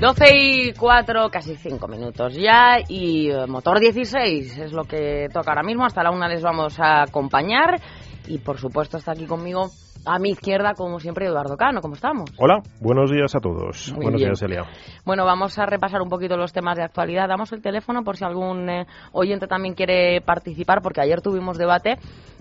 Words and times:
12 0.00 0.24
y 0.34 0.72
4, 0.72 1.28
casi 1.28 1.56
5 1.56 1.86
minutos 1.86 2.34
ya, 2.34 2.78
y 2.88 3.30
eh, 3.30 3.46
motor 3.46 3.78
16 3.78 4.56
es 4.56 4.72
lo 4.72 4.84
que 4.84 5.26
toca 5.30 5.50
ahora 5.50 5.62
mismo. 5.62 5.84
Hasta 5.84 6.02
la 6.02 6.10
una 6.10 6.26
les 6.26 6.42
vamos 6.42 6.80
a 6.80 7.02
acompañar. 7.02 7.78
Y 8.26 8.38
por 8.38 8.56
supuesto 8.56 8.96
está 8.96 9.12
aquí 9.12 9.26
conmigo 9.26 9.68
a 10.06 10.18
mi 10.18 10.30
izquierda, 10.30 10.72
como 10.72 11.00
siempre, 11.00 11.26
Eduardo 11.26 11.58
Cano. 11.58 11.82
¿Cómo 11.82 11.96
estamos? 11.96 12.30
Hola, 12.38 12.62
buenos 12.80 13.10
días 13.10 13.34
a 13.34 13.40
todos. 13.40 13.92
Muy 13.92 14.04
buenos 14.04 14.20
bien. 14.20 14.30
días, 14.30 14.42
Elia. 14.42 14.62
Bueno, 15.04 15.26
vamos 15.26 15.58
a 15.58 15.66
repasar 15.66 16.00
un 16.00 16.08
poquito 16.08 16.34
los 16.38 16.54
temas 16.54 16.78
de 16.78 16.84
actualidad. 16.84 17.28
Damos 17.28 17.52
el 17.52 17.60
teléfono 17.60 18.02
por 18.02 18.16
si 18.16 18.24
algún 18.24 18.70
eh, 18.70 18.86
oyente 19.12 19.48
también 19.48 19.74
quiere 19.74 20.22
participar, 20.22 20.80
porque 20.80 21.02
ayer 21.02 21.20
tuvimos 21.20 21.58
debate 21.58 21.98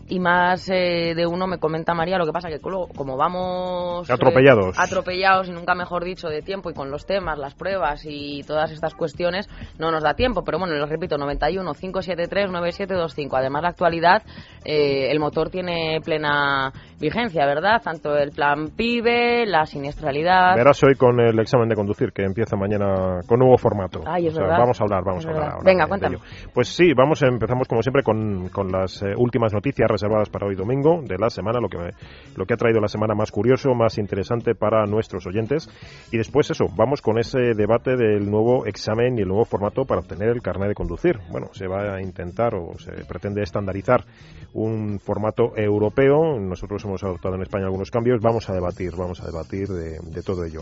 y 0.09 0.19
más 0.19 0.67
eh, 0.69 1.13
de 1.15 1.27
uno 1.27 1.47
me 1.47 1.59
comenta 1.59 1.93
María, 1.93 2.17
lo 2.17 2.25
que 2.25 2.31
pasa 2.31 2.49
que 2.49 2.59
como 2.59 3.15
vamos... 3.15 4.09
eh, 4.09 4.13
Atropellados. 4.13 4.77
atropellados, 4.77 5.47
y 5.47 5.51
nunca 5.51 5.75
mejor 5.75 6.03
dicho, 6.03 6.27
de 6.27 6.41
tiempo 6.41 6.69
y 6.71 6.73
con 6.73 6.89
los 6.89 7.05
temas, 7.05 7.37
las 7.37 7.53
pruebas 7.53 8.03
y 8.05 8.43
todas 8.43 8.71
estas 8.71 8.95
cuestiones, 8.95 9.47
no 9.77 9.91
nos 9.91 10.03
da 10.03 10.15
tiempo. 10.15 10.43
Pero 10.43 10.57
bueno, 10.59 10.73
les 10.73 10.89
repito, 10.89 11.17
91 11.17 11.73
573 11.73 12.51
9725. 12.51 13.37
Además, 13.37 13.61
la 13.61 13.69
actualidad, 13.69 14.23
eh, 14.65 15.11
el 15.11 15.19
motor 15.19 15.49
tiene 15.49 15.99
plena 16.03 16.73
vigencia, 16.99 17.45
¿verdad? 17.45 17.81
Tanto 17.83 18.17
el 18.17 18.31
plan 18.31 18.69
PIBE, 18.75 19.45
la 19.45 19.65
siniestralidad... 19.65 20.55
Verás 20.55 20.83
hoy 20.83 20.95
con 20.95 21.19
el 21.19 21.39
examen 21.39 21.69
de 21.69 21.75
conducir 21.75 22.11
que 22.11 22.23
empieza 22.23 22.55
mañana 22.55 23.21
con 23.27 23.39
nuevo 23.39 23.57
formato. 23.57 24.01
Ay, 24.05 24.27
es 24.27 24.33
O 24.33 24.37
sea, 24.37 24.43
verdad. 24.43 24.59
Vamos 24.59 24.81
a 24.81 24.83
hablar, 24.83 25.03
vamos 25.05 25.23
Es 25.23 25.27
a 25.27 25.29
hablar 25.29 25.51
ahora 25.53 25.63
Venga, 25.63 25.85
ello. 26.07 26.19
Pues 26.53 26.67
sí, 26.69 26.93
vamos, 26.93 27.21
empezamos 27.21 27.67
como 27.67 27.81
siempre 27.83 28.03
con, 28.03 28.49
con 28.49 28.71
las 28.71 29.01
eh, 29.03 29.13
últimas 29.15 29.53
noticias 29.53 29.87
reservadas 29.99 30.29
para 30.29 30.47
hoy 30.47 30.55
domingo 30.55 31.01
de 31.03 31.17
la 31.17 31.29
semana, 31.29 31.59
lo 31.59 31.67
que, 31.67 31.77
me- 31.77 31.91
lo 32.35 32.45
que 32.45 32.53
ha 32.53 32.57
traído 32.57 32.79
la 32.79 32.87
semana 32.87 33.15
más 33.15 33.31
curioso, 33.31 33.73
más 33.75 33.97
interesante 33.97 34.55
para 34.55 34.85
nuestros 34.85 35.25
oyentes. 35.27 35.69
Y 36.11 36.17
después 36.17 36.49
eso, 36.51 36.65
vamos 36.75 37.01
con 37.01 37.19
ese 37.19 37.53
debate 37.55 37.97
del 37.97 38.29
nuevo 38.29 38.65
examen 38.65 39.17
y 39.17 39.21
el 39.21 39.27
nuevo 39.27 39.45
formato 39.45 39.83
para 39.85 40.01
obtener 40.01 40.29
el 40.29 40.41
carnet 40.41 40.69
de 40.69 40.75
conducir. 40.75 41.19
Bueno, 41.31 41.47
se 41.53 41.67
va 41.67 41.95
a 41.95 42.01
intentar 42.01 42.55
o 42.55 42.77
se 42.79 42.91
pretende 43.05 43.41
estandarizar 43.43 44.05
un 44.53 44.99
formato 44.99 45.51
europeo. 45.55 46.39
Nosotros 46.39 46.83
hemos 46.85 47.03
adoptado 47.03 47.35
en 47.35 47.41
España 47.41 47.65
algunos 47.65 47.91
cambios. 47.91 48.21
Vamos 48.21 48.49
a 48.49 48.53
debatir, 48.53 48.91
vamos 48.97 49.21
a 49.21 49.25
debatir 49.25 49.67
de, 49.67 49.99
de 50.01 50.23
todo 50.23 50.43
ello. 50.45 50.61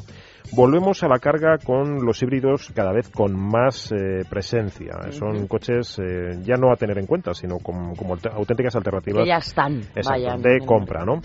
Volvemos 0.55 1.03
a 1.03 1.07
la 1.07 1.19
carga 1.19 1.57
con 1.57 2.05
los 2.05 2.21
híbridos 2.23 2.71
cada 2.73 2.91
vez 2.93 3.09
con 3.09 3.33
más 3.37 3.91
eh, 3.91 4.23
presencia. 4.29 4.93
Son 5.11 5.47
coches 5.47 5.99
eh, 5.99 6.39
ya 6.43 6.55
no 6.55 6.71
a 6.71 6.75
tener 6.75 6.97
en 6.97 7.05
cuenta, 7.05 7.33
sino 7.33 7.57
como, 7.59 7.95
como 7.95 8.15
aut- 8.15 8.31
auténticas 8.33 8.75
alternativas 8.75 9.26
ya 9.27 9.37
están, 9.37 9.81
Exacto, 9.95 10.37
de 10.39 10.59
compra, 10.65 11.05
¿no? 11.05 11.21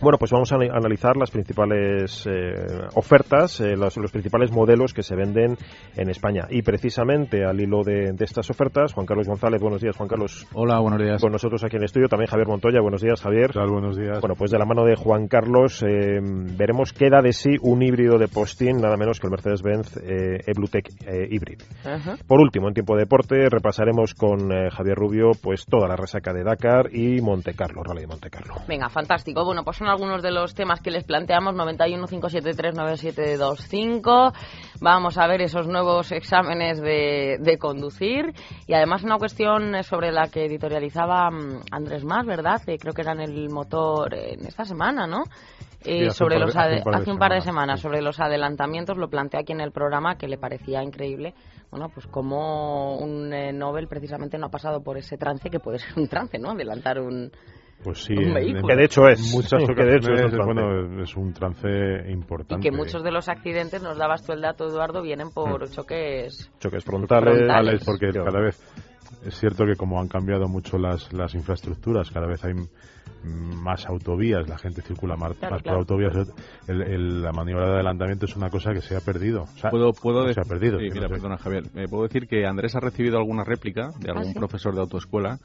Bueno, 0.00 0.18
pues 0.18 0.30
vamos 0.32 0.50
a 0.52 0.56
ana- 0.56 0.74
analizar 0.74 1.16
las 1.16 1.30
principales 1.30 2.26
eh, 2.26 2.54
ofertas, 2.94 3.60
eh, 3.60 3.76
los, 3.76 3.96
los 3.96 4.10
principales 4.10 4.50
modelos 4.52 4.92
que 4.92 5.02
se 5.02 5.14
venden 5.14 5.56
en 5.96 6.08
España. 6.08 6.46
Y 6.50 6.62
precisamente 6.62 7.44
al 7.44 7.60
hilo 7.60 7.82
de, 7.84 8.12
de 8.12 8.24
estas 8.24 8.50
ofertas, 8.50 8.92
Juan 8.94 9.06
Carlos 9.06 9.28
González, 9.28 9.60
buenos 9.60 9.80
días, 9.80 9.96
Juan 9.96 10.08
Carlos. 10.08 10.46
Hola, 10.54 10.78
buenos 10.80 11.00
días. 11.00 11.20
Con 11.20 11.32
nosotros 11.32 11.62
aquí 11.64 11.76
en 11.76 11.82
el 11.82 11.86
estudio, 11.86 12.08
también 12.08 12.28
Javier 12.28 12.48
Montoya, 12.48 12.80
buenos 12.80 13.00
días, 13.02 13.20
Javier. 13.20 13.48
¿Qué 13.48 13.58
tal? 13.58 13.70
Buenos 13.70 13.96
días. 13.96 14.20
Bueno, 14.20 14.34
pues 14.36 14.50
de 14.50 14.58
la 14.58 14.64
mano 14.64 14.84
de 14.84 14.96
Juan 14.96 15.28
Carlos 15.28 15.82
eh, 15.82 16.18
veremos 16.20 16.92
qué 16.92 17.08
da 17.10 17.22
de 17.22 17.32
sí 17.32 17.50
un 17.62 17.82
híbrido 17.82 18.18
de 18.18 18.28
postín, 18.28 18.78
nada 18.80 18.96
menos 18.96 19.20
que 19.20 19.26
el 19.26 19.30
Mercedes-Benz 19.30 19.96
eh, 19.98 20.40
E-Bluetech 20.46 20.88
eh, 21.06 21.28
Hybrid. 21.30 21.60
Ajá. 21.84 22.16
Por 22.26 22.40
último, 22.40 22.68
en 22.68 22.74
tiempo 22.74 22.94
de 22.94 23.02
deporte, 23.02 23.48
repasaremos 23.48 24.14
con 24.14 24.50
eh, 24.52 24.70
Javier 24.70 24.96
Rubio 24.96 25.30
pues 25.40 25.64
toda 25.66 25.86
la 25.88 25.96
resaca 25.96 26.32
de 26.32 26.42
Dakar 26.44 26.94
y 26.94 27.20
Monte 27.20 27.54
Carlo, 27.54 27.82
Rally 27.82 28.02
de 28.02 28.06
Monte 28.06 28.30
Carlo. 28.30 28.54
Venga, 28.66 28.88
fantástico. 28.88 29.44
Bueno, 29.44 29.62
pues 29.64 29.76
son 29.76 29.88
algunos 29.92 30.22
de 30.22 30.30
los 30.32 30.54
temas 30.54 30.80
que 30.80 30.90
les 30.90 31.04
planteamos, 31.04 31.54
91 31.54 32.06
573 32.06 32.74
9725. 32.74 34.32
Vamos 34.80 35.18
a 35.18 35.26
ver 35.26 35.42
esos 35.42 35.66
nuevos 35.68 36.10
exámenes 36.12 36.80
de, 36.80 37.36
de 37.40 37.58
conducir 37.58 38.32
y 38.66 38.74
además 38.74 39.02
una 39.04 39.18
cuestión 39.18 39.74
eh, 39.74 39.82
sobre 39.82 40.10
la 40.12 40.28
que 40.28 40.46
editorializaba 40.46 41.30
mm, 41.30 41.60
Andrés 41.70 42.04
Más, 42.04 42.26
¿verdad? 42.26 42.60
Eh, 42.66 42.78
creo 42.78 42.92
que 42.92 43.02
era 43.02 43.12
en 43.12 43.20
el 43.20 43.48
motor 43.50 44.14
eh, 44.14 44.34
en 44.34 44.46
esta 44.46 44.64
semana, 44.64 45.06
¿no? 45.06 45.24
Eh, 45.84 45.84
Sí, 45.84 45.90
hace 45.90 46.04
un 46.06 46.12
sobre 46.14 46.38
par 46.38 46.40
de- 46.40 46.46
los 46.46 46.56
hace 46.56 46.78
un 46.78 46.82
par 46.84 46.94
de 46.94 47.00
hace 47.02 47.10
un 47.10 47.18
par 47.18 47.32
de 47.32 47.40
semanas, 47.40 47.44
semanas 47.44 47.80
sí. 47.80 47.82
sobre 47.82 48.02
los 48.02 48.20
adelantamientos 48.20 48.96
lo 48.96 49.08
planteé 49.10 49.40
aquí 49.40 49.52
en 49.52 49.60
el 49.60 49.72
programa 49.72 50.16
que 50.16 50.28
le 50.28 50.38
parecía 50.38 50.80
increíble 50.80 51.34
bueno 51.72 51.88
pues 51.92 52.06
como 52.06 52.96
un 52.98 53.32
eh, 53.32 53.52
Nobel 53.52 53.88
precisamente 53.88 54.38
no 54.38 54.46
ha 54.46 54.50
pasado 54.50 54.80
por 54.84 54.96
ese 54.96 55.16
trance 55.16 55.50
que 55.50 55.58
puede 55.58 55.80
ser 55.80 55.98
un 55.98 56.06
trance 56.06 56.38
no 56.38 56.50
adelantar 56.52 57.00
un 57.00 57.32
Pues 57.84 58.04
sí, 58.04 58.14
un 58.14 58.34
vehículo. 58.34 58.66
Que 58.68 58.76
de 58.76 58.84
hecho 58.84 59.08
es. 59.08 59.32
muchas 59.32 59.62
Que 59.76 59.84
de 59.84 59.96
hecho 59.96 60.12
es 60.12 60.32
bueno, 60.36 61.02
es 61.02 61.16
un 61.16 61.32
trance 61.32 61.68
y 62.08 62.12
importante. 62.12 62.62
que 62.62 62.74
muchos 62.74 63.02
de 63.02 63.10
los 63.10 63.28
accidentes 63.28 63.82
nos 63.82 63.98
dabas 63.98 64.24
tú 64.24 64.32
el 64.32 64.40
dato 64.40 64.66
Eduardo 64.68 65.02
vienen 65.02 65.30
por 65.30 65.68
choques 65.70 66.50
Choques 66.60 66.84
frontales. 66.84 67.36
Frontales. 67.38 67.84
Porque 67.84 68.12
Yo- 68.12 68.24
cada 68.24 68.40
vez 68.40 68.60
es 69.26 69.34
cierto 69.38 69.64
que 69.66 69.76
como 69.76 70.00
han 70.00 70.08
cambiado 70.08 70.46
mucho 70.48 70.78
las, 70.78 71.12
las 71.12 71.34
infraestructuras, 71.34 72.10
cada 72.10 72.26
vez 72.26 72.44
hay 72.44 72.54
mm, 72.54 72.68
más 73.24 73.86
autovías, 73.86 74.48
la 74.48 74.58
gente 74.58 74.82
circula 74.82 75.16
más, 75.16 75.36
Claro, 75.36 75.54
más 75.54 75.62
claro. 75.62 75.84
por 75.84 75.94
autovías, 75.96 76.28
el- 76.68 76.82
el- 76.82 77.22
la 77.22 77.32
maniobra 77.32 77.66
de 77.68 77.74
adelantamiento 77.74 78.26
es 78.26 78.34
una 78.36 78.50
cosa 78.50 78.72
que 78.72 78.80
se 78.80 78.96
ha 78.96 79.00
perdido. 79.00 79.42
O 79.42 79.46
sea, 79.58 79.70
Puedo, 79.70 79.92
puedo 79.92 80.26
no 80.26 80.32
se 80.32 80.40
ha 80.40 80.44
perdido. 80.44 80.78
Sí, 80.78 80.86
que 80.88 80.94
mira, 80.94 81.02
no 81.02 81.08
sé. 81.08 81.14
perdona, 81.14 81.38
Javier. 81.38 81.64
Me 81.74 81.86
puedo 81.88 82.02
decir 82.04 82.26
que 82.26 82.44
Andrés 82.46 82.74
ha 82.74 82.80
recibido 82.80 83.18
alguna 83.18 83.44
réplica 83.44 83.90
de 83.98 84.10
algún 84.10 84.32
¿sí? 84.32 84.38
profesor 84.38 84.74
de 84.74 84.80
autoescuela 84.80 85.38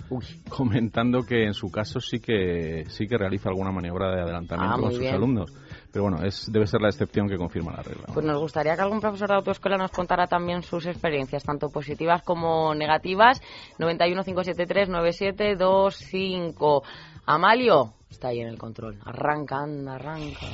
comentando 0.50 1.24
que 1.24 1.44
en 1.46 1.54
su 1.54 1.70
caso 1.72 2.00
sí 2.00 2.20
que 2.20 2.84
sí 2.88 3.08
que 3.08 3.18
realiza 3.18 3.50
alguna 3.50 3.72
maniobra 3.72 4.16
de 4.16 4.22
adelantamiento 4.22 4.76
Ah, 4.76 4.80
con 4.82 4.92
sus 4.92 5.00
bien. 5.00 5.14
alumnos. 5.16 5.54
Pero 5.92 6.04
bueno, 6.09 6.24
es 6.26 6.50
debe 6.52 6.68
ser 6.68 6.82
la 6.82 6.90
excepción 6.90 7.28
que 7.30 7.38
confirma 7.38 7.72
la 7.72 7.82
regla. 7.82 8.04
Pues 8.14 8.26
nos 8.26 8.40
gustaría 8.40 8.76
que 8.76 8.82
algún 8.82 9.00
profesor 9.00 9.30
de 9.30 9.36
autoescuela 9.36 9.78
nos 9.78 9.92
contara 9.92 10.28
también 10.28 10.62
sus 10.64 10.86
experiencias, 10.86 11.44
tanto 11.44 11.70
positivas 11.70 12.22
como 12.24 12.74
negativas. 12.76 13.42
91 13.80 14.24
573 14.24 14.90
9725. 14.90 16.84
Amalio 17.30 17.92
está 18.10 18.30
ahí 18.30 18.40
en 18.40 18.48
el 18.48 18.58
control. 18.58 18.98
Arranca, 19.04 19.58
anda, 19.58 19.96
arranca. 19.96 20.48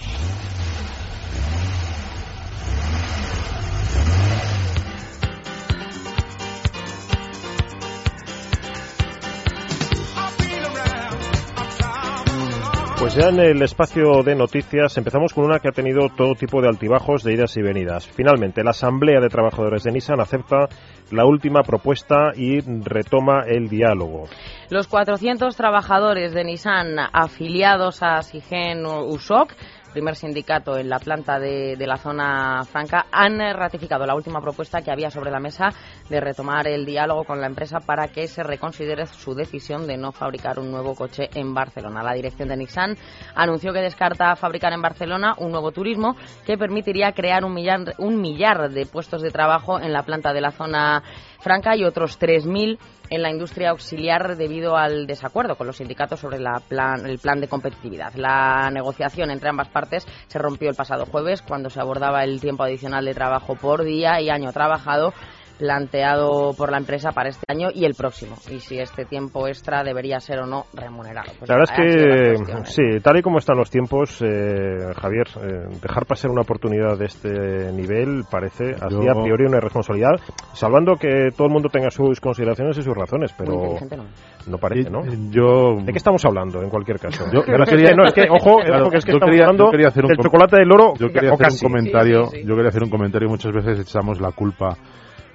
Pues 13.03 13.15
ya 13.15 13.27
en 13.27 13.39
el 13.41 13.61
espacio 13.61 14.23
de 14.23 14.33
noticias 14.33 14.97
empezamos 14.97 15.33
con 15.33 15.43
una 15.43 15.59
que 15.59 15.67
ha 15.67 15.73
tenido 15.73 16.07
todo 16.07 16.35
tipo 16.35 16.61
de 16.61 16.69
altibajos 16.69 17.21
de 17.21 17.33
idas 17.33 17.57
y 17.57 17.61
venidas. 17.61 18.07
Finalmente, 18.07 18.63
la 18.63 18.69
Asamblea 18.69 19.19
de 19.19 19.27
Trabajadores 19.27 19.83
de 19.83 19.91
Nissan 19.91 20.21
acepta 20.21 20.69
la 21.11 21.25
última 21.25 21.63
propuesta 21.63 22.31
y 22.33 22.61
retoma 22.61 23.41
el 23.45 23.67
diálogo. 23.67 24.29
Los 24.69 24.87
400 24.87 25.53
trabajadores 25.57 26.33
de 26.33 26.45
Nissan 26.45 26.97
afiliados 26.97 28.01
a 28.01 28.21
Sigen 28.21 28.85
USOC, 28.85 29.51
primer 29.93 30.15
sindicato 30.15 30.77
en 30.77 30.89
la 30.89 30.99
planta 30.99 31.39
de, 31.39 31.77
de 31.77 31.87
la 31.87 31.97
zona 31.97 32.65
franca, 32.65 33.05
han 33.11 33.39
ratificado 33.39 34.05
la 34.05 34.15
última 34.15 34.41
propuesta 34.41 34.81
que 34.81 34.91
había 34.91 35.09
sobre 35.09 35.31
la 35.31 35.39
mesa 35.39 35.69
de 36.09 36.19
retomar 36.19 36.67
el 36.67 36.85
diálogo 36.85 37.23
con 37.23 37.39
la 37.39 37.47
empresa 37.47 37.79
para 37.79 38.07
que 38.09 38.27
se 38.27 38.43
reconsidere 38.43 39.05
su 39.05 39.33
decisión 39.33 39.87
de 39.87 39.97
no 39.97 40.11
fabricar 40.11 40.59
un 40.59 40.71
nuevo 40.71 40.95
coche 40.95 41.29
en 41.33 41.53
Barcelona. 41.53 42.03
La 42.03 42.13
dirección 42.13 42.49
de 42.49 42.57
Nissan 42.57 42.97
anunció 43.35 43.71
que 43.71 43.79
descarta 43.79 44.35
fabricar 44.35 44.73
en 44.73 44.81
Barcelona 44.81 45.35
un 45.37 45.51
nuevo 45.51 45.71
turismo 45.71 46.15
que 46.45 46.57
permitiría 46.57 47.13
crear 47.13 47.45
un 47.45 47.53
millar, 47.53 47.95
un 47.99 48.19
millar 48.19 48.69
de 48.69 48.85
puestos 48.85 49.21
de 49.21 49.31
trabajo 49.31 49.79
en 49.79 49.93
la 49.93 50.03
planta 50.03 50.33
de 50.33 50.41
la 50.41 50.51
zona 50.51 51.03
franca 51.43 51.75
y 51.75 51.83
otros 51.83 52.17
3.000 52.19 52.79
en 53.09 53.21
la 53.21 53.29
industria 53.29 53.69
auxiliar 53.71 54.37
debido 54.37 54.75
al 54.77 55.05
desacuerdo 55.05 55.55
con 55.55 55.67
los 55.67 55.77
sindicatos 55.77 56.19
sobre 56.21 56.39
la 56.39 56.59
plan- 56.61 57.05
el 57.05 57.19
plan 57.19 57.39
de 57.41 57.47
competitividad. 57.47 58.13
La 58.15 58.71
negociación 58.71 59.29
entre 59.29 59.49
ambas 59.49 59.67
partes 59.67 60.07
se 60.27 60.39
rompió 60.39 60.69
el 60.69 60.75
pasado 60.75 61.05
jueves 61.05 61.41
cuando 61.41 61.69
se 61.69 61.79
abordaba 61.79 62.23
el 62.23 62.39
tiempo 62.41 62.63
adicional 62.63 63.05
de 63.05 63.13
trabajo 63.13 63.55
por 63.55 63.83
día 63.83 64.19
y 64.21 64.29
año 64.29 64.51
trabajado 64.53 65.13
planteado 65.57 66.53
por 66.57 66.71
la 66.71 66.77
empresa 66.77 67.11
para 67.11 67.29
este 67.29 67.45
año 67.47 67.69
y 67.73 67.85
el 67.85 67.93
próximo. 67.93 68.35
Y 68.51 68.59
si 68.59 68.79
este 68.79 69.05
tiempo 69.05 69.47
extra 69.47 69.83
debería 69.83 70.19
ser 70.19 70.39
o 70.39 70.45
no 70.45 70.65
remunerado. 70.73 71.31
Pues 71.39 71.49
la 71.49 71.57
verdad 71.57 71.75
es 71.79 72.45
que, 72.45 72.63
sí, 72.65 72.99
tal 73.01 73.17
y 73.17 73.21
como 73.21 73.37
están 73.39 73.57
los 73.57 73.69
tiempos, 73.69 74.21
eh, 74.21 74.93
Javier, 74.99 75.27
eh, 75.41 75.77
dejar 75.81 76.05
pasar 76.05 76.31
una 76.31 76.41
oportunidad 76.41 76.97
de 76.97 77.05
este 77.05 77.71
nivel 77.71 78.23
parece 78.29 78.71
así 78.81 78.95
Yo- 78.95 79.11
a 79.11 79.23
priori 79.23 79.45
una 79.45 79.57
irresponsabilidad, 79.57 80.15
salvando 80.53 80.95
que 80.95 81.29
todo 81.35 81.47
el 81.47 81.53
mundo 81.53 81.69
tenga 81.69 81.89
sus 81.89 82.19
consideraciones 82.19 82.77
y 82.77 82.81
sus 82.81 82.95
razones, 82.95 83.33
pero 83.37 83.53
¿no? 83.53 84.05
no 84.47 84.57
parece, 84.57 84.89
¿no? 84.89 85.01
Yo, 85.31 85.75
¿De 85.83 85.91
qué 85.91 85.97
estamos 85.97 86.23
hablando, 86.25 86.61
en 86.61 86.69
cualquier 86.69 86.99
caso? 86.99 87.25
Yo- 87.31 87.43
no, 87.45 87.63
es 88.05 88.13
que, 88.13 88.27
ojo, 88.29 88.57
Claro, 88.57 88.89
es 88.93 89.05
que 89.05 89.11
yo 89.11 89.17
estamos 89.17 89.31
quería- 89.31 89.45
hablando 89.45 89.65
yo 89.65 89.71
quería 89.71 89.87
hacer 89.87 90.03
un 90.05 90.09
del 90.09 90.17
chocolate 90.17 90.57
del 90.57 90.71
oro 90.71 90.93
yo 90.97 91.07
quería 91.11 91.31
hacer 91.33 91.47
un 91.51 91.71
comentario, 91.71 92.25
Sí, 92.25 92.31
sí, 92.31 92.41
sí. 92.41 92.47
yo 92.47 92.55
quería 92.55 92.69
hacer 92.69 92.83
un 92.83 92.89
comentario. 92.89 93.29
Muchas 93.29 93.51
veces 93.53 93.79
echamos 93.79 94.19
la 94.19 94.31
culpa 94.31 94.75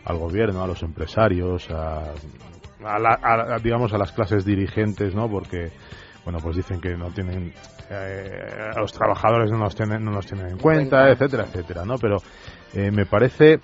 al 0.09 0.19
gobierno, 0.19 0.63
a 0.63 0.67
los 0.67 0.83
empresarios, 0.83 1.71
a, 1.71 2.01
a 2.85 2.99
la- 2.99 3.19
a- 3.23 3.55
a, 3.55 3.59
digamos 3.59 3.93
a 3.93 3.99
las 3.99 4.13
clases 4.13 4.45
dirigentes, 4.45 5.15
¿no? 5.15 5.29
Porque 5.29 5.71
bueno, 6.25 6.41
pues 6.43 6.57
dicen 6.57 6.81
que 6.81 6.97
no 6.97 7.11
tienen 7.11 7.53
eh, 7.91 8.71
a 8.75 8.81
los 8.81 8.93
trabajadores 8.93 9.51
no 9.51 9.59
nos 9.59 9.75
tienen 9.75 10.05
no 10.05 10.11
nos 10.11 10.27
tienen 10.27 10.49
en 10.49 10.59
cuenta, 10.59 11.09
etcétera, 11.11 11.45
etcétera, 11.45 11.85
¿no? 11.85 11.97
Pero 11.99 12.17
eh, 12.75 12.91
me 12.91 13.07
parece 13.07 13.61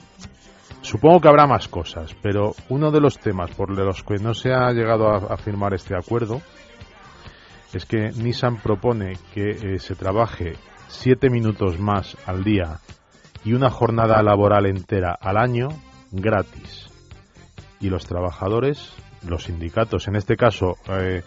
Supongo 0.80 1.18
que 1.20 1.28
habrá 1.28 1.46
más 1.46 1.66
cosas, 1.68 2.14
pero 2.22 2.52
uno 2.68 2.90
de 2.90 3.00
los 3.00 3.18
temas 3.18 3.50
por 3.52 3.70
los 3.70 4.02
que 4.02 4.16
no 4.16 4.34
se 4.34 4.52
ha 4.52 4.70
llegado 4.72 5.08
a, 5.08 5.32
a 5.32 5.36
firmar 5.38 5.72
este 5.72 5.96
acuerdo 5.96 6.42
es 7.72 7.86
que 7.86 8.10
Nissan 8.12 8.56
propone 8.58 9.14
que 9.32 9.50
eh, 9.50 9.78
se 9.78 9.94
trabaje 9.94 10.54
siete 10.88 11.30
minutos 11.30 11.78
más 11.78 12.16
al 12.26 12.44
día 12.44 12.80
y 13.44 13.54
una 13.54 13.70
jornada 13.70 14.22
laboral 14.22 14.66
entera 14.66 15.16
al 15.18 15.38
año 15.38 15.68
gratis. 16.16 16.88
Y 17.80 17.90
los 17.90 18.06
trabajadores, 18.06 18.92
los 19.28 19.44
sindicatos, 19.44 20.08
en 20.08 20.16
este 20.16 20.36
caso 20.36 20.76
eh, 20.88 21.22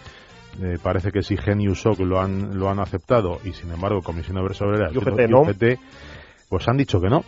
eh, 0.62 0.78
parece 0.82 1.12
que 1.12 1.22
Sigen 1.22 1.62
y 1.62 1.68
USOC 1.70 2.00
lo 2.00 2.20
han, 2.20 2.58
lo 2.58 2.70
han 2.70 2.80
aceptado 2.80 3.40
y 3.44 3.54
sin 3.54 3.72
embargo 3.72 4.02
Comisión 4.02 4.38
Obreras 4.38 4.94
Y 4.94 4.98
UGT 4.98 5.20
y 5.20 5.32
no. 5.32 5.42
UGT, 5.42 5.64
pues 6.50 6.68
han 6.68 6.78
dicho 6.78 7.00
que 7.00 7.10
no. 7.10 7.24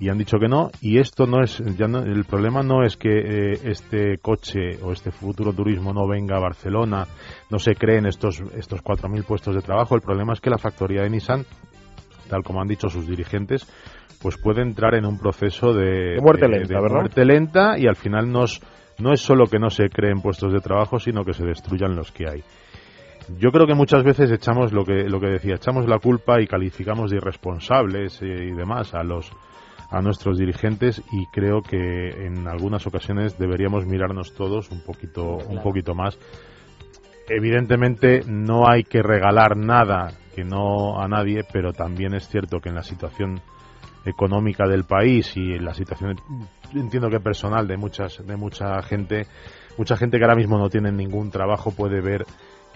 Y 0.00 0.08
han 0.08 0.18
dicho 0.18 0.38
que 0.40 0.48
no, 0.48 0.72
y 0.80 0.98
esto 0.98 1.26
no 1.26 1.44
es, 1.44 1.62
ya 1.78 1.86
no- 1.86 2.00
el 2.00 2.24
problema 2.24 2.64
no 2.64 2.84
es 2.84 2.96
que 2.96 3.20
eh, 3.52 3.60
este 3.66 4.18
coche 4.18 4.82
o 4.82 4.90
este 4.90 5.12
futuro 5.12 5.52
turismo 5.52 5.92
no 5.92 6.08
venga 6.08 6.36
a 6.38 6.40
Barcelona, 6.40 7.06
no 7.50 7.60
se 7.60 7.76
creen 7.76 8.06
estos, 8.06 8.42
estos 8.56 8.82
4.000 8.82 9.22
puestos 9.22 9.54
de 9.54 9.60
trabajo, 9.62 9.94
el 9.94 10.00
problema 10.00 10.32
es 10.32 10.40
que 10.40 10.50
la 10.50 10.58
factoría 10.58 11.02
de 11.02 11.10
Nissan, 11.10 11.44
tal 12.28 12.42
como 12.42 12.60
han 12.60 12.66
dicho 12.66 12.88
sus 12.88 13.06
dirigentes, 13.06 13.64
pues 14.22 14.38
puede 14.38 14.62
entrar 14.62 14.94
en 14.94 15.04
un 15.04 15.18
proceso 15.18 15.72
de, 15.74 16.14
De 16.14 16.20
muerte 16.20 16.48
lenta, 16.48 16.68
de 16.68 16.80
¿verdad? 16.80 16.96
muerte 16.96 17.24
lenta 17.24 17.78
y 17.78 17.86
al 17.86 17.96
final 17.96 18.30
nos, 18.30 18.60
no 18.98 19.12
es 19.12 19.20
solo 19.20 19.46
que 19.46 19.58
no 19.58 19.68
se 19.68 19.88
creen 19.88 20.22
puestos 20.22 20.52
de 20.52 20.60
trabajo, 20.60 21.00
sino 21.00 21.24
que 21.24 21.32
se 21.32 21.44
destruyan 21.44 21.96
los 21.96 22.12
que 22.12 22.28
hay. 22.28 22.44
Yo 23.38 23.50
creo 23.50 23.66
que 23.66 23.74
muchas 23.74 24.02
veces 24.04 24.30
echamos 24.30 24.72
lo 24.72 24.84
que, 24.84 25.08
lo 25.08 25.20
que 25.20 25.28
decía, 25.28 25.54
echamos 25.54 25.88
la 25.88 25.98
culpa 25.98 26.40
y 26.40 26.46
calificamos 26.46 27.10
de 27.10 27.16
irresponsables 27.18 28.20
eh, 28.22 28.26
y 28.26 28.52
demás 28.52 28.94
a 28.94 29.02
los 29.02 29.30
a 29.90 30.00
nuestros 30.00 30.38
dirigentes 30.38 31.02
y 31.12 31.26
creo 31.26 31.60
que 31.60 32.08
en 32.26 32.48
algunas 32.48 32.86
ocasiones 32.86 33.38
deberíamos 33.38 33.84
mirarnos 33.84 34.32
todos 34.34 34.70
un 34.70 34.82
poquito 34.82 35.36
un 35.36 35.62
poquito 35.62 35.94
más. 35.94 36.18
Evidentemente 37.28 38.22
no 38.26 38.68
hay 38.68 38.84
que 38.84 39.02
regalar 39.02 39.56
nada 39.56 40.12
que 40.34 40.44
no 40.44 40.98
a 40.98 41.08
nadie, 41.08 41.42
pero 41.52 41.72
también 41.72 42.14
es 42.14 42.26
cierto 42.28 42.60
que 42.60 42.70
en 42.70 42.74
la 42.74 42.82
situación 42.82 43.42
económica 44.04 44.66
del 44.66 44.84
país 44.84 45.36
y 45.36 45.58
la 45.58 45.74
situación 45.74 46.16
entiendo 46.74 47.08
que 47.08 47.20
personal 47.20 47.66
de 47.68 47.76
muchas 47.76 48.24
de 48.26 48.36
mucha 48.36 48.82
gente 48.82 49.26
mucha 49.78 49.96
gente 49.96 50.18
que 50.18 50.24
ahora 50.24 50.36
mismo 50.36 50.58
no 50.58 50.68
tiene 50.68 50.90
ningún 50.92 51.30
trabajo 51.30 51.70
puede 51.70 52.00
ver 52.00 52.24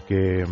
que 0.07 0.43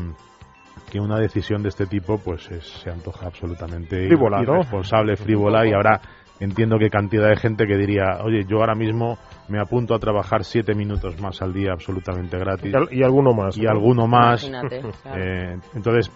que 0.92 1.00
una 1.00 1.18
decisión 1.20 1.64
de 1.64 1.70
este 1.70 1.86
tipo 1.86 2.18
pues 2.18 2.50
es- 2.52 2.68
se 2.68 2.90
antoja 2.92 3.28
absolutamente 3.28 4.06
Frívola, 4.08 4.42
¿no? 4.42 4.54
irresponsable, 4.56 5.16
frívola 5.16 5.66
y 5.66 5.74
habrá 5.74 6.00
entiendo 6.40 6.78
que 6.78 6.90
cantidad 6.90 7.30
de 7.30 7.38
gente 7.38 7.66
que 7.66 7.78
diría 7.78 8.18
oye 8.24 8.44
yo 8.46 8.58
ahora 8.60 8.76
mismo 8.76 9.18
me 9.48 9.60
apunto 9.60 9.96
a 9.96 10.00
trabajar 10.00 10.44
siete 10.44 10.76
minutos 10.76 11.20
más 11.22 11.42
al 11.42 11.54
día 11.54 11.72
absolutamente 11.72 12.38
gratis 12.38 12.74
Y, 12.74 12.76
al- 12.76 12.90
y 12.92 13.04
alguno 13.04 13.34
más. 13.34 13.58
y 13.58 13.64
¿no? 13.64 13.72
alguno 13.72 14.08
más 14.08 14.44
Imagínate, 14.44 14.82
claro. 15.04 15.22
eh, 15.24 15.58
entonces, 15.76 16.12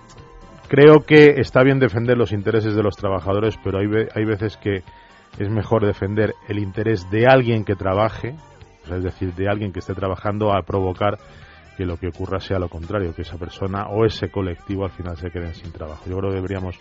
creo 0.70 1.02
que 1.06 1.42
está 1.42 1.64
bien 1.64 1.80
defender 1.80 2.18
los 2.18 2.32
intereses 2.32 2.76
de 2.76 2.84
los 2.84 2.96
trabajadores, 2.96 3.58
pero 3.64 3.80
hay, 3.80 3.88
ve- 3.88 4.10
hay 4.16 4.24
veces 4.26 4.56
que 4.58 4.84
es 5.38 5.50
mejor 5.50 5.86
defender 5.86 6.34
el 6.48 6.60
interés 6.60 7.10
de 7.12 7.28
alguien 7.28 7.66
que 7.66 7.76
trabaje, 7.76 8.36
o 8.84 8.88
sea, 8.88 8.98
es 8.98 9.04
decir, 9.04 9.34
de 9.36 9.50
alguien 9.50 9.72
que 9.74 9.80
esté 9.80 9.94
trabajando 9.94 10.54
a 10.56 10.62
provocar 10.64 11.18
que 11.78 11.86
lo 11.86 11.98
que 11.98 12.08
ocurra 12.08 12.40
sea 12.40 12.60
lo 12.60 12.68
contrario, 12.70 13.14
que 13.16 13.22
esa 13.22 13.38
persona 13.38 13.88
o 13.88 14.06
ese 14.06 14.30
colectivo 14.30 14.84
al 14.86 14.92
final 14.92 15.16
se 15.18 15.30
queden 15.32 15.54
sin 15.56 15.72
trabajo. 15.72 16.04
Yo 16.10 16.18
creo 16.18 16.30
que 16.30 16.36
deberíamos 16.38 16.76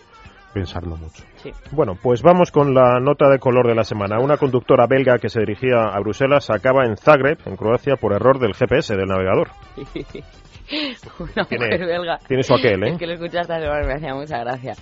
pensarlo 0.53 0.97
mucho. 0.97 1.23
Sí. 1.37 1.51
Bueno, 1.71 1.95
pues 2.01 2.21
vamos 2.21 2.51
con 2.51 2.73
la 2.73 2.99
nota 2.99 3.29
de 3.29 3.37
color 3.39 3.67
de 3.67 3.75
la 3.75 3.83
semana. 3.83 4.19
Una 4.19 4.35
conductora 4.37 4.87
belga 4.87 5.19
que 5.19 5.29
se 5.29 5.39
dirigía 5.41 5.83
a 5.83 5.99
Bruselas 5.99 6.49
acaba 6.49 6.85
en 6.85 6.97
Zagreb, 6.97 7.37
en 7.45 7.55
Croacia, 7.55 7.95
por 7.97 8.13
error 8.13 8.39
del 8.39 8.55
GPS 8.55 8.95
del 8.97 9.07
navegador. 9.07 9.49
Una 11.19 11.45
Tiene- 11.45 11.65
mujer 11.65 11.85
belga. 11.85 12.19
tiene 12.27 12.43
su 12.43 12.53
aquel, 12.53 12.83
¿eh? 12.83 12.89
Es 12.91 12.97
que 12.99 13.07
lo 13.07 13.13
escuché 13.13 13.39
esta 13.39 13.59
semana 13.59 13.85
me 13.87 13.93
hacía 13.93 14.13
mucha 14.13 14.39
gracia. 14.39 14.73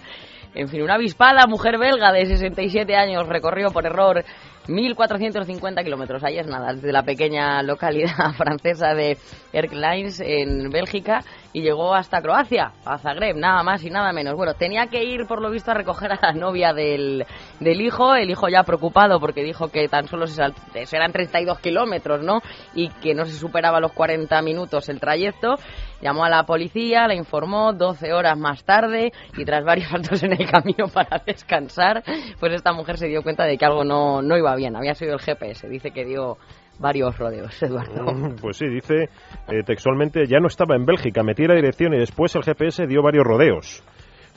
En 0.55 0.67
fin, 0.69 0.81
una 0.81 0.95
avispada 0.95 1.45
mujer 1.47 1.77
belga 1.77 2.11
de 2.11 2.25
67 2.25 2.95
años 2.95 3.27
recorrió 3.27 3.69
por 3.69 3.85
error 3.85 4.23
1.450 4.67 5.83
kilómetros. 5.83 6.23
Ahí 6.23 6.39
es 6.39 6.47
nada, 6.47 6.73
desde 6.73 6.91
la 6.91 7.03
pequeña 7.03 7.61
localidad 7.63 8.33
francesa 8.37 8.93
de 8.93 9.17
Erklines 9.53 10.19
en 10.19 10.69
Bélgica 10.69 11.19
y 11.57 11.61
llegó 11.63 11.95
hasta 11.95 12.21
Croacia, 12.21 12.71
a 12.85 12.99
Zagreb, 12.99 13.35
nada 13.35 13.63
más 13.63 13.83
y 13.83 13.89
nada 13.89 14.13
menos. 14.13 14.35
Bueno, 14.35 14.53
tenía 14.53 14.85
que 14.87 15.03
ir 15.03 15.25
por 15.25 15.41
lo 15.41 15.49
visto 15.49 15.71
a 15.71 15.73
recoger 15.73 16.11
a 16.11 16.19
la 16.21 16.31
novia 16.33 16.71
del, 16.71 17.25
del 17.59 17.81
hijo, 17.81 18.13
el 18.13 18.29
hijo 18.29 18.47
ya 18.47 18.61
preocupado 18.61 19.19
porque 19.19 19.41
dijo 19.43 19.69
que 19.69 19.87
tan 19.87 20.07
solo 20.07 20.27
se 20.27 20.35
sal- 20.35 20.53
eran 20.91 21.11
32 21.11 21.57
kilómetros, 21.59 22.21
¿no? 22.21 22.41
Y 22.75 22.89
que 22.89 23.15
no 23.15 23.25
se 23.25 23.31
superaba 23.33 23.79
los 23.79 23.91
40 23.93 24.39
minutos 24.43 24.87
el 24.89 24.99
trayecto. 24.99 25.55
Llamó 25.99 26.25
a 26.25 26.29
la 26.29 26.43
policía, 26.43 27.07
la 27.07 27.15
informó 27.15 27.73
12 27.73 28.13
horas 28.13 28.37
más 28.37 28.63
tarde 28.63 29.11
y 29.35 29.43
tras 29.43 29.65
varios 29.65 29.87
saltos 29.89 30.21
en 30.21 30.33
el 30.33 30.47
camino 30.47 30.89
para 30.93 31.23
descansar, 31.25 32.03
pues 32.39 32.53
esta 32.53 32.71
mujer 32.71 32.99
se 32.99 33.07
dio 33.07 33.23
cuenta 33.23 33.45
de 33.45 33.57
que 33.57 33.65
algo 33.65 33.83
no, 33.83 34.21
no 34.21 34.37
iba 34.37 34.55
bien. 34.55 34.75
Había 34.75 34.93
sido 34.93 35.13
el 35.13 35.19
GPS. 35.21 35.67
Dice 35.67 35.89
que 35.89 36.05
dio 36.05 36.37
varios 36.79 37.17
rodeos, 37.17 37.61
Eduardo. 37.63 38.35
Pues 38.41 38.57
sí, 38.57 38.67
dice 38.67 39.09
eh, 39.47 39.63
textualmente, 39.65 40.25
ya 40.27 40.39
no 40.39 40.47
estaba 40.47 40.75
en 40.75 40.85
Bélgica, 40.85 41.23
metí 41.23 41.45
la 41.47 41.55
dirección 41.55 41.93
y 41.93 41.99
después 41.99 42.35
el 42.35 42.43
GPS 42.43 42.87
dio 42.87 43.01
varios 43.01 43.25
rodeos. 43.25 43.83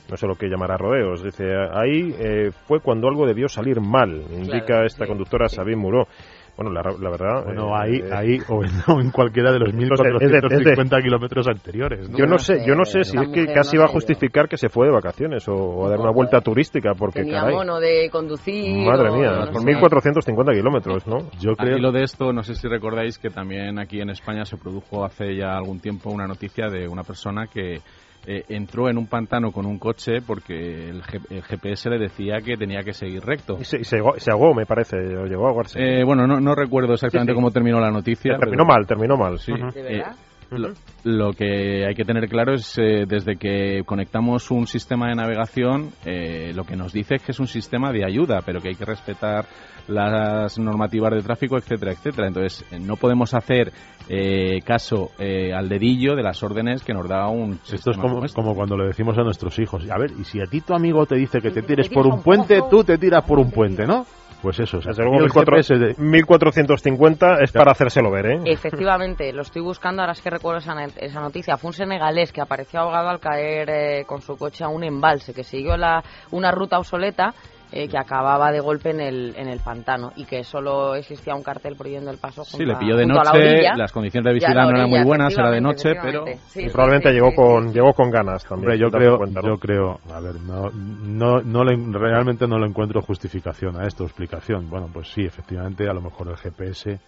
No 0.09 0.17
sé 0.17 0.27
lo 0.27 0.35
que 0.35 0.49
llamará 0.49 0.75
rodeos. 0.77 1.23
Dice, 1.23 1.45
ahí 1.73 2.13
eh, 2.19 2.51
fue 2.67 2.79
cuando 2.81 3.07
algo 3.07 3.25
debió 3.25 3.47
salir 3.47 3.79
mal, 3.79 4.09
indica 4.31 4.65
Claro, 4.65 4.85
esta 4.85 5.05
sí, 5.05 5.09
conductora 5.09 5.47
sí. 5.47 5.55
Sabine 5.55 5.77
Muró. 5.77 6.07
Bueno, 6.57 6.71
la, 6.71 6.81
la 6.81 7.09
verdad... 7.09 7.43
Bueno, 7.45 7.69
eh, 7.69 7.79
ahí, 7.79 7.95
eh, 7.99 8.09
ahí 8.13 8.37
o, 8.49 8.63
en, 8.63 8.69
o 8.87 9.01
en 9.01 9.09
cualquiera 9.11 9.51
de 9.51 9.59
los 9.59 9.73
No 9.73 9.95
sé, 9.95 10.03
es 10.07 10.19
de- 10.31 10.37
es 10.37 10.41
de- 10.41 10.41
1450 10.41 11.01
kilómetros 11.01 11.47
anteriores. 11.47 12.09
¿no? 12.09 12.17
Yo 12.17 12.25
no 12.25 12.37
sé, 12.37 12.63
yo 12.67 12.75
no 12.75 12.85
sé 12.85 13.03
si 13.03 13.17
es 13.17 13.27
que 13.29 13.47
casi 13.53 13.77
no 13.77 13.83
va 13.83 13.89
a 13.89 13.91
justificar 13.91 14.47
que 14.47 14.57
se 14.57 14.69
fue 14.69 14.87
de 14.87 14.93
vacaciones 14.93 15.47
o, 15.47 15.55
o 15.55 15.87
a 15.87 15.89
dar 15.89 15.99
una 15.99 16.11
vuelta 16.11 16.41
turística, 16.41 16.93
porque 16.93 17.21
Tenía 17.21 17.39
caray, 17.41 17.55
mono 17.55 17.79
de 17.79 18.09
conducir. 18.11 18.85
madre 18.85 19.11
mía, 19.11 19.31
no 19.45 19.51
por 19.51 19.61
sé. 19.61 19.65
1450 19.67 20.51
kilómetros, 20.53 21.07
¿no? 21.07 21.17
Yo 21.39 21.55
creo 21.55 21.77
hilo 21.77 21.91
de 21.91 22.03
esto, 22.03 22.31
no 22.33 22.43
sé 22.43 22.55
si 22.55 22.67
recordáis 22.67 23.17
que 23.17 23.29
también 23.29 23.79
aquí 23.79 24.01
en 24.01 24.09
España 24.09 24.45
se 24.45 24.57
produjo 24.57 25.03
hace 25.05 25.35
ya 25.35 25.55
algún 25.57 25.79
tiempo 25.79 26.09
una 26.11 26.27
noticia 26.27 26.67
de 26.69 26.87
una 26.87 27.03
persona 27.03 27.47
que 27.47 27.79
eh, 28.25 28.43
entró 28.49 28.87
en 28.89 28.97
un 28.97 29.07
pantano 29.07 29.51
con 29.51 29.65
un 29.65 29.79
coche 29.79 30.21
porque 30.21 30.89
el, 30.89 31.01
G- 31.03 31.25
el 31.29 31.41
GPS 31.43 31.89
le 31.89 31.97
decía 31.97 32.39
que 32.41 32.55
tenía 32.57 32.83
que 32.83 32.93
seguir 32.93 33.23
recto. 33.23 33.57
Y 33.59 33.65
se, 33.65 33.79
y 33.79 33.83
se, 33.83 33.97
ahogó- 33.99 34.19
se 34.19 34.31
ahogó, 34.31 34.53
me 34.53 34.65
parece, 34.65 34.95
o 34.97 35.25
llegó 35.25 35.45
a 35.47 35.49
ahogarse. 35.49 35.79
Eh, 35.79 36.03
bueno, 36.03 36.27
no, 36.27 36.39
no 36.39 36.53
recuerdo 36.55 36.93
exactamente 36.93 37.31
Sí, 37.31 37.35
sí. 37.35 37.35
cómo 37.35 37.51
terminó 37.51 37.79
la 37.79 37.89
noticia. 37.91 38.37
terminó 38.37 38.63
pero- 38.63 38.65
mal, 38.65 38.85
terminó 38.87 39.17
mal. 39.17 39.39
Sí. 39.39 39.51
Ujú. 39.53 39.71
¿De 39.71 39.81
verdad? 39.81 40.15
Lo, 40.51 40.73
lo 41.05 41.31
que 41.31 41.85
hay 41.85 41.95
que 41.95 42.03
tener 42.03 42.27
claro 42.27 42.53
es, 42.53 42.77
eh, 42.77 43.05
desde 43.07 43.37
que 43.37 43.83
conectamos 43.85 44.51
un 44.51 44.67
sistema 44.67 45.07
de 45.07 45.15
navegación, 45.15 45.91
eh, 46.05 46.51
lo 46.53 46.65
que 46.65 46.75
nos 46.75 46.91
dice 46.91 47.15
es 47.15 47.23
que 47.23 47.31
es 47.31 47.39
un 47.39 47.47
sistema 47.47 47.93
de 47.93 48.03
ayuda, 48.03 48.41
pero 48.45 48.59
que 48.59 48.67
hay 48.69 48.75
que 48.75 48.83
respetar 48.83 49.45
las 49.87 50.59
normativas 50.59 51.13
de 51.13 51.21
tráfico, 51.21 51.57
etcétera, 51.57 51.91
etcétera. 51.91 52.27
Entonces, 52.27 52.65
eh, 52.71 52.79
no 52.79 52.95
podemos 52.95 53.33
hacer 53.33 53.71
eh, 54.09 54.59
caso 54.65 55.11
eh, 55.19 55.53
al 55.53 55.69
dedillo 55.69 56.15
de 56.15 56.23
las 56.23 56.43
órdenes 56.43 56.83
que 56.83 56.93
nos 56.93 57.07
da 57.07 57.27
un 57.29 57.53
Esto 57.53 57.75
es 57.75 57.81
sistema 57.81 58.01
como, 58.01 58.25
este. 58.25 58.35
como 58.35 58.55
cuando 58.55 58.77
le 58.77 58.87
decimos 58.87 59.17
a 59.17 59.23
nuestros 59.23 59.57
hijos, 59.59 59.89
a 59.89 59.97
ver, 59.97 60.11
y 60.19 60.23
si 60.23 60.41
a 60.41 60.45
ti 60.45 60.61
tu 60.61 60.73
amigo 60.73 61.05
te 61.05 61.15
dice 61.15 61.39
que 61.39 61.51
te 61.51 61.61
tires 61.61 61.89
por 61.89 62.05
a 62.05 62.09
un 62.13 62.21
puente, 62.21 62.59
tú 62.69 62.83
te 62.83 62.97
tiras 62.97 63.23
por 63.23 63.39
un 63.39 63.51
puente, 63.51 63.85
¿no? 63.85 64.05
Pues 64.41 64.59
eso, 64.59 64.77
o 64.77 64.81
sea, 64.81 64.89
Desde 64.89 65.03
luego, 65.03 65.17
y 65.17 65.19
el 65.19 65.31
1400 65.31 65.67
GPS 65.67 65.75
de- 66.01 66.03
1450 66.03 67.35
es 67.41 67.51
para 67.51 67.71
hacérselo 67.71 68.09
ver, 68.11 68.25
¿eh? 68.25 68.39
Efectivamente, 68.45 69.31
lo 69.33 69.41
estoy 69.43 69.61
buscando, 69.61 70.01
ahora 70.01 70.13
es 70.13 70.21
que 70.21 70.29
recuerdo 70.29 70.59
esa, 70.59 70.73
ne- 70.73 70.87
esa 70.97 71.21
noticia. 71.21 71.57
Fue 71.57 71.69
un 71.69 71.73
senegalés 71.73 72.31
que 72.31 72.41
apareció 72.41 72.79
ahogado 72.79 73.09
al 73.09 73.19
caer 73.19 73.69
eh, 73.69 74.03
con 74.07 74.21
su 74.21 74.37
coche 74.37 74.63
a 74.63 74.67
un 74.69 74.83
embalse, 74.83 75.33
que 75.33 75.43
siguió 75.43 75.77
la, 75.77 76.03
una 76.31 76.51
ruta 76.51 76.79
obsoleta 76.79 77.33
eh, 77.71 77.87
que 77.87 77.97
acababa 77.97 78.51
de 78.51 78.59
golpe 78.59 78.89
en 78.89 78.99
el, 78.99 79.33
en 79.37 79.47
el 79.47 79.59
pantano 79.59 80.11
y 80.15 80.25
que 80.25 80.43
solo 80.43 80.95
existía 80.95 81.33
un 81.35 81.43
cartel 81.43 81.75
prohibiendo 81.77 82.11
el 82.11 82.17
paso 82.17 82.43
junto 82.43 82.57
Sí, 82.57 82.65
le 82.65 82.75
pilló 82.75 82.95
de 82.97 83.05
la 83.07 83.13
noche, 83.13 83.37
orilla. 83.37 83.75
las 83.77 83.91
condiciones 83.91 84.25
de 84.25 84.33
vigilancia 84.33 84.63
no 84.63 84.77
eran 84.77 84.89
muy 84.89 85.03
buenas, 85.03 85.33
era 85.37 85.49
de 85.51 85.61
noche, 85.61 85.93
pero... 86.01 86.25
Sí, 86.47 86.67
probablemente 86.69 87.09
sí, 87.09 87.15
llegó 87.15 87.29
sí, 87.29 87.35
con 87.35 87.67
sí. 87.69 87.73
llegó 87.73 87.93
con 87.93 88.09
ganas 88.11 88.43
también. 88.43 88.71
Hombre, 88.71 88.77
yo 88.79 88.91
creo, 88.91 89.17
cuenta, 89.17 89.41
¿no? 89.41 89.47
yo 89.47 89.57
creo, 89.57 89.99
a 90.13 90.19
ver, 90.19 90.35
no, 90.41 90.69
no, 90.71 91.41
no 91.41 91.63
le- 91.63 91.97
realmente 91.97 92.47
no 92.47 92.59
le 92.59 92.67
encuentro 92.67 93.01
justificación 93.01 93.79
a 93.81 93.87
esto, 93.87 94.03
explicación. 94.03 94.69
Bueno, 94.69 94.87
pues 94.91 95.07
sí, 95.09 95.23
efectivamente, 95.23 95.87
a 95.89 95.93
lo 95.93 96.01
mejor 96.01 96.27
el 96.29 96.35
GPS 96.37 96.99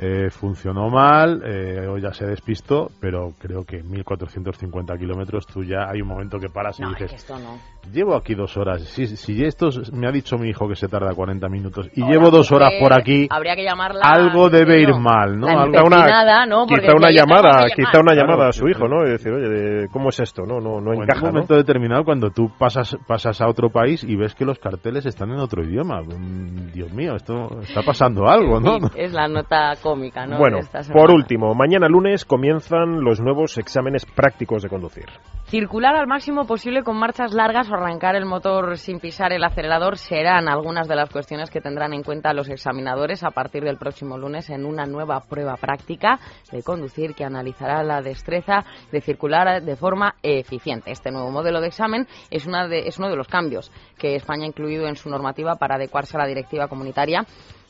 eh, 0.00 0.30
funcionó 0.30 0.88
mal, 0.90 1.42
eh, 1.44 1.86
o 1.88 1.98
ya 1.98 2.12
se 2.12 2.24
despistó, 2.24 2.86
pero 3.00 3.32
creo 3.40 3.64
que 3.64 3.82
1450 3.82 4.96
kilómetros 4.96 5.44
tú 5.46 5.64
ya 5.64 5.88
hay 5.90 6.00
un 6.02 6.06
momento 6.08 6.38
que 6.38 6.48
paras 6.48 6.78
y 6.78 6.82
No, 6.82 6.90
es 6.92 6.94
dices, 6.98 7.10
que 7.10 7.16
esto 7.16 7.38
no. 7.40 7.58
Llevo 7.92 8.14
aquí 8.14 8.34
dos 8.34 8.56
horas. 8.56 8.82
Si, 8.82 9.06
si 9.06 9.44
esto 9.44 9.68
es- 9.68 9.92
me 9.92 10.06
ha 10.08 10.12
dicho 10.12 10.36
mi 10.36 10.48
hijo 10.48 10.68
que 10.68 10.76
se 10.76 10.88
tarda 10.88 11.14
40 11.14 11.48
minutos 11.48 11.88
y 11.94 12.02
Ahora, 12.02 12.12
llevo 12.14 12.30
dos 12.30 12.50
horas 12.52 12.72
por 12.80 12.92
aquí, 12.92 13.26
Habría 13.30 13.54
que 13.56 13.64
llamarla. 13.64 14.00
algo 14.02 14.48
debe 14.50 14.80
ir 14.80 14.94
mal, 14.94 15.38
¿no? 15.38 15.46
la 15.46 15.62
Algo- 15.62 15.72
Quizá 15.72 15.84
una, 15.84 16.46
¿no? 16.46 16.66
Quizá 16.66 16.92
una 16.96 17.10
llamada, 17.10 17.64
quizá 17.74 18.00
una 18.00 18.12
Claro, 18.12 18.20
llamada 18.28 18.48
a 18.48 18.52
su 18.52 18.64
sí. 18.66 18.70
hijo, 18.70 18.88
¿no? 18.88 19.06
Y 19.06 19.10
decir, 19.10 19.32
oye, 19.32 19.88
¿cómo 19.92 20.08
es 20.10 20.20
esto? 20.20 20.42
No, 20.46 20.60
no, 20.60 20.80
no 20.80 20.90
o 20.90 20.94
en 20.94 21.02
encaja, 21.02 21.20
un 21.20 21.26
¿no? 21.26 21.32
momento 21.32 21.54
determinado 21.56 22.04
cuando 22.04 22.30
tú 22.30 22.50
pasas 22.58 22.96
pasas 23.06 23.40
a 23.40 23.48
otro 23.48 23.70
país 23.70 24.04
y 24.04 24.16
ves 24.16 24.34
que 24.34 24.44
los 24.44 24.58
carteles 24.58 25.06
están 25.06 25.30
en 25.30 25.38
otro 25.38 25.62
idioma. 25.64 26.02
Mm, 26.02 26.72
Dios 26.72 26.92
mío, 26.92 27.14
esto 27.14 27.60
está 27.62 27.82
pasando 27.82 28.28
algo, 28.28 28.60
¿no? 28.60 28.78
Sí, 28.80 28.86
es 28.96 29.12
la 29.12 29.28
nota 29.28 29.74
cómica, 29.82 30.26
¿no? 30.26 30.38
Bueno, 30.38 30.58
por 30.92 31.10
último, 31.12 31.54
mañana 31.54 31.88
lunes 31.88 32.24
comienzan 32.24 33.02
los 33.02 33.20
nuevos 33.20 33.58
exámenes 33.58 34.04
prácticos 34.06 34.62
de 34.62 34.68
conducir. 34.68 35.06
Circular 35.44 35.96
al 35.96 36.06
máximo 36.06 36.46
posible 36.46 36.82
con 36.82 36.98
marchas 36.98 37.32
largas 37.32 37.70
o 37.70 37.76
arrancar 37.78 38.14
el 38.16 38.24
motor 38.26 38.76
sin 38.78 39.00
pisar 39.00 39.32
el 39.32 39.42
acelerador 39.44 39.96
serán 39.98 40.48
algunas 40.48 40.86
de 40.88 40.96
las 40.96 41.10
cuestiones 41.10 41.50
que 41.50 41.60
tendrán 41.60 41.92
en 41.94 42.02
cuenta 42.02 42.32
los 42.32 42.48
examinadores 42.48 43.24
a 43.24 43.30
partir 43.30 43.64
del 43.64 43.78
próximo 43.78 44.18
lunes 44.18 44.50
en 44.50 44.64
una 44.66 44.84
nueva 44.84 45.20
prueba 45.20 45.56
práctica 45.56 46.18
de 46.52 46.62
conducir 46.62 47.14
que 47.14 47.24
analizará 47.24 47.82
la 47.82 48.02
destreza 48.02 48.64
de 48.92 49.00
circular 49.00 49.62
de 49.62 49.76
forma 49.76 50.14
eficiente. 50.22 50.90
Este 50.90 51.10
nuevo 51.10 51.30
modelo 51.30 51.60
de 51.60 51.68
examen 51.68 52.06
es, 52.30 52.46
una 52.46 52.68
de- 52.68 52.86
es 52.88 52.98
uno 52.98 53.08
de 53.08 53.16
los 53.16 53.28
cambios 53.28 53.70
que 53.98 54.14
España 54.16 54.44
ha 54.44 54.48
incluido 54.48 54.86
en 54.86 54.96
su 54.96 55.08
normativa 55.08 55.56
para 55.56 55.76
adecuarse 55.76 56.16
a 56.16 56.20
la 56.20 56.26
directiva 56.26 56.68
comunitaria 56.68 57.24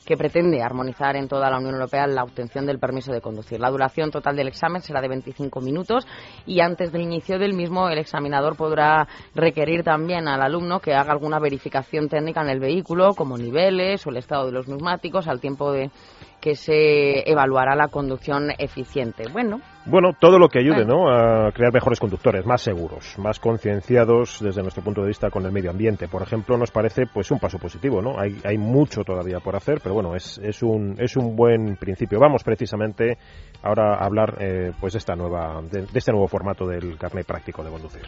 que 0.05 0.17
pretende 0.17 0.61
armonizar 0.61 1.15
en 1.15 1.27
toda 1.27 1.49
la 1.49 1.57
Unión 1.57 1.75
Europea 1.75 2.07
la 2.07 2.23
obtención 2.23 2.65
del 2.65 2.79
permiso 2.79 3.11
de 3.11 3.21
conducir. 3.21 3.59
La 3.59 3.69
duración 3.69 4.11
total 4.11 4.35
del 4.35 4.47
examen 4.47 4.81
será 4.81 5.01
de 5.01 5.07
25 5.07 5.61
minutos 5.61 6.07
y 6.45 6.61
antes 6.61 6.91
del 6.91 7.01
inicio 7.01 7.37
del 7.37 7.53
mismo 7.53 7.89
el 7.89 7.99
examinador 7.99 8.55
podrá 8.55 9.07
requerir 9.35 9.83
también 9.83 10.27
al 10.27 10.41
alumno 10.41 10.79
que 10.79 10.93
haga 10.93 11.11
alguna 11.11 11.39
verificación 11.39 12.09
técnica 12.09 12.41
en 12.41 12.49
el 12.49 12.59
vehículo, 12.59 13.13
como 13.13 13.37
niveles 13.37 14.05
o 14.05 14.09
el 14.09 14.17
estado 14.17 14.45
de 14.45 14.51
los 14.51 14.67
neumáticos, 14.67 15.27
al 15.27 15.39
tiempo 15.39 15.71
de 15.71 15.91
que 16.39 16.55
se 16.55 17.29
evaluará 17.29 17.75
la 17.75 17.89
conducción 17.89 18.51
eficiente. 18.57 19.25
Bueno, 19.31 19.59
Bueno, 19.89 20.13
todo 20.19 20.37
lo 20.37 20.47
que 20.49 20.59
ayude. 20.59 20.85
¿no? 20.85 21.09
a 21.09 21.51
crear 21.51 21.73
mejores 21.73 21.99
conductores, 21.99 22.45
más 22.45 22.61
seguros, 22.61 23.17
más 23.17 23.39
concienciados 23.39 24.39
desde 24.41 24.61
nuestro 24.61 24.83
punto 24.83 25.01
de 25.01 25.07
vista 25.07 25.29
con 25.29 25.45
el 25.45 25.51
medio 25.51 25.71
ambiente, 25.71 26.07
por 26.07 26.21
ejemplo, 26.21 26.57
nos 26.57 26.71
parece 26.71 27.03
pues 27.11 27.31
un 27.31 27.39
paso 27.39 27.57
positivo. 27.57 28.01
¿no? 28.01 28.19
Hay, 28.19 28.39
hay 28.43 28.57
mucho 28.57 29.03
todavía 29.03 29.39
por 29.39 29.55
hacer, 29.55 29.79
pero 29.81 29.95
bueno, 29.95 30.15
es, 30.15 30.39
es, 30.43 30.61
un, 30.61 30.95
es 30.99 31.15
un 31.17 31.35
buen 31.35 31.75
principio. 31.77 32.19
Vamos 32.19 32.43
precisamente 32.43 33.17
ahora 33.63 33.95
a 33.95 34.05
hablar 34.05 34.37
eh, 34.39 34.71
pues 34.79 34.93
de, 34.93 34.99
esta 34.99 35.15
nueva, 35.15 35.61
de, 35.69 35.81
de 35.81 35.99
este 35.99 36.11
nuevo 36.11 36.27
formato 36.27 36.67
del 36.67 36.97
carnet 36.97 37.25
práctico 37.25 37.63
de 37.63 37.71
conducir. 37.71 38.03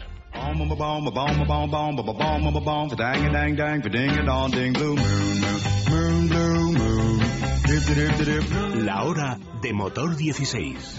La 8.84 9.04
hora 9.04 9.38
de 9.60 9.72
motor 9.72 10.16
16. 10.16 10.98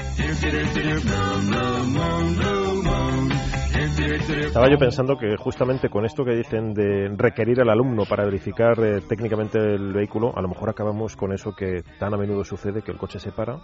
Estaba 4.46 4.70
yo 4.70 4.78
pensando 4.78 5.18
que 5.18 5.36
justamente 5.38 5.90
con 5.90 6.06
esto 6.06 6.24
que 6.24 6.36
dicen 6.36 6.74
de 6.74 7.14
requerir 7.18 7.60
al 7.62 7.70
alumno 7.70 8.06
para 8.06 8.24
verificar 8.26 8.80
eh, 8.80 9.02
técnicamente 9.02 9.58
el 9.58 9.94
vehículo, 9.94 10.32
a 10.36 10.42
lo 10.42 10.48
mejor 10.48 10.70
acabamos 10.70 11.16
con 11.16 11.34
eso 11.34 11.54
que 11.56 11.84
tan 12.00 12.14
a 12.14 12.18
menudo 12.18 12.44
sucede, 12.46 12.82
que 12.82 12.92
el 12.92 12.98
coche 12.98 13.20
se 13.20 13.32
para, 13.32 13.60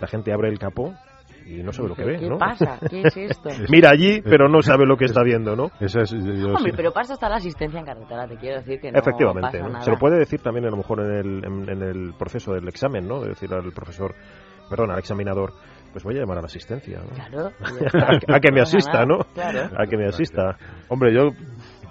la 0.00 0.06
gente 0.06 0.32
abre 0.32 0.48
el 0.48 0.58
capó 0.58 0.94
y 1.46 1.62
no 1.62 1.72
sabe 1.72 1.88
lo 1.90 1.94
que 1.94 2.04
ve, 2.04 2.18
¿qué 2.18 2.28
¿no? 2.28 2.38
pasa? 2.38 2.78
¿Qué 2.88 3.02
es 3.02 3.16
esto? 3.16 3.50
Mira 3.70 3.90
allí, 3.90 4.20
pero 4.22 4.48
no 4.48 4.62
sabe 4.62 4.86
lo 4.86 4.96
que 4.96 5.04
está 5.06 5.22
viendo, 5.22 5.54
¿no? 5.56 5.70
Esa 5.80 6.02
es, 6.02 6.10
yo 6.10 6.18
Hombre, 6.54 6.70
sí. 6.70 6.76
pero 6.76 6.92
pasa 6.92 7.14
hasta 7.14 7.28
la 7.28 7.36
asistencia 7.36 7.78
en 7.80 7.86
carretera, 7.86 8.26
te 8.26 8.36
quiero 8.36 8.58
decir 8.58 8.80
que 8.80 8.90
no 8.92 8.98
Efectivamente, 8.98 9.58
pasa 9.58 9.66
¿no? 9.66 9.72
nada. 9.72 9.84
se 9.84 9.90
lo 9.90 9.98
puede 9.98 10.18
decir 10.18 10.40
también 10.40 10.66
a 10.66 10.70
lo 10.70 10.76
mejor 10.76 11.00
en 11.00 11.12
el, 11.14 11.44
en, 11.44 11.68
en 11.68 11.82
el 11.82 12.14
proceso 12.18 12.52
del 12.54 12.68
examen, 12.68 13.06
¿no? 13.06 13.20
De 13.20 13.30
decir 13.30 13.52
al 13.52 13.72
profesor, 13.72 14.14
perdón, 14.70 14.90
al 14.90 14.98
examinador, 14.98 15.52
pues 15.92 16.04
voy 16.04 16.16
a 16.16 16.20
llamar 16.20 16.38
a 16.38 16.42
la 16.42 16.46
asistencia, 16.46 17.00
¿no? 17.00 17.08
Claro. 17.10 17.52
a, 17.60 18.18
que- 18.18 18.32
a 18.34 18.40
que 18.40 18.52
me 18.52 18.60
asista, 18.60 19.04
¿no? 19.04 19.18
Claro. 19.34 19.70
A 19.76 19.86
que 19.86 19.96
me 19.96 20.06
asista. 20.06 20.56
Hombre, 20.88 21.14
yo 21.14 21.30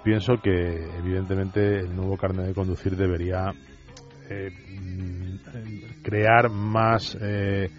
pienso 0.02 0.34
que 0.42 0.50
evidentemente 0.98 1.80
el 1.80 1.94
nuevo 1.94 2.16
carnet 2.16 2.46
de 2.46 2.54
conducir 2.54 2.96
debería 2.96 3.52
eh, 4.28 4.50
mm, 4.80 6.02
crear 6.02 6.50
más 6.50 7.16
eh, 7.20 7.70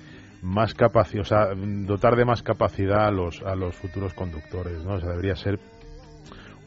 más 0.43 0.73
capacidad, 0.73 1.21
o 1.21 1.25
sea, 1.25 1.47
dotar 1.55 2.17
de 2.17 2.25
más 2.25 2.43
capacidad 2.43 3.07
a 3.07 3.11
los 3.11 3.41
a 3.43 3.55
los 3.55 3.75
futuros 3.75 4.13
conductores, 4.13 4.83
¿no? 4.83 4.95
O 4.95 4.99
sea, 4.99 5.09
debería 5.11 5.35
ser 5.35 5.57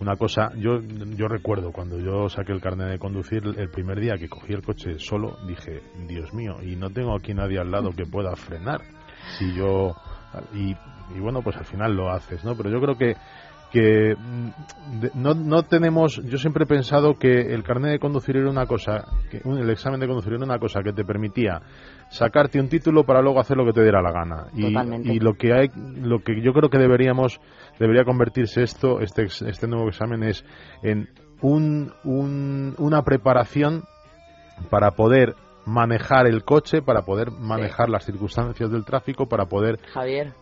una 0.01 0.17
cosa, 0.17 0.51
yo 0.57 0.81
yo 0.81 1.29
recuerdo 1.29 1.73
cuando 1.73 1.99
yo 1.99 2.29
saqué 2.31 2.53
el 2.53 2.61
carnet 2.63 2.89
de 2.89 2.99
conducir 2.99 3.43
el 3.45 3.71
primer 3.71 4.01
día 4.01 4.17
que 4.17 4.29
cogí 4.29 4.55
el 4.55 4.63
coche 4.63 4.99
solo, 4.99 5.37
dije, 5.47 5.83
Dios 6.09 6.33
mío, 6.33 6.57
y 6.63 6.75
no 6.77 6.91
tengo 6.91 7.15
aquí 7.15 7.35
nadie 7.35 7.59
al 7.59 7.71
lado 7.71 7.91
que 7.91 8.07
pueda 8.07 8.35
frenar. 8.35 8.81
Si 9.39 9.55
yo 9.55 9.95
y, 10.55 10.75
y 11.15 11.21
bueno, 11.21 11.43
pues 11.43 11.57
al 11.57 11.65
final 11.67 11.95
lo 11.95 12.11
haces, 12.11 12.45
¿no? 12.45 12.57
Pero 12.57 12.71
yo 12.71 12.81
creo 12.81 12.97
que 12.97 13.17
que 13.77 14.17
mm, 14.17 15.07
no, 15.15 15.35
no 15.35 15.63
tenemos 15.65 16.17
yo 16.25 16.39
siempre 16.39 16.65
he 16.65 16.67
pensado 16.67 17.19
que 17.19 17.53
el 17.55 17.63
carnet 17.63 17.93
de 17.93 17.99
conducir 17.99 18.37
era 18.37 18.49
una 18.49 18.65
cosa 18.67 19.05
que 19.31 19.43
el 19.45 19.69
examen 19.71 20.01
de 20.01 20.07
conducir 20.07 20.33
era 20.33 20.45
una 20.45 20.59
cosa 20.59 20.83
que 20.83 20.93
te 20.95 21.05
permitía 21.05 21.61
sacarte 22.11 22.59
un 22.59 22.69
título 22.69 23.05
para 23.05 23.21
luego 23.21 23.39
hacer 23.41 23.57
lo 23.57 23.67
que 23.67 23.73
te 23.73 23.83
diera 23.83 24.01
la 24.01 24.13
gana. 24.13 24.47
Y, 24.55 24.73
Totalmente. 24.73 25.13
y 25.13 25.19
lo 25.21 25.35
que 25.35 25.53
hay 25.53 25.69
lo 26.01 26.21
que 26.21 26.41
yo 26.41 26.53
creo 26.55 26.71
que 26.71 26.79
deberíamos 26.79 27.39
debería 27.79 28.05
convertirse 28.05 28.63
esto 28.63 29.01
este 29.01 29.25
este 29.27 29.67
nuevo 29.67 29.89
examen 29.89 30.23
es 30.23 30.45
en 30.83 31.09
un, 31.43 31.93
un- 32.05 32.75
una 32.79 33.03
preparación 33.03 33.83
para 34.71 34.93
poder 34.93 35.35
manejar 35.67 36.27
el 36.27 36.45
coche 36.45 36.81
para 36.81 37.03
poder 37.03 37.31
manejar 37.33 37.89
las 37.91 38.05
circunstancias 38.07 38.71
del 38.71 38.85
tráfico 38.85 39.27
para 39.29 39.47
poder 39.47 39.79
Javier, 39.93 40.33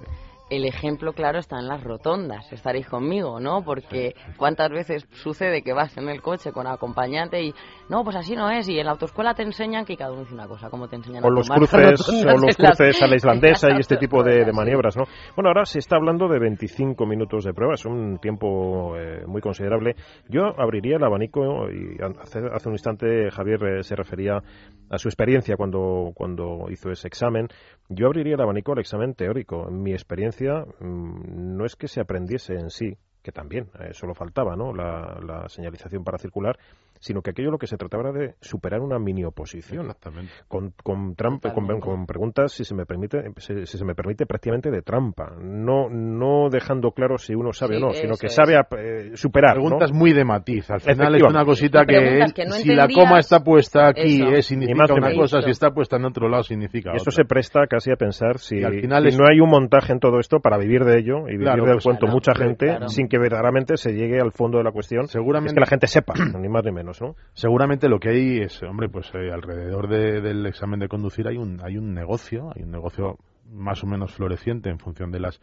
el 0.50 0.64
ejemplo 0.66 1.12
claro 1.12 1.38
está 1.38 1.58
en 1.58 1.68
las 1.68 1.82
rotondas. 1.82 2.52
Estaréis 2.52 2.86
conmigo, 2.86 3.40
¿no? 3.40 3.62
Porque 3.64 4.14
cuántas 4.36 4.70
veces 4.70 5.06
sucede 5.10 5.62
que 5.62 5.72
vas 5.72 5.96
en 5.96 6.08
el 6.08 6.20
coche 6.22 6.52
con 6.52 6.66
acompañante 6.66 7.42
y 7.42 7.54
no, 7.88 8.04
pues 8.04 8.16
así 8.16 8.36
no 8.36 8.50
es. 8.50 8.68
Y 8.68 8.78
en 8.78 8.86
la 8.86 8.92
autoescuela 8.92 9.34
te 9.34 9.42
enseñan 9.42 9.84
que 9.84 9.96
cada 9.96 10.12
uno 10.12 10.20
dice 10.20 10.34
una 10.34 10.46
cosa, 10.46 10.68
como 10.70 10.88
te 10.88 10.96
enseñan 10.96 11.24
o 11.24 11.28
a 11.28 11.30
los 11.30 11.48
cruces 11.48 11.98
rotondas 12.06 12.34
o 12.34 12.38
los 12.38 12.56
cruces 12.56 13.02
a 13.02 13.06
la 13.06 13.16
islandesa 13.16 13.68
y 13.70 13.80
este 13.80 13.96
tipo 13.96 14.22
de, 14.22 14.52
maniobras, 14.52 14.96
¿no? 14.96 15.04
Bueno, 15.34 15.48
ahora 15.48 15.64
se 15.64 15.78
está 15.78 15.96
hablando 15.96 16.28
de 16.28 16.38
25 16.38 17.06
minutos 17.06 17.44
de 17.44 17.52
prueba, 17.52 17.74
es 17.74 17.84
un 17.84 18.18
tiempo 18.18 18.96
eh, 18.96 19.24
muy 19.26 19.40
considerable. 19.40 19.96
Yo 20.28 20.42
abriría 20.58 20.96
el 20.96 21.04
abanico 21.04 21.70
y 21.70 21.96
hace, 22.20 22.40
hace 22.52 22.68
un 22.68 22.74
instante 22.74 23.30
Javier 23.30 23.64
eh, 23.64 23.82
se 23.82 23.96
refería 23.96 24.42
a 24.90 24.98
su 24.98 25.08
experiencia 25.08 25.56
cuando, 25.56 26.12
cuando 26.14 26.66
hizo 26.70 26.90
ese 26.90 27.08
examen. 27.08 27.48
Yo 27.88 28.06
abriría 28.06 28.34
el 28.34 28.40
abanico 28.40 28.72
al 28.72 28.78
examen 28.78 29.14
teórico. 29.14 29.70
Mi 29.70 29.92
experiencia 29.92 30.64
mm, 30.80 31.56
no 31.56 31.64
es 31.64 31.76
que 31.76 31.88
se 31.88 32.00
aprendiese 32.00 32.54
en 32.54 32.70
sí, 32.70 32.96
que 33.22 33.32
también, 33.32 33.70
eh, 33.80 33.92
solo 33.92 34.14
faltaba, 34.14 34.56
¿no? 34.56 34.72
La 34.74 35.48
señalización 35.48 36.04
para 36.04 36.18
circular, 36.18 36.58
sino 37.04 37.20
que 37.20 37.30
aquello 37.32 37.50
lo 37.50 37.58
que 37.58 37.66
se 37.66 37.76
trataba 37.76 38.08
era 38.08 38.12
de 38.18 38.34
superar 38.40 38.80
una 38.80 38.98
mini 38.98 39.24
oposición 39.24 39.82
exactamente 39.82 40.32
con, 40.48 40.72
con, 40.82 41.14
trampa, 41.14 41.52
con, 41.52 42.06
preguntas, 42.06 42.52
si 42.52 42.64
se 42.64 42.74
me 42.74 42.86
permite, 42.86 43.22
si, 43.36 43.66
si 43.66 43.76
se 43.76 43.84
me 43.84 43.94
permite, 43.94 44.24
prácticamente 44.24 44.70
de 44.70 44.80
trampa. 44.80 45.34
No, 45.38 45.90
no 45.90 46.48
dejando 46.50 46.92
claro 46.92 47.18
si 47.18 47.34
uno 47.34 47.52
sabe 47.52 47.76
Sí, 47.76 47.82
o 47.82 47.86
no, 47.88 47.92
sino 47.92 48.16
que 48.16 48.28
sabe 48.30 48.56
a- 48.56 48.66
eh, 48.78 49.10
superar. 49.14 49.56
¿no? 49.58 49.64
preguntas 49.64 49.92
muy 49.92 50.12
de 50.14 50.24
matiz. 50.24 50.70
Al 50.70 50.80
final 50.80 51.14
es 51.16 51.22
una 51.22 51.44
cosita 51.44 51.84
que 51.84 52.24
que 52.34 52.46
no 52.46 52.52
si 52.52 52.74
la 52.74 52.88
coma 52.88 53.18
está 53.18 53.40
puesta 53.40 53.88
aquí 53.88 54.22
eh, 54.22 54.30
Ni 54.36 54.42
significa 54.42 54.94
una 54.94 55.14
cosa, 55.14 55.42
si 55.42 55.50
está 55.50 55.72
puesta 55.72 55.96
en 55.96 56.06
otro 56.06 56.28
lado 56.30 56.42
significa 56.42 56.92
Y 56.94 56.96
esto 56.96 57.10
otra. 57.10 57.22
se 57.22 57.24
presta 57.26 57.66
casi 57.66 57.90
a 57.90 57.96
pensar 57.96 58.38
si, 58.38 58.62
al 58.64 58.80
final 58.80 59.02
si 59.02 59.08
es- 59.10 59.18
no 59.18 59.26
hay 59.30 59.40
un 59.40 59.50
montaje 59.50 59.92
en 59.92 60.00
todo 60.00 60.18
esto 60.20 60.40
para 60.40 60.56
vivir 60.56 60.84
de 60.84 60.98
ello 60.98 61.28
y 61.28 61.32
vivir 61.32 61.44
Claro, 61.48 61.64
del 61.64 61.74
pues 61.74 61.84
cuento 61.84 62.00
claro, 62.06 62.14
mucha 62.14 62.34
gente 62.34 62.66
claro. 62.66 62.88
sin 62.88 63.08
que 63.08 63.18
verdaderamente 63.18 63.76
se 63.76 63.92
llegue 63.92 64.20
al 64.20 64.32
fondo 64.32 64.56
de 64.58 64.64
la 64.64 64.72
cuestión. 64.72 65.06
Seguramente- 65.08 65.50
Es 65.50 65.54
que 65.54 65.60
la 65.60 65.66
gente 65.66 65.86
sepa, 65.86 66.14
ni 66.38 66.48
más 66.48 66.64
ni 66.64 66.72
menos, 66.72 66.93
¿no? 67.00 67.14
Seguramente 67.32 67.88
lo 67.88 67.98
que 67.98 68.10
hay 68.10 68.38
es, 68.40 68.62
hombre, 68.62 68.88
pues 68.88 69.10
eh, 69.14 69.30
alrededor 69.32 69.88
de- 69.88 70.20
del 70.20 70.46
examen 70.46 70.80
de 70.80 70.88
conducir 70.88 71.26
hay 71.28 71.36
un 71.36 71.60
hay 71.64 71.76
un 71.76 71.94
negocio, 71.94 72.50
hay 72.54 72.62
un 72.62 72.70
negocio 72.70 73.16
más 73.50 73.82
o 73.84 73.86
menos 73.86 74.12
floreciente 74.14 74.70
en 74.70 74.78
función 74.78 75.10
de 75.10 75.20
las 75.20 75.40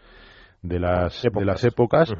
de 0.62 0.79
las 0.79 1.24
Épocas. 1.25 1.39
de 1.41 1.46
las 1.46 1.63
épocas 1.63 2.13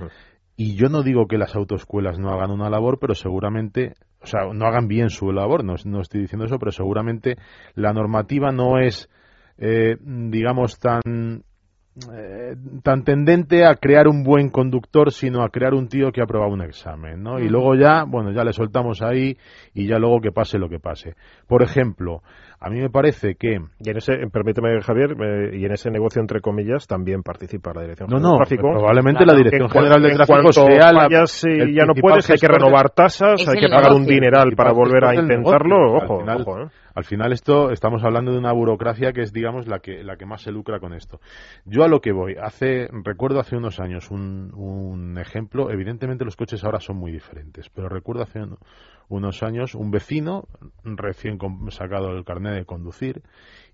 y 0.57 0.75
yo 0.75 0.89
no 0.89 1.01
digo 1.03 1.27
que 1.27 1.38
las 1.38 1.55
autoescuelas 1.55 2.19
no 2.19 2.29
hagan 2.29 2.51
una 2.51 2.69
labor, 2.69 3.00
pero 3.00 3.15
seguramente 3.15 3.93
o 4.21 4.27
sea, 4.27 4.41
no 4.53 4.65
hagan 4.67 4.88
bien 4.88 5.09
su 5.09 5.31
labor, 5.31 5.63
no, 5.63 5.73
no 5.85 6.01
estoy 6.01 6.21
diciendo 6.21 6.45
eso, 6.45 6.59
pero 6.59 6.71
seguramente 6.71 7.35
la 7.73 7.91
normativa 7.93 8.51
no 8.51 8.77
es, 8.79 9.09
eh, 9.57 9.97
digamos, 10.00 10.77
tan 10.77 11.43
eh, 12.13 12.55
tan 12.84 13.03
tendente 13.03 13.65
a 13.65 13.75
crear 13.75 14.08
un 14.08 14.24
buen 14.24 14.50
conductor, 14.50 15.12
sino 15.12 15.43
a 15.43 15.50
crear 15.50 15.74
un 15.74 15.88
tío 15.88 16.12
que 16.12 16.22
ha 16.22 16.24
aprobado 16.24 16.51
un 16.53 16.62
examen, 16.62 17.22
¿no? 17.22 17.39
Y 17.39 17.50
luego 17.50 17.75
ya, 17.75 18.03
bueno, 18.03 18.31
ya 18.31 18.43
le 18.43 18.53
soltamos 18.53 19.01
ahí 19.01 19.38
y 19.74 19.88
ya 19.88 19.98
luego 19.98 20.22
que 20.22 20.31
pase 20.31 20.58
lo 20.58 20.70
que 20.70 20.79
pase. 20.79 21.15
Por 21.48 21.63
ejemplo, 21.63 22.22
a 22.63 22.70
mí 22.70 22.80
me 22.80 22.89
parece 22.89 23.34
que... 23.36 23.58
Y 23.80 23.89
en 23.89 23.98
ese, 23.98 24.13
permíteme 24.32 24.80
Javier, 24.82 25.15
eh, 25.20 25.58
y 25.58 25.65
en 25.65 25.72
ese 25.72 25.89
negocio 25.89 26.22
entre 26.22 26.41
comillas 26.41 26.86
también 26.86 27.24
participa 27.24 27.74
la 27.74 27.82
Dirección 27.82 28.08
no, 28.10 28.18
General 28.18 28.32
no, 28.32 28.32
de 28.32 28.46
Tráfico. 28.46 28.72
probablemente 28.72 29.25
la 29.25 29.34
Dirección 29.34 29.63
En 29.63 29.70
General 29.70 30.01
de 30.03 30.10
Tráfico 30.15 30.53
sea 30.53 30.91
la, 30.94 31.01
fallas 31.06 31.44
y 31.44 31.50
el 31.60 31.74
ya 31.74 31.86
no 31.86 31.94
puedes, 32.00 32.30
hay 32.30 32.38
que 32.38 32.48
renovar 32.48 32.91
tasas, 32.91 33.48
hay 33.48 33.60
que 33.60 33.68
pagar 33.68 33.94
un 33.94 34.06
dineral 34.06 34.53
para 34.56 34.72
volver 34.74 35.03
a 35.06 35.15
intentarlo, 35.15 35.86
negocio. 35.88 36.06
ojo, 36.06 36.13
Al 36.13 36.20
final- 36.22 36.41
ojo, 36.41 36.62
¿eh? 36.62 36.68
Al 36.94 37.06
final 37.06 37.32
esto 37.32 37.72
estamos 37.72 38.03
hablando 38.03 38.34
de 38.34 38.38
una 38.38 38.51
burocracia 38.51 39.13
que 39.13 39.22
es 39.22 39.32
digamos 39.32 39.65
la 39.65 39.80
que 39.80 40.03
la 40.03 40.18
que 40.18 40.25
más 40.25 40.41
se 40.41 40.51
lucra 40.51 40.82
con 40.82 40.94
esto. 40.94 41.22
Yo 41.63 41.86
a 41.86 41.88
lo 41.88 42.01
que 42.01 42.12
voy, 42.12 42.36
hace 42.41 42.89
recuerdo 43.06 43.39
hace 43.39 43.56
unos 43.56 43.80
años 43.80 44.12
un, 44.12 44.51
un 44.53 45.18
ejemplo, 45.18 45.72
evidentemente 45.72 46.25
los 46.25 46.36
coches 46.36 46.62
ahora 46.65 46.82
son 46.82 46.98
muy 46.98 47.13
diferentes, 47.13 47.70
pero 47.74 47.88
recuerdo 47.88 48.24
hace 48.24 48.39
un- 48.39 48.58
unos 49.15 49.44
años 49.44 49.75
un 49.75 49.91
vecino 49.91 50.48
recién 50.84 51.38
sacado 51.70 52.12
el 52.12 52.24
carnet 52.25 52.53
de 52.56 52.65
conducir 52.65 53.22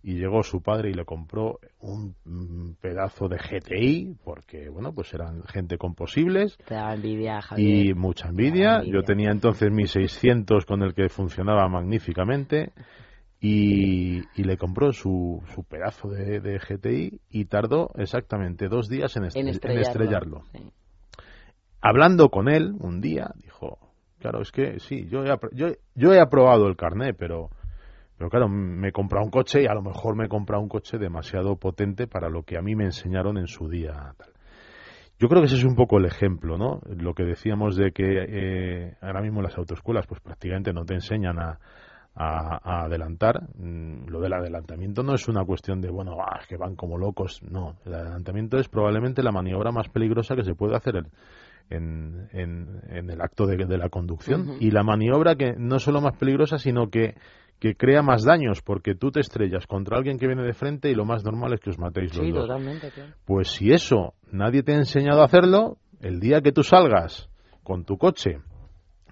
y 0.03 0.15
llegó 0.15 0.43
su 0.43 0.61
padre 0.61 0.89
y 0.89 0.93
le 0.93 1.05
compró 1.05 1.59
un 1.79 2.75
pedazo 2.81 3.27
de 3.27 3.37
GTI 3.37 4.15
porque 4.23 4.69
bueno, 4.69 4.93
pues 4.93 5.13
eran 5.13 5.43
gente 5.43 5.77
con 5.77 5.95
posibles 5.95 6.57
Te 6.67 6.75
da 6.75 6.93
envidia, 6.93 7.39
y 7.57 7.93
mucha 7.93 8.29
envidia. 8.29 8.75
envidia. 8.77 8.93
Yo 8.93 9.03
tenía 9.03 9.31
entonces 9.31 9.71
mi 9.71 9.87
600 9.87 10.65
con 10.65 10.81
el 10.83 10.93
que 10.93 11.09
funcionaba 11.09 11.67
magníficamente 11.67 12.71
y, 13.39 14.17
y 14.39 14.43
le 14.43 14.57
compró 14.57 14.91
su, 14.93 15.43
su 15.53 15.63
pedazo 15.63 16.09
de, 16.09 16.39
de 16.39 16.57
GTI 16.59 17.21
y 17.29 17.45
tardó 17.45 17.91
exactamente 17.95 18.67
dos 18.67 18.89
días 18.89 19.15
en, 19.15 19.23
estre- 19.23 19.39
en 19.41 19.47
en 19.47 19.53
estrellarlo. 19.53 19.81
estrellarlo. 19.81 20.43
Sí. 20.53 20.71
Hablando 21.81 22.29
con 22.29 22.49
él 22.49 22.73
un 22.79 23.01
día, 23.01 23.31
dijo, 23.43 23.77
claro, 24.19 24.41
es 24.41 24.51
que 24.51 24.79
sí, 24.79 25.07
yo 25.07 25.23
he, 25.23 25.37
yo, 25.53 25.67
yo 25.95 26.13
he 26.13 26.19
aprobado 26.19 26.67
el 26.67 26.75
carné, 26.75 27.13
pero, 27.13 27.49
pero 28.17 28.29
claro, 28.29 28.49
me 28.49 28.89
he 28.89 28.91
comprado 28.91 29.25
un 29.25 29.31
coche 29.31 29.63
y 29.63 29.67
a 29.67 29.73
lo 29.73 29.81
mejor 29.81 30.15
me 30.15 30.25
he 30.25 30.29
comprado 30.29 30.61
un 30.61 30.69
coche 30.69 30.97
demasiado 30.97 31.55
potente 31.55 32.07
para 32.07 32.29
lo 32.29 32.43
que 32.43 32.57
a 32.57 32.61
mí 32.61 32.75
me 32.75 32.85
enseñaron 32.85 33.37
en 33.37 33.47
su 33.47 33.69
día. 33.69 34.13
tal. 34.17 34.29
Yo 35.19 35.29
creo 35.29 35.41
que 35.41 35.47
ese 35.47 35.55
es 35.55 35.63
un 35.63 35.75
poco 35.75 35.97
el 35.97 36.05
ejemplo, 36.05 36.59
¿no? 36.59 36.79
Lo 36.85 37.15
que 37.15 37.23
decíamos 37.23 37.75
de 37.75 37.91
que 37.91 38.03
eh, 38.05 38.97
ahora 39.01 39.21
mismo 39.21 39.41
las 39.41 39.57
autoescuelas 39.57 40.05
pues 40.05 40.21
prácticamente 40.21 40.71
no 40.73 40.85
te 40.85 40.93
enseñan 40.93 41.39
a, 41.39 41.59
adelantar. 42.19 43.43
Mm, 43.57 44.07
Lo 44.09 44.19
del 44.19 44.33
adelantamiento 44.33 45.03
no 45.03 45.13
es 45.15 45.27
una 45.27 45.43
cuestión 45.45 45.81
de, 45.81 45.89
bueno, 45.89 46.17
ah, 46.19 46.39
que 46.47 46.57
van 46.57 46.75
como 46.75 46.97
locos. 46.97 47.41
No, 47.43 47.77
el 47.85 47.93
adelantamiento 47.95 48.57
es 48.57 48.69
probablemente 48.69 49.23
la 49.23 49.31
maniobra 49.31 49.71
más 49.71 49.89
peligrosa 49.89 50.35
que 50.35 50.43
se 50.43 50.53
puede 50.53 50.75
hacer 50.75 50.95
en, 51.69 52.27
en- 52.33 52.81
en 52.89 53.09
el 53.09 53.21
acto 53.21 53.45
de, 53.45 53.57
de 53.65 53.77
la 53.77 53.89
conducción. 53.89 54.55
Y 54.59 54.71
la 54.71 54.83
maniobra 54.83 55.35
que 55.35 55.53
no 55.57 55.79
solo 55.79 56.01
más 56.01 56.17
peligrosa, 56.17 56.57
sino 56.57 56.89
que, 56.89 57.15
que 57.59 57.75
crea 57.75 58.01
más 58.01 58.23
daños, 58.23 58.61
porque 58.61 58.95
tú 58.95 59.11
te 59.11 59.19
estrellas 59.19 59.67
contra 59.67 59.97
alguien 59.97 60.17
que 60.19 60.27
viene 60.27 60.43
de 60.43 60.53
frente 60.53 60.89
y 60.89 60.95
lo 60.95 61.05
más 61.05 61.23
normal 61.23 61.53
es 61.53 61.59
que 61.59 61.69
os 61.71 61.79
matéis 61.79 62.15
los 62.15 62.25
Sí, 62.25 62.31
dos. 62.31 62.47
totalmente, 62.47 62.91
claro. 62.91 63.13
Pues 63.25 63.49
si 63.49 63.71
eso 63.71 64.13
nadie 64.31 64.63
te 64.63 64.73
ha 64.73 64.77
enseñado 64.77 65.21
a 65.21 65.25
hacerlo, 65.25 65.77
el 66.01 66.19
día 66.19 66.41
que 66.41 66.51
tú 66.51 66.63
salgas 66.63 67.29
con 67.63 67.83
tu 67.85 67.97
coche 67.97 68.37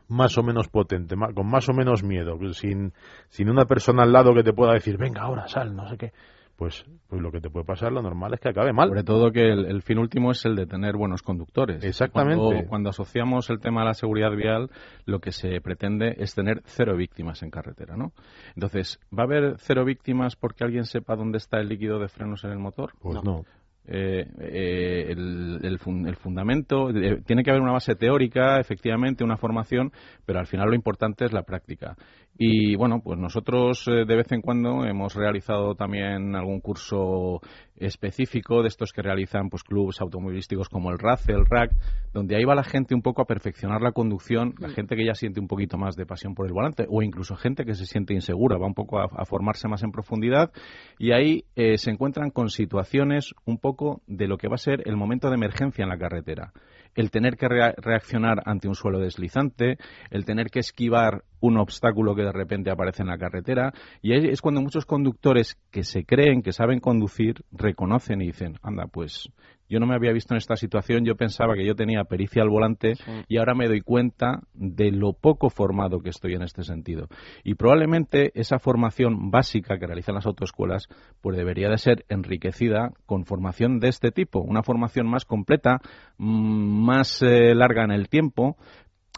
más 0.07 0.37
o 0.37 0.43
menos 0.43 0.67
potente, 0.67 1.15
con 1.33 1.47
más 1.49 1.67
o 1.67 1.73
menos 1.73 2.03
miedo, 2.03 2.37
sin, 2.53 2.93
sin 3.29 3.49
una 3.49 3.65
persona 3.65 4.03
al 4.03 4.11
lado 4.13 4.35
que 4.35 4.43
te 4.43 4.53
pueda 4.53 4.73
decir, 4.73 4.97
venga, 4.97 5.23
ahora 5.23 5.47
sal, 5.47 5.75
no 5.75 5.89
sé 5.89 5.97
qué, 5.97 6.11
pues, 6.55 6.85
pues 7.07 7.21
lo 7.21 7.31
que 7.31 7.41
te 7.41 7.49
puede 7.49 7.65
pasar, 7.65 7.91
lo 7.91 8.01
normal 8.01 8.33
es 8.33 8.39
que 8.39 8.49
acabe 8.49 8.71
mal. 8.73 8.87
Sobre 8.87 9.03
todo 9.03 9.31
que 9.31 9.41
el, 9.49 9.65
el 9.65 9.81
fin 9.81 9.97
último 9.97 10.31
es 10.31 10.45
el 10.45 10.55
de 10.55 10.65
tener 10.65 10.95
buenos 10.95 11.21
conductores. 11.21 11.83
Exactamente. 11.83 12.41
Cuando, 12.41 12.67
cuando 12.67 12.89
asociamos 12.89 13.49
el 13.49 13.59
tema 13.59 13.81
a 13.81 13.85
la 13.85 13.93
seguridad 13.93 14.31
vial, 14.31 14.69
lo 15.05 15.19
que 15.19 15.31
se 15.31 15.59
pretende 15.61 16.15
es 16.17 16.33
tener 16.33 16.61
cero 16.65 16.95
víctimas 16.95 17.43
en 17.43 17.49
carretera, 17.49 17.97
¿no? 17.97 18.13
Entonces, 18.55 18.99
¿va 19.17 19.23
a 19.23 19.25
haber 19.25 19.55
cero 19.57 19.83
víctimas 19.85 20.35
porque 20.35 20.63
alguien 20.63 20.85
sepa 20.85 21.15
dónde 21.15 21.37
está 21.37 21.59
el 21.59 21.67
líquido 21.67 21.99
de 21.99 22.07
frenos 22.07 22.43
en 22.43 22.51
el 22.51 22.59
motor? 22.59 22.93
Pues 23.01 23.21
no. 23.23 23.43
Eh, 23.87 24.25
eh, 24.39 25.11
el, 25.11 25.59
el 25.61 25.77
fun- 25.77 26.07
el 26.07 26.15
fundamento, 26.15 26.89
eh, 26.89 27.21
tiene 27.23 27.43
que 27.43 27.51
haber 27.51 27.61
una 27.61 27.73
base 27.73 27.93
teórica, 27.93 28.59
efectivamente, 28.59 29.23
una 29.23 29.37
formación, 29.37 29.91
pero 30.25 30.39
al 30.39 30.47
final 30.47 30.69
lo 30.69 30.73
importante 30.75 31.23
es 31.23 31.31
la 31.33 31.43
práctica. 31.43 31.95
Y 32.37 32.75
bueno, 32.75 32.99
pues 33.01 33.17
nosotros 33.17 33.87
eh, 33.87 34.03
de 34.05 34.15
vez 34.15 34.29
en 34.33 34.41
cuando 34.41 34.85
hemos 34.85 35.15
realizado 35.15 35.73
también 35.75 36.35
algún 36.35 36.59
curso 36.59 37.39
específico 37.77 38.61
de 38.61 38.67
estos 38.67 38.91
que 38.91 39.01
realizan 39.01 39.49
pues 39.49 39.63
clubes 39.63 40.01
automovilísticos 40.01 40.67
como 40.69 40.91
el 40.91 40.99
RAC, 40.99 41.29
el 41.29 41.45
RAC, 41.45 41.71
donde 42.13 42.35
ahí 42.35 42.43
va 42.43 42.55
la 42.55 42.63
gente 42.63 42.93
un 42.93 43.01
poco 43.01 43.21
a 43.21 43.25
perfeccionar 43.25 43.81
la 43.81 43.91
conducción, 43.93 44.53
la 44.59 44.69
gente 44.69 44.95
que 44.95 45.05
ya 45.05 45.13
siente 45.13 45.39
un 45.39 45.47
poquito 45.47 45.77
más 45.77 45.95
de 45.95 46.05
pasión 46.05 46.35
por 46.35 46.45
el 46.45 46.53
volante, 46.53 46.85
o 46.89 47.01
incluso 47.01 47.35
gente 47.35 47.63
que 47.65 47.73
se 47.73 47.85
siente 47.85 48.13
insegura, 48.13 48.57
va 48.57 48.67
un 48.67 48.73
poco 48.73 48.99
a, 48.99 49.05
a 49.15 49.25
formarse 49.25 49.67
más 49.67 49.83
en 49.83 49.91
profundidad, 49.91 50.51
y 50.99 51.11
ahí 51.11 51.45
eh, 51.55 51.77
se 51.77 51.91
encuentran 51.91 52.31
con 52.31 52.49
situaciones 52.49 53.33
un 53.45 53.57
poco 53.59 54.01
de 54.07 54.27
lo 54.27 54.37
que 54.37 54.47
va 54.47 54.55
a 54.55 54.57
ser 54.57 54.83
el 54.87 54.97
momento 54.97 55.29
de 55.29 55.35
emergencia 55.35 55.83
en 55.83 55.89
la 55.89 55.97
carretera. 55.97 56.51
El 56.95 57.11
tener 57.11 57.35
que 57.35 57.49
rea- 57.49 57.73
reaccionar 57.77 58.41
ante 58.45 58.69
un 58.69 58.75
suelo 58.75 58.99
deslizante, 58.99 59.77
el 60.11 60.23
tener 60.23 60.47
que 60.49 60.59
esquivar 60.59 61.23
un 61.39 61.57
obstáculo 61.57 62.15
que 62.15 62.23
de 62.23 62.31
repente 62.31 62.71
aparece 62.71 63.03
en 63.03 63.09
la 63.09 63.17
carretera, 63.17 63.73
y 64.01 64.13
ahí 64.13 64.27
es 64.27 64.41
cuando 64.41 64.61
muchos 64.61 64.85
conductores 64.85 65.57
que 65.71 65.83
se 65.83 66.05
creen 66.05 66.41
que 66.41 66.51
saben 66.51 66.79
conducir 66.79 67.43
reconocen 67.51 68.21
y 68.21 68.27
dicen, 68.27 68.57
anda, 68.61 68.87
pues 68.87 69.29
yo 69.67 69.79
no 69.79 69.87
me 69.87 69.95
había 69.95 70.11
visto 70.11 70.33
en 70.33 70.37
esta 70.37 70.55
situación, 70.55 71.05
yo 71.05 71.15
pensaba 71.15 71.55
que 71.55 71.65
yo 71.65 71.75
tenía 71.75 72.03
pericia 72.03 72.43
al 72.43 72.49
volante 72.49 72.93
y 73.27 73.37
ahora 73.37 73.55
me 73.55 73.67
doy 73.67 73.81
cuenta 73.81 74.41
de 74.53 74.91
lo 74.91 75.13
poco 75.13 75.49
formado 75.49 76.01
que 76.01 76.09
estoy 76.09 76.35
en 76.35 76.43
este 76.43 76.63
sentido. 76.63 77.07
Y 77.43 77.55
probablemente 77.55 78.31
esa 78.39 78.59
formación 78.59 79.31
básica 79.31 79.79
que 79.79 79.87
realizan 79.87 80.15
las 80.15 80.27
autoescuelas 80.27 80.87
pues 81.21 81.35
debería 81.35 81.69
de 81.69 81.77
ser 81.77 82.05
enriquecida 82.09 82.91
con 83.05 83.25
formación 83.25 83.79
de 83.79 83.87
este 83.87 84.11
tipo, 84.11 84.39
una 84.39 84.61
formación 84.61 85.07
más 85.07 85.25
completa, 85.25 85.79
mm, 86.17 86.85
más 86.85 87.21
eh, 87.23 87.55
larga 87.55 87.83
en 87.83 87.91
el 87.91 88.07
tiempo, 88.07 88.57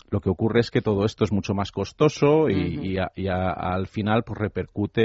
lo 0.10 0.21
que 0.21 0.29
ocurre 0.29 0.62
es 0.62 0.71
que 0.71 0.81
todo 0.81 1.03
esto 1.05 1.23
es 1.25 1.31
mucho 1.31 1.53
más 1.53 1.71
costoso 1.71 2.49
y, 2.49 2.97
a- 2.97 3.12
y 3.15 3.27
a- 3.27 3.51
al 3.51 3.88
final 3.88 4.23
pues 4.23 4.39
repercute 4.39 5.01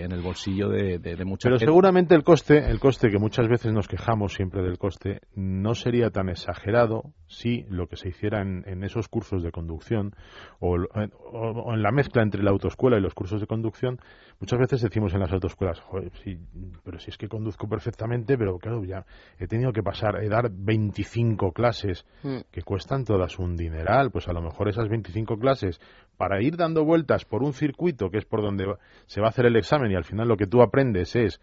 eh, 0.00 0.04
en 0.04 0.12
el 0.12 0.20
bolsillo 0.20 0.68
de, 0.68 0.98
de, 0.98 1.16
de 1.16 1.24
mucha 1.24 1.46
Pero 1.48 1.56
gente. 1.58 1.70
seguramente 1.70 2.14
el 2.14 2.22
coste, 2.22 2.58
el 2.58 2.78
coste 2.78 3.08
que 3.10 3.18
muchas 3.18 3.48
veces 3.48 3.72
nos 3.72 3.88
quejamos 3.88 4.34
siempre 4.34 4.62
del 4.62 4.76
coste, 4.78 5.20
no 5.34 5.74
sería 5.74 6.10
tan 6.10 6.28
exagerado 6.28 7.12
si 7.26 7.64
lo 7.70 7.86
que 7.86 7.96
se 7.96 8.10
hiciera 8.10 8.42
en, 8.42 8.62
en 8.66 8.84
esos 8.84 9.08
cursos 9.08 9.42
de 9.42 9.50
conducción 9.52 10.14
o, 10.60 10.76
o- 10.76 11.38
o 11.62 11.74
en 11.74 11.82
la 11.82 11.90
mezcla 11.90 12.22
entre 12.22 12.42
la 12.42 12.50
autoescuela 12.50 12.98
y 12.98 13.00
los 13.00 13.14
cursos 13.14 13.40
de 13.40 13.46
conducción. 13.46 13.98
Muchas 14.38 14.58
veces 14.58 14.82
decimos 14.82 15.14
en 15.14 15.20
las 15.20 15.32
autoescuelas, 15.32 15.80
"Joder, 15.80 16.10
sí, 16.24 16.36
pero 16.84 16.98
si 16.98 17.10
es 17.10 17.16
que 17.16 17.28
conduzco 17.28 17.68
perfectamente, 17.68 18.36
pero 18.36 18.58
claro, 18.58 18.84
ya 18.84 19.06
he 19.38 19.46
tenido 19.46 19.72
que 19.72 19.82
pasar, 19.82 20.22
he 20.22 20.28
dar 20.28 20.50
25 20.50 21.52
clases 21.52 22.04
Mm. 22.22 22.38
que 22.50 22.62
cuestan 22.62 23.04
todas 23.04 23.38
un 23.38 23.56
dineral, 23.56 24.10
pues 24.10 24.28
a 24.32 24.34
lo 24.34 24.42
mejor 24.42 24.68
esas 24.68 24.88
25 24.88 25.38
clases 25.38 25.80
para 26.16 26.42
ir 26.42 26.56
dando 26.56 26.84
vueltas 26.84 27.24
por 27.24 27.42
un 27.42 27.52
circuito 27.52 28.10
que 28.10 28.18
es 28.18 28.24
por 28.24 28.42
donde 28.42 28.66
se 29.06 29.20
va 29.20 29.28
a 29.28 29.30
hacer 29.30 29.46
el 29.46 29.56
examen 29.56 29.90
y 29.92 29.94
al 29.94 30.04
final 30.04 30.26
lo 30.28 30.36
que 30.36 30.46
tú 30.46 30.60
aprendes 30.62 31.14
es 31.16 31.40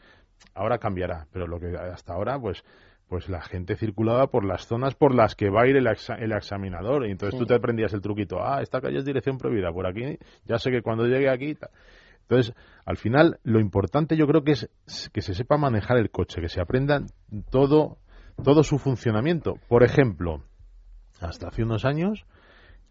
ahora 0.53 0.77
cambiará, 0.77 1.27
pero 1.31 1.47
lo 1.47 1.59
que 1.59 1.75
hasta 1.77 2.13
ahora 2.13 2.37
pues 2.39 2.63
pues 3.07 3.27
la 3.27 3.41
gente 3.41 3.75
circulaba 3.75 4.27
por 4.27 4.45
las 4.45 4.67
zonas 4.67 4.93
por 4.93 5.15
las 5.15 5.33
que 5.35 5.49
va 5.49 5.63
a 5.63 5.67
ir 5.67 5.75
el, 5.77 5.87
exa- 5.87 6.17
el 6.19 6.31
examinador 6.31 7.07
y 7.07 7.11
entonces 7.11 7.33
Sí. 7.33 7.39
tú 7.39 7.47
te 7.47 7.55
aprendías 7.55 7.91
el 7.93 8.01
truquito, 8.01 8.37
ah, 8.39 8.61
esta 8.61 8.79
calle 8.81 8.99
es 8.99 9.05
dirección 9.05 9.37
prohibida, 9.39 9.71
por 9.71 9.87
aquí 9.87 10.19
ya 10.45 10.59
sé 10.59 10.69
que 10.69 10.81
cuando 10.83 11.05
llegue 11.05 11.27
aquí 11.29 11.57
entonces, 12.29 12.53
al 12.85 12.97
final, 12.97 13.39
lo 13.43 13.59
importante 13.59 14.15
yo 14.15 14.27
creo 14.27 14.43
que 14.43 14.51
es 14.51 14.69
que 15.11 15.21
se 15.23 15.33
sepa 15.33 15.57
manejar 15.57 15.97
el 15.97 16.11
coche, 16.11 16.39
que 16.41 16.47
se 16.49 16.61
aprenda 16.61 17.01
todo, 17.49 17.97
todo 18.43 18.61
su 18.63 18.77
funcionamiento. 18.77 19.55
Por 19.67 19.81
ejemplo, 19.81 20.43
hasta 21.19 21.47
hace 21.47 21.63
unos 21.63 21.85
años, 21.85 22.27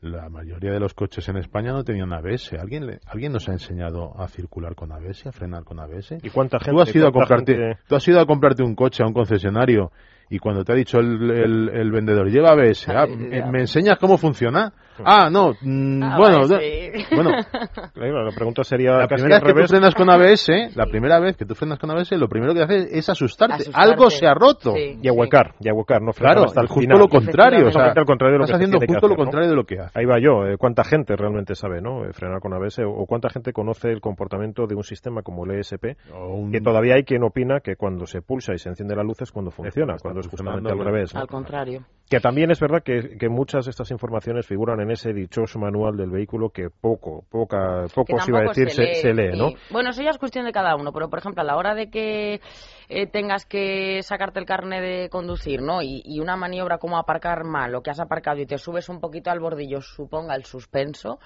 la 0.01 0.29
mayoría 0.29 0.71
de 0.73 0.79
los 0.81 0.95
coches 0.95 1.29
en 1.29 1.37
España 1.39 1.73
no 1.73 1.83
tenían 1.83 2.13
ABS. 2.13 2.53
¿Alguien, 2.59 2.87
le- 2.87 3.01
¿Alguien 3.07 3.33
nos 3.33 3.49
ha 3.49 3.53
enseñado 3.53 4.13
a 4.21 4.29
circular 4.29 4.75
con 4.75 4.93
ABS, 4.93 5.27
a 5.29 5.33
frenar 5.33 5.65
con 5.65 5.81
ABS? 5.81 6.19
¿Y 6.23 6.31
cuánta 6.31 6.59
gente? 6.59 6.73
Tú 6.73 6.81
has, 6.81 6.95
ido 6.95 7.09
a 7.09 7.13
comprarte, 7.13 7.53
gente- 7.57 7.79
tú 7.89 7.97
has 7.97 8.09
ido 8.09 8.21
a 8.21 8.27
comprarte 8.27 8.63
un 8.63 8.75
coche 8.77 9.03
a 9.03 9.07
un 9.07 9.13
concesionario 9.13 9.91
y 10.31 10.39
cuando 10.39 10.65
te 10.65 10.73
ha 10.73 10.77
dicho 10.77 10.99
el, 11.01 11.31
el- 11.31 11.69
el 11.71 11.91
vendedor, 11.91 12.31
lleva 12.31 12.51
ABS, 12.53 12.89
ah, 12.91 13.07
Sí, 13.07 13.13
sí, 13.15 13.19
¿me, 13.19 13.51
me 13.51 13.61
enseñas 13.61 13.99
cómo 13.99 14.19
funciona? 14.19 14.73
Ah, 15.05 15.29
no. 15.33 15.55
mm, 15.61 16.03
Ah, 16.03 16.17
bueno, 16.19 16.49
vale, 16.49 16.93
sí. 16.93 17.15
bueno, 17.15 17.31
Claro, 17.95 18.25
la 18.25 18.33
pregunta 18.35 18.65
sería 18.65 18.93
la 18.99 19.09
casi 19.09 19.23
primera 19.23 19.37
al 19.37 19.43
vez 19.43 19.47
que 19.47 19.53
tú 19.53 19.55
revés. 19.57 19.71
frenas 19.71 19.95
con 19.95 20.11
ABS, 20.11 20.77
la 20.77 20.87
primera 20.87 21.19
vez 21.21 21.37
que 21.37 21.45
tú 21.45 21.55
frenas 21.55 21.79
con 21.79 21.91
ABS, 21.91 22.13
lo 22.13 22.29
primero 22.29 22.55
que 22.55 22.63
haces 22.63 22.89
es 22.93 23.09
asustarte. 23.09 23.55
Asustarte. 23.63 23.91
Algo 23.91 24.11
se 24.11 24.27
ha 24.27 24.35
roto. 24.35 24.73
Sí, 24.75 24.99
Y 25.03 25.09
ahuecar, 25.09 25.55
y 25.61 25.69
ahuecar, 25.69 26.03
no 26.03 26.13
frenar 26.13 26.35
Claro, 26.37 26.47
hasta 26.49 26.61
el 26.61 26.69
justo 26.69 26.81
final. 26.83 26.99
lo 26.99 27.09
contrario. 27.09 27.59
O 27.59 27.63
sea, 27.63 27.69
Exactamente 27.69 28.01
al 28.01 28.07
contrario 28.07 28.33
de 28.35 28.39
lo 28.39 28.45
estás 28.45 28.59
que 28.59 28.65
haciendo 28.65 28.79
justo 28.79 28.93
lo 28.93 28.97
hacer, 28.99 29.11
¿no? 29.11 29.17
contrario 29.25 29.51
de 29.51 29.57
lo 29.57 29.65
que 29.65 29.79
hace. 29.81 29.99
Ahí 29.99 30.05
va 30.05 30.19
yo. 30.21 30.47
eh, 30.47 30.57
¿Cuánta 30.59 30.85
gente 30.85 31.17
realmente 31.17 31.55
sabe 31.55 31.81
no 31.81 32.05
Eh, 32.05 32.13
frenar 32.13 32.41
con 32.41 32.53
ABS? 32.55 32.81
O, 32.81 32.91
o 32.91 33.07
cuánta 33.07 33.29
gente 33.31 33.53
conoce 33.53 33.91
el 33.91 34.01
comportamiento 34.01 34.67
de 34.67 34.75
un 34.75 34.85
sistema 34.85 35.23
como 35.23 35.45
el 35.45 35.59
ESP? 35.59 35.97
Un- 36.15 36.51
Que 36.53 36.61
todavía 36.61 36.95
hay 36.95 37.05
quien 37.05 37.23
opina 37.25 37.61
que 37.61 37.77
cuando 37.77 38.07
se 38.07 38.23
pulsa 38.23 38.55
y 38.55 38.59
se 38.59 38.69
enciende 38.69 38.95
la 38.97 39.03
luz 39.03 39.21
es 39.23 39.33
cuando 39.33 39.51
funciona, 39.51 39.95
está 39.95 40.03
cuando 40.03 40.21
es 40.21 40.29
justamente 40.29 40.71
al 40.73 40.79
revés. 40.79 41.15
¿no? 41.15 41.21
Al 41.21 41.27
contrario. 41.27 41.83
Que 42.11 42.21
también 42.21 42.51
es 42.51 42.59
verdad 42.59 42.83
que, 42.83 43.19
que 43.19 43.29
muchas 43.29 43.67
de 43.67 43.71
estas 43.71 43.91
informaciones 43.91 44.47
figuran 44.47 44.81
en 44.81 44.88
ese 44.91 45.13
dichoso 45.13 45.59
manual 45.59 45.97
del 45.97 46.11
vehículo 46.11 46.51
que 46.51 46.71
poco, 46.71 47.25
poca, 47.31 47.85
que 47.87 47.95
poco 47.95 48.19
se 48.21 48.31
iba 48.31 48.41
a 48.41 48.43
decir 48.43 48.71
se, 48.71 48.95
se 48.95 49.15
lee, 49.15 49.33
sí. 49.33 49.39
¿no? 49.39 49.51
Bueno, 49.71 49.91
eso 49.91 50.03
ya 50.03 50.11
es 50.11 50.19
cuestión 50.19 50.45
de 50.45 50.53
cada 50.53 50.77
uno, 50.77 50.93
pero 50.93 51.09
por 51.09 51.19
ejemplo, 51.19 51.43
a 51.43 51.45
la 51.45 51.57
hora 51.57 51.75
de 51.75 51.91
que 51.91 52.41
eh, 52.89 53.07
tengas 53.07 53.47
que 53.47 54.03
sacarte 54.03 54.41
el 54.41 54.47
carnet 54.47 54.83
de 54.83 55.09
conducir, 55.11 55.63
¿no? 55.63 55.83
Y, 55.83 56.03
y 56.05 56.21
una 56.21 56.37
maniobra 56.37 56.79
como 56.79 56.99
aparcar 56.99 57.45
mal, 57.45 57.75
o 57.75 57.83
que 57.83 57.91
has 57.91 58.01
aparcado 58.01 58.41
y 58.41 58.47
te 58.47 58.59
subes 58.59 58.89
un 58.89 59.01
poquito 59.01 59.31
al 59.31 59.41
bordillo, 59.41 59.81
suponga 59.81 60.35
el 60.35 60.45
suspenso, 60.45 61.19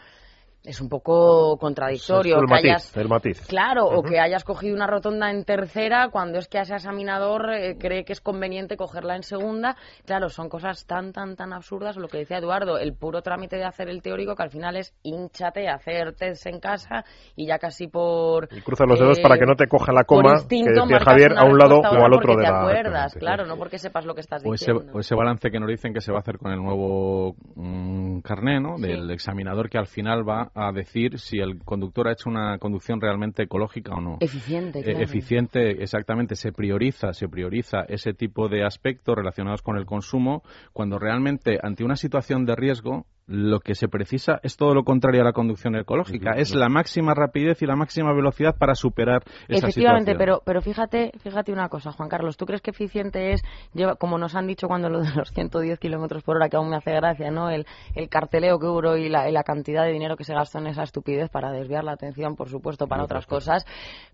es 0.65 0.81
un 0.81 0.89
poco 0.89 1.57
contradictorio. 1.59 2.37
el 2.37 2.47
que 2.47 2.51
matiz, 2.51 2.71
hayas- 2.71 2.97
el 2.97 3.09
matiz. 3.09 3.47
Claro, 3.49 3.87
o 3.87 4.03
que 4.03 4.21
hayas 4.21 4.45
cogido 4.45 4.77
una 4.77 4.87
rotonda 4.87 5.31
en 5.31 5.45
tercera 5.45 6.09
cuando 6.11 6.39
es 6.39 6.47
que 6.49 6.59
ese 6.61 6.75
examinador 6.75 7.53
eh, 7.53 7.77
cree 7.79 8.05
que 8.05 8.13
es 8.13 8.21
conveniente 8.21 8.77
cogerla 8.77 9.17
en 9.17 9.25
segunda. 9.25 9.77
Claro, 10.07 10.29
son 10.29 10.49
cosas 10.49 10.87
tan, 10.87 11.13
tan, 11.13 11.35
tan 11.35 11.53
absurdas. 11.53 11.97
Lo 11.97 12.07
que 12.09 12.19
decía 12.19 12.39
Eduardo, 12.39 12.79
el 12.79 12.95
puro 12.95 13.23
trámite 13.23 13.57
de 13.57 13.65
hacer 13.65 13.89
el 13.89 14.03
teórico 14.03 14.37
que 14.37 14.43
al 14.45 14.51
final 14.51 14.77
es 14.77 14.95
hinchate, 15.03 15.69
hacer 15.69 16.15
test 16.15 16.47
en 16.47 16.61
casa 16.61 17.05
y 17.35 17.47
ya 17.47 17.59
casi 17.59 17.89
por... 17.89 18.49
Y 18.53 18.61
cruza 18.61 18.85
los 18.87 19.01
dedos 19.01 19.19
eh, 19.19 19.23
para 19.23 19.39
que 19.39 19.47
no 19.47 19.57
te 19.57 19.67
coja 19.67 19.93
la 19.93 20.05
coma, 20.05 20.35
instinto 20.35 20.87
que 20.87 20.95
decía 20.95 21.01
Javier, 21.05 21.33
a 21.37 21.45
un 21.45 21.59
lado 21.59 21.81
o 21.81 21.87
al 21.87 22.13
otro 22.15 22.21
porque 22.35 22.37
de 22.37 22.45
te 22.45 22.51
la... 22.51 22.61
acuerdas, 22.61 23.15
claro, 23.15 23.47
no 23.47 23.57
porque 23.57 23.79
sepas 23.79 24.05
lo 24.05 24.15
que 24.15 24.21
estás 24.21 24.43
O 24.47 24.55
ese, 24.55 24.73
diciendo. 24.73 24.93
o 24.97 25.01
ese 25.01 25.15
balance 25.17 25.51
que 25.51 25.59
nos 25.59 25.69
dicen 25.69 25.93
que 25.93 26.01
se 26.01 26.13
va 26.13 26.19
a 26.19 26.21
hacer 26.21 26.39
con 26.39 26.53
el 26.53 26.63
nuevo 26.63 27.35
mm, 27.57 28.21
carné, 28.21 28.61
¿no? 28.61 28.77
Del 28.79 29.11
examinador 29.11 29.69
que 29.69 29.79
al 29.79 29.87
final 29.87 30.23
va 30.29 30.51
a 30.55 30.73
decir 30.73 31.19
si 31.19 31.39
el 31.39 31.63
conductor 31.65 32.09
ha 32.09 32.13
hecho 32.13 32.29
una 32.29 32.59
conducción 32.59 33.01
realmente 33.01 33.45
ecológica 33.45 33.95
o 33.95 34.01
no. 34.01 34.19
Eficiente, 34.21 34.81
Eh, 34.81 34.85
claro. 34.85 35.01
eficiente, 35.01 35.83
exactamente, 35.83 36.37
se 36.37 36.53
prioriza, 36.53 37.13
se 37.13 37.29
prioriza 37.29 37.83
ese 37.89 38.13
tipo 38.13 38.49
de 38.49 38.65
aspectos 38.65 39.17
relacionados 39.17 39.63
con 39.63 39.77
el 39.77 39.87
consumo 39.87 40.43
cuando 40.73 40.99
realmente 40.99 41.59
ante 41.63 41.85
una 41.85 41.97
situación 41.97 42.45
de 42.45 42.57
riesgo 42.57 43.07
lo 43.27 43.61
que 43.61 43.75
se 43.75 43.89
precisa 43.89 44.41
es 44.43 44.57
todo 44.57 44.75
lo 44.75 44.85
contrario 44.85 45.21
a 45.23 45.25
la 45.25 45.33
conducción 45.33 45.77
ecológica, 45.77 46.33
es 46.33 46.55
la 46.55 46.69
máxima 46.69 47.15
rapidez 47.15 47.63
y 47.63 47.67
la 47.67 47.77
máxima 47.77 48.13
velocidad 48.13 48.57
para 48.59 48.75
superar 48.75 49.23
esa 49.49 49.67
Efectivamente, 49.69 50.13
situación. 50.13 50.19
pero, 50.19 50.43
pero 50.45 50.61
fíjate, 50.61 51.13
fíjate 51.23 51.53
una 51.53 51.69
cosa, 51.69 51.93
Juan 51.93 52.09
Carlos, 52.09 52.37
¿tú 52.37 52.47
crees 52.47 52.61
que 52.63 52.71
eficiente 52.73 53.33
es, 53.33 53.43
lleva, 53.75 53.95
como 53.95 54.19
nos 54.19 54.35
han 54.35 54.47
dicho 54.47 54.67
cuando 54.67 54.89
lo 54.91 55.01
de 55.01 55.11
los 55.15 55.31
110 55.33 55.79
kilómetros 55.79 56.23
por 56.25 56.37
hora, 56.37 56.49
que 56.49 56.57
aún 56.57 56.69
me 56.71 56.77
hace 56.77 56.93
gracia, 56.93 57.31
¿no? 57.31 57.49
El, 57.49 57.67
el 57.95 58.09
carteleo 58.09 58.59
que 58.59 58.67
hubo 58.67 58.97
y 58.97 59.09
la, 59.09 59.29
y 59.29 59.33
la 59.33 59.45
cantidad 59.45 59.85
de 59.85 59.93
dinero 59.93 60.17
que 60.17 60.25
se 60.25 60.35
gastó 60.35 60.59
en 60.59 60.67
esa 60.67 60.83
estupidez 60.83 61.31
para 61.31 61.53
desviar 61.53 61.85
la 61.85 61.93
atención, 61.93 62.35
por 62.37 62.49
supuesto, 62.49 62.87
para 62.89 63.05
otras 63.05 63.27
cosas. 63.27 63.65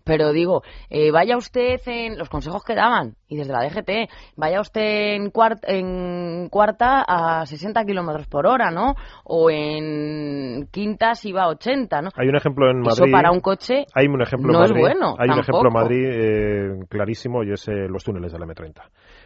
Pero 0.03 0.31
digo, 0.31 0.61
eh, 0.89 1.11
vaya 1.11 1.35
usted 1.37 1.79
en 1.87 2.17
los 2.17 2.29
consejos 2.29 2.63
que 2.63 2.75
daban, 2.75 3.15
y 3.27 3.37
desde 3.37 3.53
la 3.53 3.63
DGT, 3.63 4.09
vaya 4.35 4.61
usted 4.61 5.15
en, 5.15 5.31
cuart- 5.31 5.63
en 5.67 6.49
cuarta 6.49 7.03
a 7.07 7.45
60 7.45 7.83
kilómetros 7.85 8.27
por 8.27 8.45
hora, 8.47 8.69
¿no? 8.71 8.95
O 9.23 9.49
en 9.49 10.67
quinta 10.71 11.15
si 11.15 11.31
va 11.31 11.43
a 11.43 11.47
80, 11.49 12.01
¿no? 12.01 12.09
Hay 12.15 12.27
un 12.27 12.35
ejemplo 12.35 12.69
en 12.69 12.79
Eso 12.85 13.01
Madrid. 13.01 13.11
para 13.11 13.31
un 13.31 13.39
coche 13.41 13.85
Hay 13.93 14.07
un 14.07 14.21
ejemplo 14.21 14.51
no 14.51 14.59
en 14.59 14.65
es 14.65 14.71
Madrid, 14.71 14.81
bueno, 14.81 15.15
Hay 15.19 15.29
un 15.29 15.35
tampoco. 15.35 15.41
ejemplo 15.41 15.69
en 15.69 15.73
Madrid 15.73 16.05
eh, 16.11 16.85
clarísimo 16.89 17.43
y 17.43 17.51
es 17.51 17.67
eh, 17.67 17.87
los 17.87 18.03
túneles 18.03 18.31
del 18.31 18.41
M30. 18.41 18.81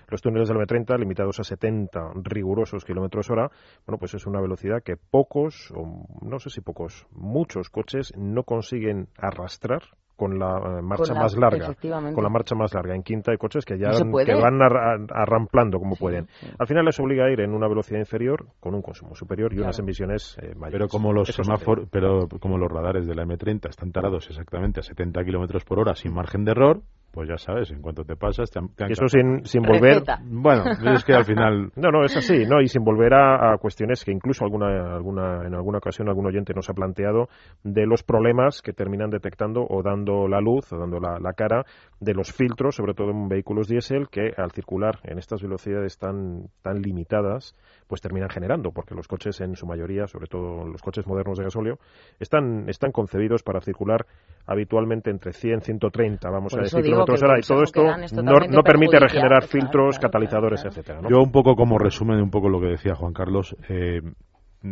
Los 0.09 0.21
túneles 0.21 0.47
del 0.49 0.57
M30 0.57 0.99
limitados 0.99 1.39
a 1.39 1.43
70 1.43 2.11
rigurosos 2.23 2.83
kilómetros 2.85 3.29
hora, 3.29 3.49
bueno, 3.85 3.97
pues 3.97 4.13
es 4.13 4.25
una 4.25 4.41
velocidad 4.41 4.83
que 4.83 4.95
pocos, 4.97 5.71
o 5.75 6.05
no 6.21 6.39
sé 6.39 6.49
si 6.49 6.61
pocos, 6.61 7.07
muchos 7.11 7.69
coches 7.69 8.13
no 8.17 8.43
consiguen 8.43 9.07
arrastrar 9.17 9.81
con 10.15 10.37
la 10.37 10.57
eh, 10.57 10.81
marcha 10.81 11.05
Con 11.05 11.15
la- 11.15 11.21
más 11.21 11.37
larga. 11.37 11.75
Con 12.13 12.23
la 12.23 12.29
marcha 12.29 12.55
más 12.55 12.73
larga. 12.73 12.95
En 12.95 13.03
quinta 13.03 13.31
hay 13.31 13.37
coches 13.37 13.65
que 13.65 13.77
ya 13.77 13.91
que 13.91 14.35
van 14.35 14.61
arra- 14.61 14.97
arramplando 15.09 15.79
como 15.79 15.95
pueden. 15.95 16.27
Al 16.59 16.67
final 16.67 16.85
les 16.85 16.99
obliga 16.99 17.25
a 17.25 17.31
ir 17.31 17.39
en 17.41 17.53
una 17.53 17.67
velocidad 17.67 17.99
inferior 17.99 18.45
con 18.59 18.75
un 18.75 18.81
consumo 18.81 19.15
superior 19.15 19.53
y 19.53 19.59
unas 19.59 19.79
emisiones 19.79 20.37
eh, 20.41 20.53
mayores. 20.55 20.71
Pero 20.73 20.87
como 20.87 21.13
los 21.13 21.29
semáforos, 21.29 21.87
pero 21.91 22.27
como 22.39 22.57
los 22.57 22.71
radares 22.71 23.07
de 23.07 23.15
la 23.15 23.23
M30 23.25 23.69
están 23.69 23.91
tarados 23.91 24.29
exactamente 24.29 24.79
a 24.79 24.83
70 24.83 25.23
kilómetros 25.23 25.63
por 25.65 25.79
hora 25.79 25.95
sin 25.95 26.13
margen 26.13 26.45
de 26.45 26.51
error, 26.51 26.81
pues 27.13 27.29
ya 27.29 27.37
sabes, 27.37 27.69
en 27.69 27.79
cuanto 27.79 28.03
te 28.03 28.15
pasas, 28.15 28.49
te 28.49 28.57
han, 28.57 28.69
te 28.69 28.85
han 28.85 28.91
Eso 28.91 29.07
sin, 29.07 29.45
sin 29.45 29.61
volver 29.61 29.99
Receta. 29.99 30.19
Bueno, 30.25 30.63
es 30.95 31.05
que 31.05 31.13
al 31.13 31.23
final 31.23 31.71
No, 31.75 31.91
no, 31.91 32.03
es 32.03 32.17
así, 32.17 32.43
¿no? 32.47 32.59
Y 32.59 32.67
sin 32.67 32.83
volver 32.83 33.13
a, 33.13 33.53
a 33.53 33.57
cuestiones 33.59 34.03
que 34.03 34.11
incluso 34.11 34.43
alguna, 34.43 34.95
alguna, 34.95 35.45
en 35.45 35.53
alguna 35.53 35.77
ocasión 35.77 36.09
algún 36.09 36.25
oyente 36.25 36.55
nos 36.55 36.71
ha 36.71 36.73
planteado 36.73 37.27
de 37.63 37.85
los 37.85 38.01
problemas 38.01 38.63
que 38.63 38.73
terminan 38.73 39.11
detectando 39.11 39.63
o 39.69 39.83
dando 39.83 40.27
la 40.27 40.41
luz 40.41 40.73
o 40.73 40.79
dando 40.79 40.99
la, 40.99 41.19
la 41.19 41.33
cara 41.33 41.63
de 41.99 42.15
los 42.15 42.33
filtros, 42.33 42.75
sobre 42.75 42.95
todo 42.95 43.11
en 43.11 43.29
vehículos 43.29 43.67
diésel, 43.67 44.07
que 44.09 44.31
al 44.35 44.51
circular 44.51 44.97
en 45.03 45.19
estas 45.19 45.43
velocidades 45.43 45.99
tan, 45.99 46.47
tan 46.63 46.81
limitadas, 46.81 47.55
pues 47.93 48.01
terminan 48.01 48.27
generando, 48.27 48.71
porque 48.71 48.95
los 48.95 49.07
coches 49.07 49.39
en 49.41 49.55
su 49.55 49.67
mayoría, 49.67 50.07
sobre 50.07 50.25
todo 50.25 50.65
los 50.65 50.81
coches 50.81 51.05
modernos 51.05 51.37
de 51.37 51.43
gasóleo, 51.43 51.77
están, 52.19 52.67
están 52.67 52.91
concebidos 52.91 53.43
para 53.43 53.61
circular 53.61 54.07
habitualmente 54.47 55.11
entre 55.11 55.31
100 55.31 55.59
y 55.59 55.61
130, 55.61 56.27
vamos 56.31 56.53
Por 56.53 56.61
a 56.61 56.63
decir, 56.63 56.81
kilómetros 56.81 57.21
hora, 57.21 57.37
y 57.37 57.43
todo 57.43 57.61
esto 57.61 57.83
no, 57.83 58.39
no 58.49 58.63
permite 58.63 58.97
regenerar 58.97 59.41
claro, 59.41 59.47
filtros, 59.47 59.99
claro, 59.99 60.11
catalizadores, 60.11 60.61
claro. 60.61 60.71
etcétera, 60.71 61.01
¿no? 61.01 61.09
Yo 61.11 61.21
un 61.21 61.31
poco 61.31 61.55
como 61.55 61.77
resumen 61.77 62.19
un 62.19 62.31
poco 62.31 62.49
lo 62.49 62.59
que 62.59 62.65
decía 62.65 62.95
Juan 62.95 63.13
Carlos, 63.13 63.55
eh, 63.69 64.01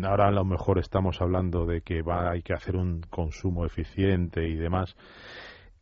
ahora 0.02 0.30
a 0.30 0.32
lo 0.32 0.44
mejor 0.44 0.80
estamos 0.80 1.22
hablando 1.22 1.68
de 1.68 1.82
que 1.82 2.02
va, 2.02 2.32
hay 2.32 2.42
que 2.42 2.56
hacer 2.56 2.76
un 2.76 3.02
consumo 3.08 3.68
eficiente 3.68 4.48
y 4.48 4.56
demás. 4.56 4.96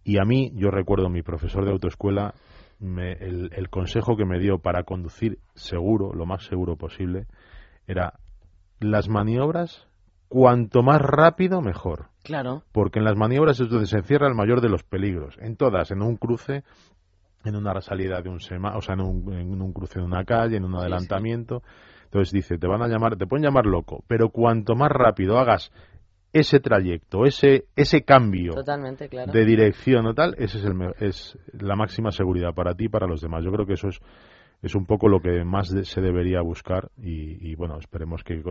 Y 0.04 0.18
a 0.18 0.26
mí, 0.26 0.52
yo 0.56 0.72
recuerdo 0.72 1.08
mi 1.08 1.22
profesor 1.22 1.64
de 1.64 1.72
autoescuela, 1.72 2.34
me- 2.80 3.14
el, 3.14 3.52
el 3.54 3.70
consejo 3.70 4.16
que 4.18 4.26
me 4.26 4.40
dio 4.40 4.60
para 4.60 4.84
conducir 4.84 5.40
seguro, 5.56 6.14
lo 6.14 6.26
más 6.26 6.44
seguro 6.46 6.76
posible, 6.76 7.28
era 7.88 8.14
las 8.80 9.10
maniobras, 9.10 9.88
cuanto 10.28 10.84
más 10.84 11.02
rápido, 11.02 11.62
mejor. 11.62 12.08
Claro. 12.24 12.64
Porque 12.72 13.00
en 13.00 13.06
las 13.06 13.16
maniobras 13.18 13.60
es 13.60 13.70
donde 13.70 13.88
se 13.88 13.98
encierra 13.98 14.28
el 14.28 14.36
mayor 14.36 14.62
de 14.62 14.70
los 14.70 14.84
peligros. 14.84 15.36
En 15.40 15.56
todas, 15.56 15.92
en 15.92 16.02
un 16.02 16.16
cruce, 16.18 16.64
en 17.44 17.56
una 17.56 17.80
salida 17.82 18.22
de 18.22 18.30
un 18.30 18.40
sema, 18.40 18.78
o 18.78 18.82
sea, 18.82 18.94
en 18.96 19.02
un, 19.02 19.34
en 19.34 19.62
un 19.62 19.74
cruce 19.74 20.00
de 20.00 20.06
una 20.06 20.24
calle, 20.24 20.58
en 20.58 20.66
un 20.66 20.76
adelantamiento. 20.76 21.64
Entonces 22.06 22.32
dice, 22.32 22.58
te 22.58 22.68
van 22.68 22.82
a 22.82 22.88
llamar, 22.88 23.18
te 23.18 23.28
pueden 23.28 23.44
llamar 23.46 23.66
loco, 23.66 24.04
pero 24.08 24.30
cuanto 24.30 24.76
más 24.76 24.90
rápido 24.92 25.38
hagas 25.40 25.72
ese 26.34 26.60
trayecto, 26.60 27.26
ese 27.26 27.66
ese 27.76 28.04
cambio 28.04 28.54
Totalmente, 28.54 29.10
claro. 29.10 29.32
de 29.32 29.46
dirección 29.46 30.06
o 30.08 30.14
tal, 30.14 30.36
ese 30.38 30.58
es 30.60 30.66
el 30.66 30.76
es 31.00 31.38
la 31.60 31.76
máxima 31.76 32.12
seguridad 32.12 32.54
para 32.54 32.74
ti 32.76 32.86
y 32.86 32.90
para 32.90 33.08
los 33.08 33.22
demás. 33.22 33.44
Yo 33.44 33.52
creo 33.52 33.66
que 33.66 33.74
eso 33.74 33.88
es 33.90 34.00
es 34.62 34.76
un 34.76 34.86
poco 34.86 35.08
lo 35.08 35.22
que 35.22 35.44
más 35.46 35.70
de- 35.70 35.86
se 35.86 36.02
debería 36.02 36.42
buscar 36.42 36.90
y, 37.02 37.50
y, 37.50 37.56
bueno, 37.56 37.78
esperemos 37.80 38.24
que 38.24 38.42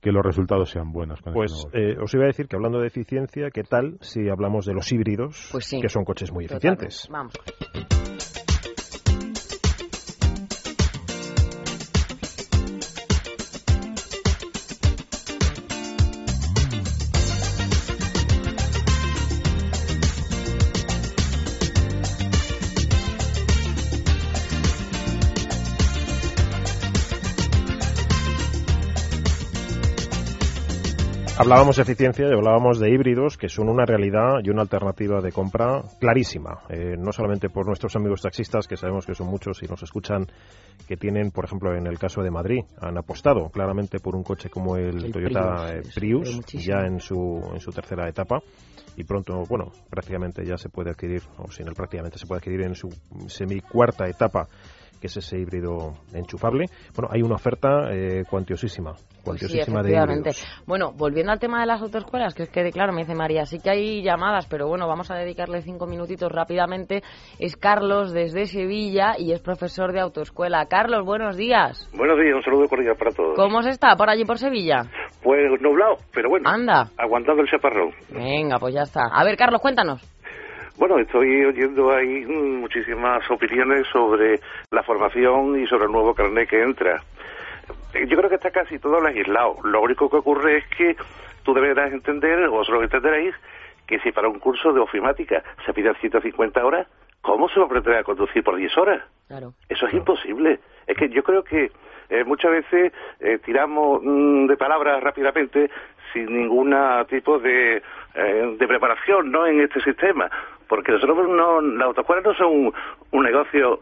que 0.00 0.12
los 0.12 0.24
resultados 0.24 0.70
sean 0.70 0.92
buenos 0.92 1.20
con 1.20 1.32
este 1.32 1.34
Pues 1.38 1.52
nuevo- 1.74 1.76
eh, 1.92 1.96
os 2.02 2.12
iba 2.14 2.24
a 2.24 2.26
decir 2.28 2.46
que 2.48 2.56
hablando 2.56 2.80
de 2.80 2.86
eficiencia, 2.86 3.50
¿qué 3.50 3.62
tal 3.64 3.98
si 4.00 4.28
hablamos 4.28 4.64
de 4.66 4.74
los 4.74 4.90
híbridos, 4.92 5.48
Pues 5.52 5.64
sí. 5.66 5.80
que 5.80 5.88
son 5.88 6.04
coches 6.04 6.32
muy 6.32 6.46
Totalmente. 6.46 6.86
eficientes? 6.86 7.08
Vamos. 7.10 8.45
Hablábamos 31.46 31.76
de 31.76 31.82
eficiencia 31.82 32.26
y 32.26 32.32
hablábamos 32.32 32.80
de 32.80 32.90
híbridos, 32.90 33.36
que 33.38 33.48
son 33.48 33.68
una 33.68 33.86
realidad 33.86 34.40
y 34.42 34.50
una 34.50 34.62
alternativa 34.62 35.20
de 35.20 35.30
compra 35.30 35.80
clarísima. 36.00 36.62
Eh, 36.68 36.96
no 36.98 37.12
solamente 37.12 37.50
por 37.50 37.68
nuestros 37.68 37.94
amigos 37.94 38.20
taxistas, 38.20 38.66
que 38.66 38.76
sabemos 38.76 39.06
que 39.06 39.14
son 39.14 39.28
muchos 39.28 39.62
y 39.62 39.66
nos 39.66 39.80
escuchan, 39.80 40.26
que 40.88 40.96
tienen, 40.96 41.30
por 41.30 41.44
ejemplo, 41.44 41.72
en 41.72 41.86
el 41.86 42.00
caso 42.00 42.20
de 42.20 42.32
Madrid, 42.32 42.64
han 42.80 42.98
apostado 42.98 43.48
claramente 43.50 44.00
por 44.00 44.16
un 44.16 44.24
coche 44.24 44.50
como 44.50 44.76
el, 44.76 45.04
El 45.04 45.12
Toyota 45.12 45.66
Prius, 45.94 46.30
eh, 46.30 46.40
Prius, 46.42 46.66
ya 46.66 46.80
en 46.84 46.98
su, 46.98 47.40
en 47.54 47.60
su 47.60 47.70
tercera 47.70 48.08
etapa. 48.08 48.40
Y 48.96 49.04
pronto, 49.04 49.44
bueno, 49.48 49.70
prácticamente 49.88 50.44
ya 50.44 50.56
se 50.56 50.68
puede 50.68 50.90
adquirir, 50.90 51.22
o 51.38 51.48
sin 51.52 51.68
el 51.68 51.74
prácticamente 51.74 52.18
se 52.18 52.26
puede 52.26 52.40
adquirir 52.40 52.62
en 52.62 52.74
su 52.74 52.88
semicuarta 53.28 54.08
etapa 54.08 54.48
que 55.00 55.08
es 55.08 55.16
ese 55.18 55.38
híbrido 55.38 55.94
enchufable. 56.12 56.66
Bueno, 56.94 57.10
hay 57.12 57.22
una 57.22 57.34
oferta 57.34 57.92
eh, 57.92 58.24
cuantiosísima, 58.28 58.94
Pues 59.26 59.40
sí, 59.40 59.46
cuantiosísima 59.46 59.82
de 59.82 59.88
efectivamente. 59.88 60.30
híbridos. 60.30 60.62
Bueno, 60.66 60.92
volviendo 60.96 61.32
al 61.32 61.38
tema 61.40 61.60
de 61.60 61.66
las 61.66 61.82
autoescuelas, 61.82 62.34
que 62.34 62.44
es 62.44 62.50
que, 62.50 62.70
claro, 62.70 62.92
me 62.92 63.00
dice 63.02 63.14
María, 63.14 63.44
sí 63.44 63.58
que 63.58 63.70
hay 63.70 64.02
llamadas, 64.02 64.46
pero 64.46 64.68
bueno, 64.68 64.86
vamos 64.86 65.10
a 65.10 65.16
dedicarle 65.16 65.62
cinco 65.62 65.86
minutitos 65.86 66.30
rápidamente. 66.30 67.02
Es 67.38 67.56
Carlos 67.56 68.12
desde 68.12 68.46
Sevilla 68.46 69.14
y 69.18 69.32
es 69.32 69.40
profesor 69.42 69.92
de 69.92 70.00
autoescuela. 70.00 70.66
Carlos, 70.66 71.04
buenos 71.04 71.36
días. 71.36 71.90
Buenos 71.96 72.18
días, 72.20 72.34
un 72.36 72.42
saludo 72.42 72.68
cordial 72.68 72.96
para 72.96 73.10
todos. 73.10 73.34
¿Cómo 73.36 73.62
se 73.62 73.70
está 73.70 73.96
por 73.96 74.08
allí 74.08 74.24
por 74.24 74.38
Sevilla? 74.38 74.82
Pues 75.22 75.60
nublado, 75.60 75.96
pero 76.14 76.28
bueno, 76.28 76.48
Anda. 76.48 76.88
aguantando 76.96 77.42
el 77.42 77.48
chaparrón. 77.50 77.90
Venga, 78.10 78.58
pues 78.58 78.74
ya 78.74 78.82
está. 78.82 79.02
A 79.12 79.24
ver, 79.24 79.36
Carlos, 79.36 79.60
cuéntanos. 79.60 80.00
Bueno, 80.78 80.98
estoy 80.98 81.42
oyendo 81.46 81.90
ahí 81.90 82.26
muchísimas 82.26 83.22
opiniones 83.30 83.86
sobre 83.90 84.38
la 84.70 84.82
formación 84.82 85.58
y 85.58 85.66
sobre 85.66 85.86
el 85.86 85.90
nuevo 85.92 86.12
carnet 86.14 86.48
que 86.50 86.60
entra. 86.62 87.02
Yo 88.04 88.16
creo 88.16 88.28
que 88.28 88.36
está 88.36 88.50
casi 88.50 88.78
todo 88.78 89.00
legislado. 89.00 89.56
Lo 89.64 89.82
único 89.82 90.10
que 90.10 90.16
ocurre 90.16 90.58
es 90.58 90.66
que 90.76 90.96
tú 91.42 91.54
deberás 91.54 91.92
entender, 91.92 92.46
o 92.46 92.50
vosotros 92.50 92.82
entenderéis, 92.82 93.34
que 93.86 94.00
si 94.00 94.12
para 94.12 94.28
un 94.28 94.38
curso 94.38 94.72
de 94.72 94.80
ofimática 94.80 95.42
se 95.64 95.72
piden 95.72 95.94
150 95.94 96.64
horas, 96.64 96.86
¿cómo 97.20 97.48
se 97.48 97.58
va 97.58 97.64
a 97.64 97.66
aprender 97.66 97.96
a 97.96 98.04
conducir 98.04 98.42
por 98.42 98.56
10 98.56 98.76
horas? 98.76 99.02
Claro. 99.28 99.52
Eso 99.68 99.86
es 99.86 99.94
imposible. 99.94 100.60
Es 100.86 100.96
que 100.96 101.08
yo 101.08 101.22
creo 101.22 101.44
que 101.44 101.70
eh, 102.08 102.24
muchas 102.24 102.50
veces 102.50 102.92
eh, 103.20 103.38
tiramos 103.44 104.00
mm, 104.02 104.46
de 104.46 104.56
palabras 104.56 105.02
rápidamente 105.02 105.70
sin 106.12 106.32
ningún 106.32 106.74
tipo 107.08 107.38
de, 107.38 107.82
eh, 108.14 108.56
de 108.58 108.68
preparación 108.68 109.30
¿no? 109.30 109.46
en 109.46 109.60
este 109.60 109.80
sistema. 109.80 110.30
Porque 110.68 110.92
nosotros 110.92 111.28
no, 111.28 111.60
las 111.60 111.86
autoescuelas 111.86 112.24
no 112.24 112.34
son 112.34 112.46
un, 112.46 112.74
un 113.12 113.24
negocio 113.24 113.80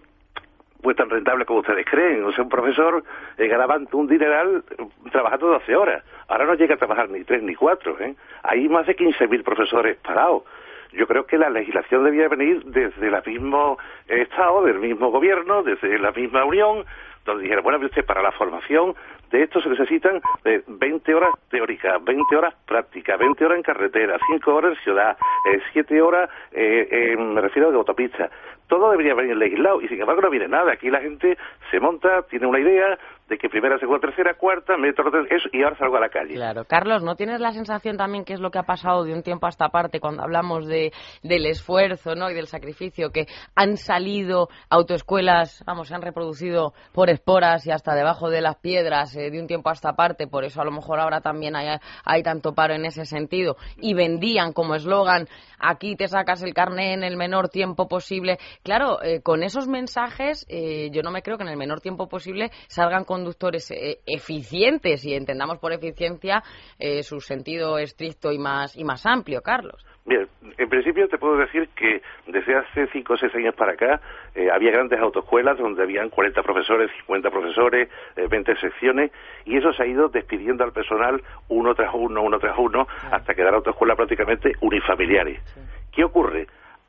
pues 0.85 0.97
tan 0.97 1.09
rentable 1.09 1.47
como 1.47 1.61
ustedes 1.61 1.87
creen. 1.87 2.23
O 2.25 2.33
sea, 2.33 2.45
un 2.45 2.51
profesor 2.51 3.03
eh, 3.39 3.49
ganaba 3.49 3.81
un 3.93 4.07
dineral 4.07 4.63
eh, 4.71 4.87
trabajando 5.11 5.49
12 5.49 5.75
horas. 5.75 6.05
Ahora 6.29 6.45
no 6.45 6.55
llega 6.55 6.75
a 6.75 6.79
trabajar 6.79 7.09
ni 7.09 7.25
3 7.25 7.43
ni 7.43 7.55
4. 7.55 7.97
¿eh? 8.01 8.15
Hay 8.43 8.69
más 8.69 8.87
de 8.87 8.95
15.000 8.95 9.43
profesores 9.43 9.97
parados. 9.97 10.43
Yo 10.93 11.07
creo 11.09 11.27
que 11.27 11.39
la 11.39 11.49
legislación 11.49 12.05
debía 12.05 12.29
venir 12.29 12.63
desde 12.67 13.09
el 13.09 13.23
mismo 13.27 13.79
Estado, 14.07 14.63
del 14.63 14.79
mismo 14.79 15.11
gobierno, 15.11 15.63
desde 15.63 15.99
la 15.99 16.13
misma 16.13 16.45
Unión, 16.45 16.85
donde 17.25 17.45
dijera, 17.45 17.63
bueno, 17.63 17.81
para 18.07 18.23
la 18.23 18.31
formación 18.33 18.95
de 19.35 19.43
esto 19.43 19.61
se 19.61 19.69
necesitan 19.69 20.21
eh, 20.45 20.63
20 20.67 21.13
horas 21.13 21.31
teóricas, 21.51 22.03
20 22.05 22.37
horas 22.37 22.55
prácticas, 22.67 23.19
20 23.19 23.45
horas 23.45 23.57
en 23.57 23.63
carretera, 23.65 24.17
5 24.31 24.55
horas 24.55 24.77
en 24.77 24.85
ciudad, 24.85 25.17
7 25.73 26.03
horas, 26.03 26.31
eh, 26.53 26.87
eh, 26.89 27.17
me 27.17 27.41
refiero 27.41 27.71
a 27.71 27.75
autopista. 27.75 28.31
Todo 28.69 28.91
debería 28.91 29.15
venir 29.15 29.37
legislado 29.37 29.81
y 29.83 29.89
sin 29.89 30.01
embargo 30.01 30.23
no 30.23 30.31
viene 30.31 30.49
nada. 30.49 30.73
Aquí 30.73 30.91
la 30.91 31.01
gente 31.01 31.37
se 31.71 31.81
monta, 31.81 32.23
tiene 32.23 32.47
una 32.47 32.61
idea 32.61 32.99
de 33.29 33.39
que 33.39 33.49
primera, 33.49 33.79
segunda, 33.79 34.01
tercera, 34.01 34.35
cuarta, 34.35 34.77
metro, 34.77 35.11
eso, 35.31 35.49
y 35.53 35.63
ahora 35.63 35.77
salgo 35.79 35.97
a 35.97 36.01
la 36.01 36.09
calle. 36.11 36.35
Claro. 36.35 36.65
Carlos, 36.65 37.03
¿no 37.03 37.17
tienes 37.17 37.41
la 37.41 37.53
sensación 37.53 37.97
también 37.97 38.25
que 38.25 38.35
es 38.35 38.41
lo 38.41 38.51
que 38.51 38.59
ha 38.59 38.65
pasado 38.65 39.05
de 39.05 39.15
un 39.15 39.23
tiempo 39.23 39.47
a 39.47 39.49
esta 39.49 39.71
parte 39.71 39.99
cuando 39.99 40.23
hablamos 40.23 40.67
de, 40.67 40.93
del 41.23 41.47
esfuerzo 41.47 42.15
¿no? 42.15 42.31
y 42.31 42.35
del 42.35 42.47
sacrificio, 42.47 43.11
que 43.11 43.27
han 43.55 43.77
salido 43.79 44.49
autoescuelas, 44.69 45.65
vamos, 45.67 45.89
se 45.89 45.95
han 45.95 46.03
reproducido 46.03 46.75
por 46.93 47.09
esporas 47.09 47.67
y 47.67 47.71
hasta 47.71 47.95
debajo 47.95 48.29
de 48.29 48.43
las 48.43 48.57
piedras 48.57 49.17
eh, 49.17 49.31
de 49.31 49.41
un 49.41 49.47
tiempo 49.47 49.71
a 49.71 49.73
esta 49.73 49.95
parte, 49.95 50.27
por 50.27 50.45
eso 50.45 50.61
a 50.61 50.65
lo 50.65 50.71
mejor 50.71 51.01
ahora 51.01 51.21
también 51.21 51.57
hay, 51.57 51.79
hay 52.05 52.23
tanto 52.23 52.55
paro 52.55 52.75
en 52.75 52.85
ese 52.85 53.07
sentido, 53.07 53.57
y 53.79 53.95
vendían 53.95 54.53
como 54.53 54.75
eslogan, 54.75 55.29
aquí 55.59 55.97
te 55.97 56.09
sacas 56.09 56.43
el 56.43 56.53
carné 56.53 56.93
en 56.93 57.05
el 57.05 57.17
menor 57.17 57.49
tiempo 57.49 57.89
posible. 57.89 58.39
Claro, 58.63 59.03
eh, 59.03 59.23
con 59.23 59.43
esos 59.43 59.67
mensajes 59.67 60.45
eh, 60.49 60.91
yo 60.93 61.03
no 61.03 61.11
me 61.11 61.23
creo 61.23 61.39
que 61.39 61.45
en 61.45 61.51
el 61.51 61.57
menor 61.57 61.81
tiempo 61.81 62.09
posible 62.09 62.51
salgan 62.69 63.05
conductores 63.15 63.71
eh, 63.71 63.99
eficientes 64.07 65.05
y 65.05 65.15
entendamos 65.15 65.59
por 65.59 65.73
eficiencia 65.73 66.43
eh, 66.81 67.05
su 67.05 67.21
sentido 67.21 67.79
estricto 67.79 68.33
y 68.33 68.39
más, 68.39 68.77
y 68.77 68.83
más 68.83 69.07
amplio, 69.07 69.41
Carlos. 69.41 69.87
Bien, 70.05 70.29
en 70.59 70.69
principio 70.69 71.09
te 71.09 71.17
puedo 71.17 71.37
decir 71.37 71.69
que 71.77 72.03
desde 72.27 72.57
hace 72.57 72.89
5 72.89 73.13
o 73.13 73.17
6 73.17 73.35
años 73.37 73.55
para 73.55 73.73
acá 73.73 74.01
eh, 74.35 74.49
había 74.53 74.73
grandes 74.73 75.01
autoescuelas 75.01 75.57
donde 75.57 75.83
habían 75.83 76.11
40 76.11 76.43
profesores, 76.43 76.91
50 77.07 77.31
profesores, 77.31 77.89
eh, 78.17 78.27
20 78.29 78.57
secciones 78.57 79.13
y 79.47 79.57
eso 79.57 79.73
se 79.73 79.85
ha 79.85 79.87
ido 79.87 80.09
despidiendo 80.09 80.65
al 80.65 80.73
personal 80.73 81.23
uno 81.49 81.75
tras 81.75 81.95
uno, 81.95 82.21
uno 82.21 82.39
tras 82.39 82.59
uno, 82.59 82.87
hasta 83.11 83.35
quedar 83.35 83.55
autoescuelas 83.55 83.97
prácticamente 83.97 84.53
unifamiliares. 84.61 85.41
¿Qué 85.93 86.05
ocurre? 86.05 86.49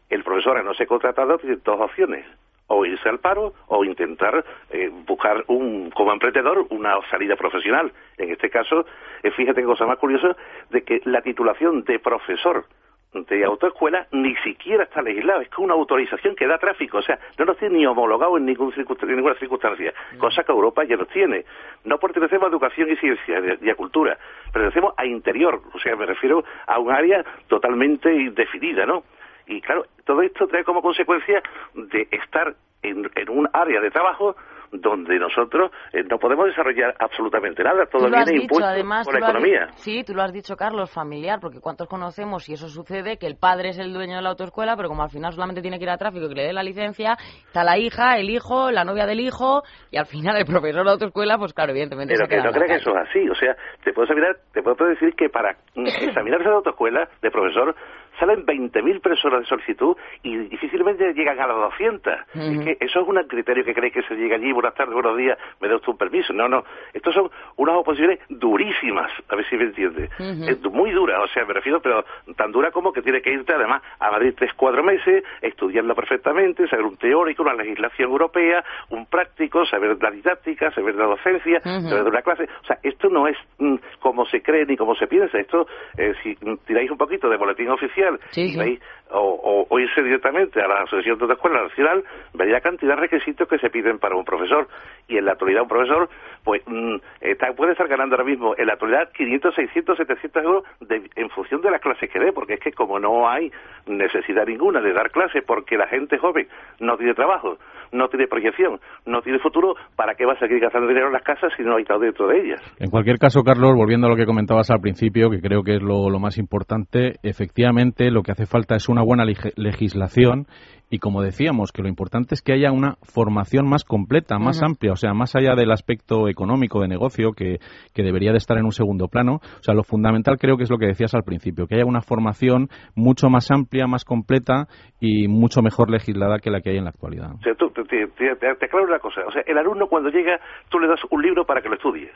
El 0.09 0.23
profesor 0.23 0.57
al 0.57 0.65
no 0.65 0.73
ser 0.73 0.87
contratado 0.87 1.37
tiene 1.37 1.57
dos 1.63 1.79
opciones 1.79 2.25
o 2.67 2.85
irse 2.85 3.07
al 3.09 3.19
paro 3.19 3.53
o 3.67 3.83
intentar 3.85 4.43
eh, 4.71 4.89
buscar 5.05 5.43
un 5.47 5.91
como 5.91 6.11
emprendedor 6.11 6.65
una 6.69 6.95
salida 7.09 7.35
profesional. 7.35 7.91
En 8.17 8.31
este 8.31 8.49
caso, 8.49 8.85
eh, 9.23 9.31
fíjate 9.31 9.61
qué 9.61 9.67
cosa 9.67 9.85
más 9.85 9.97
curiosa 9.99 10.35
de 10.71 10.83
que 10.83 11.01
la 11.05 11.21
titulación 11.21 11.83
de 11.83 11.99
profesor 11.99 12.65
de 13.13 13.45
autoescuela 13.45 14.07
ni 14.11 14.35
siquiera 14.37 14.83
está 14.83 15.01
legislado, 15.01 15.39
es 15.39 15.47
que 15.47 15.61
una 15.61 15.73
autorización 15.73 16.35
que 16.35 16.47
da 16.47 16.57
tráfico, 16.57 16.97
o 16.97 17.01
sea, 17.01 17.17
no 17.39 17.45
nos 17.45 17.57
tiene 17.57 17.77
ni 17.77 17.85
homologado 17.85 18.35
en, 18.35 18.45
ningún 18.45 18.73
circunstan- 18.73 19.07
en 19.09 19.15
ninguna 19.15 19.35
circunstancia, 19.35 19.93
cosa 20.17 20.43
que 20.43 20.51
Europa 20.51 20.83
ya 20.83 20.97
nos 20.97 21.07
tiene. 21.07 21.45
No 21.85 21.97
pertenecemos 21.97 22.47
a 22.47 22.49
educación 22.49 22.89
y 22.91 22.97
ciencia 22.97 23.57
y 23.61 23.69
a 23.69 23.75
cultura, 23.75 24.17
pertenecemos 24.51 24.93
a 24.97 25.05
interior, 25.05 25.61
o 25.73 25.79
sea, 25.79 25.95
me 25.95 26.05
refiero 26.05 26.43
a 26.67 26.77
un 26.77 26.91
área 26.91 27.23
totalmente 27.47 28.13
indefinida, 28.13 28.85
¿no? 28.85 29.03
Y 29.47 29.61
claro, 29.61 29.85
todo 30.05 30.21
esto 30.21 30.47
trae 30.47 30.63
como 30.63 30.81
consecuencia 30.81 31.41
de 31.73 32.07
estar 32.11 32.55
en, 32.81 33.09
en 33.15 33.29
un 33.29 33.47
área 33.53 33.81
de 33.81 33.91
trabajo 33.91 34.35
donde 34.71 35.17
nosotros 35.19 35.71
eh, 35.93 36.03
no 36.03 36.17
podemos 36.17 36.47
desarrollar 36.47 36.95
absolutamente 36.99 37.63
nada, 37.63 37.85
todo 37.85 38.07
viene 38.07 38.25
dicho, 38.25 38.43
impuesto 38.43 38.67
además, 38.67 39.05
por 39.05 39.19
la 39.19 39.25
has 39.25 39.33
economía. 39.33 39.67
sí, 39.75 40.03
tú 40.03 40.13
lo 40.13 40.21
has 40.21 40.33
dicho, 40.33 40.55
Carlos, 40.55 40.91
familiar, 40.91 41.39
porque 41.39 41.59
cuántos 41.59 41.87
conocemos 41.87 42.47
y 42.49 42.53
eso 42.53 42.67
sucede, 42.67 43.17
que 43.17 43.27
el 43.27 43.37
padre 43.37 43.69
es 43.69 43.79
el 43.79 43.93
dueño 43.93 44.17
de 44.17 44.21
la 44.21 44.29
autoescuela, 44.29 44.75
pero 44.75 44.89
como 44.89 45.03
al 45.03 45.09
final 45.09 45.33
solamente 45.33 45.61
tiene 45.61 45.77
que 45.77 45.83
ir 45.83 45.89
a 45.89 45.97
tráfico 45.97 46.25
y 46.25 46.29
que 46.29 46.35
le 46.35 46.43
dé 46.47 46.53
la 46.53 46.63
licencia, 46.63 47.17
está 47.45 47.63
la 47.63 47.77
hija, 47.77 48.17
el 48.17 48.29
hijo, 48.29 48.71
la 48.71 48.83
novia 48.83 49.05
del 49.05 49.19
hijo, 49.19 49.63
y 49.91 49.97
al 49.97 50.05
final 50.05 50.37
el 50.37 50.45
profesor 50.45 50.83
de 50.83 50.91
autoescuela, 50.91 51.37
pues 51.37 51.53
claro, 51.53 51.71
evidentemente 51.71 52.13
Pero 52.13 52.25
se 52.25 52.29
que 52.29 52.37
no 52.37 52.51
la 52.51 52.51
creas 52.51 52.69
que 52.69 52.75
eso 52.77 52.91
es 52.91 53.09
así. 53.09 53.29
O 53.29 53.35
sea, 53.35 53.55
te 53.83 53.93
puedo, 53.93 54.05
examinar, 54.05 54.37
te 54.53 54.61
puedo 54.61 54.85
decir 54.85 55.13
que 55.15 55.29
para 55.29 55.53
mm, 55.75 55.85
examinarse 56.01 56.49
de 56.49 56.55
autoescuela 56.55 57.07
de 57.21 57.31
profesor 57.31 57.75
salen 58.19 58.45
20.000 58.45 59.01
personas 59.01 59.41
de 59.41 59.45
solicitud 59.45 59.95
y 60.23 60.37
difícilmente 60.37 61.13
llegan 61.13 61.39
a 61.39 61.47
las 61.47 61.57
200. 61.57 62.13
Es 62.33 62.59
que 62.59 62.77
eso 62.79 63.01
es 63.01 63.07
un 63.07 63.15
criterio 63.27 63.63
que 63.63 63.73
cree 63.73 63.91
que 63.91 64.03
se 64.03 64.15
llega 64.15 64.35
allí, 64.35 64.51
buenas 64.51 64.73
tardes, 64.73 64.93
buenos 64.93 65.17
días, 65.17 65.37
me 65.61 65.67
da 65.67 65.75
usted 65.75 65.89
un 65.89 65.97
permiso. 65.97 66.33
No, 66.33 66.47
no. 66.47 66.63
Estos 66.93 67.13
son 67.13 67.29
unas 67.57 67.75
oposiciones 67.75 68.19
durísimas, 68.29 69.11
a 69.29 69.35
ver 69.35 69.47
si 69.49 69.57
me 69.57 69.65
entiende. 69.65 70.09
Es 70.19 70.61
muy 70.63 70.91
duras, 70.91 71.21
o 71.23 71.27
sea, 71.27 71.45
me 71.45 71.53
refiero, 71.53 71.81
pero 71.81 72.05
tan 72.35 72.51
dura 72.51 72.71
como 72.71 72.91
que 72.91 73.01
tiene 73.01 73.21
que 73.21 73.31
irte 73.31 73.53
además 73.53 73.81
a 73.99 74.11
Madrid 74.11 74.33
tres, 74.37 74.53
cuatro 74.55 74.83
meses, 74.83 75.23
estudiarla 75.41 75.95
perfectamente, 75.95 76.67
saber 76.67 76.85
un 76.85 76.97
teórico, 76.97 77.43
una 77.43 77.53
legislación 77.53 78.09
europea, 78.11 78.63
un 78.89 79.05
práctico, 79.05 79.65
saber 79.65 79.97
la 80.01 80.11
didáctica, 80.11 80.71
saber 80.71 80.95
la 80.95 81.05
docencia, 81.05 81.61
saber 81.61 82.03
de 82.03 82.09
una 82.09 82.21
clase. 82.21 82.43
O 82.43 82.65
sea, 82.65 82.77
esto 82.83 83.09
no 83.09 83.27
es 83.27 83.37
mm, 83.59 83.75
como 83.99 84.25
se 84.25 84.41
cree 84.41 84.65
ni 84.65 84.77
como 84.77 84.95
se 84.95 85.07
piensa. 85.07 85.39
Esto, 85.39 85.67
eh, 85.97 86.13
si 86.23 86.37
mm, 86.41 86.57
tiráis 86.65 86.91
un 86.91 86.97
poquito 86.97 87.29
de 87.29 87.37
boletín 87.37 87.69
oficial 87.69 88.04
Sí, 88.31 88.41
y 88.43 88.49
sí. 88.49 88.57
veis, 88.57 88.79
o, 89.11 89.19
o- 89.19 89.67
o 89.69 89.79
irse 89.79 90.01
directamente 90.01 90.59
a 90.61 90.67
la 90.67 90.81
Asociación 90.83 91.17
de 91.27 91.33
Escuela 91.33 91.61
Nacional, 91.63 92.03
vería 92.33 92.55
la 92.55 92.61
cantidad 92.61 92.95
de 92.95 93.01
requisitos 93.01 93.47
que 93.47 93.59
se 93.59 93.69
piden 93.69 93.99
para 93.99 94.15
un 94.15 94.25
profesor. 94.25 94.67
Y 95.07 95.17
en 95.17 95.25
la 95.25 95.33
actualidad 95.33 95.61
un 95.61 95.67
profesor, 95.69 96.09
pues, 96.43 96.61
mm, 96.65 96.95
está- 97.21 97.53
puede 97.53 97.73
estar 97.73 97.87
ganando 97.87 98.15
ahora 98.15 98.27
mismo 98.27 98.55
en 98.57 98.65
la 98.65 98.73
actualidad 98.73 99.09
500, 99.15 99.53
600, 99.55 99.97
700 99.97 100.43
euros 100.43 100.63
de- 100.81 101.09
en 101.15 101.29
función 101.29 101.61
de 101.61 101.69
las 101.71 101.81
clases 101.81 102.09
que 102.09 102.19
dé, 102.19 102.31
porque 102.33 102.55
es 102.55 102.59
que 102.59 102.71
como 102.71 102.99
no 102.99 103.29
hay 103.29 103.51
necesidad 103.85 104.45
ninguna 104.47 104.81
de 104.81 104.91
dar 104.93 105.11
clases 105.11 105.43
porque 105.45 105.77
la 105.77 105.87
gente 105.87 106.17
joven 106.17 106.47
no 106.79 106.97
tiene 106.97 107.13
trabajo, 107.13 107.57
no 107.91 108.07
tiene 108.09 108.27
proyección, 108.27 108.79
no 109.05 109.21
tiene 109.21 109.39
futuro, 109.39 109.75
¿para 109.95 110.15
qué 110.15 110.25
va 110.25 110.33
a 110.33 110.39
seguir 110.39 110.59
gastando 110.59 110.87
dinero 110.87 111.07
en 111.07 111.13
las 111.13 111.21
casas 111.23 111.53
si 111.55 111.63
no 111.63 111.75
hay 111.75 111.83
estado 111.83 111.99
dentro 112.01 112.27
de 112.27 112.39
ellas? 112.41 112.61
En 112.79 112.89
cualquier 112.89 113.17
caso, 113.17 113.43
Carlos, 113.43 113.73
volviendo 113.75 114.07
a 114.07 114.09
lo 114.09 114.15
que 114.15 114.25
comentabas 114.25 114.69
al 114.71 114.81
principio, 114.81 115.29
que 115.29 115.39
creo 115.39 115.61
que 115.63 115.75
es 115.75 115.81
lo, 115.83 116.09
lo 116.09 116.19
más 116.19 116.37
importante, 116.37 117.13
efectivamente 117.23 117.94
lo 118.11 118.21
que 118.23 118.31
hace 118.31 118.45
falta 118.45 118.75
es 118.75 118.89
una 118.89 119.01
buena 119.03 119.25
legislación 119.69 120.45
y, 120.89 120.99
como 120.99 121.23
decíamos, 121.23 121.71
que 121.71 121.81
lo 121.81 121.87
importante 121.89 122.35
es 122.35 122.41
que 122.43 122.53
haya 122.53 122.71
una 122.71 122.95
formación 123.01 123.67
más 123.67 123.83
completa, 123.83 124.37
más 124.37 124.61
amplia, 124.61 124.91
o 124.91 124.95
sea, 124.95 125.13
más 125.13 125.35
allá 125.35 125.55
del 125.55 125.71
aspecto 125.71 126.29
económico 126.29 126.79
de 126.79 126.87
negocio, 126.87 127.31
que, 127.31 127.57
que 127.93 128.03
debería 128.03 128.31
de 128.31 128.37
estar 128.37 128.57
en 128.59 128.65
un 128.65 128.71
segundo 128.71 129.07
plano. 129.07 129.37
O 129.59 129.63
sea, 129.63 129.73
lo 129.73 129.83
fundamental 129.83 130.37
creo 130.37 130.57
que 130.57 130.63
es 130.63 130.69
lo 130.69 130.77
que 130.77 130.85
decías 130.85 131.15
al 131.15 131.23
principio, 131.23 131.65
que 131.65 131.75
haya 131.75 131.85
una 131.85 132.01
formación 132.01 132.67
mucho 132.95 133.29
más 133.29 133.49
amplia, 133.49 133.87
más 133.87 134.05
completa 134.05 134.67
y 134.99 135.27
mucho 135.27 135.61
mejor 135.63 135.89
legislada 135.89 136.37
que 136.37 136.51
la 136.51 136.61
que 136.61 136.69
hay 136.69 136.77
en 136.77 136.83
la 136.83 136.91
actualidad. 136.91 137.31
O 137.33 137.41
sea, 137.41 137.55
tú, 137.55 137.71
te, 137.71 137.83
te, 137.83 138.07
te- 138.07 138.35
te 138.55 138.65
aclaro 138.65 138.85
una 138.85 138.99
cosa. 138.99 139.21
O 139.27 139.31
sea, 139.31 139.41
el 139.47 139.57
alumno 139.57 139.87
cuando 139.87 140.09
llega, 140.09 140.39
tú 140.69 140.77
le 140.79 140.87
das 140.87 140.99
un 141.09 141.21
libro 141.21 141.45
para 141.45 141.61
que 141.61 141.69
lo 141.69 141.75
estudie. 141.75 142.11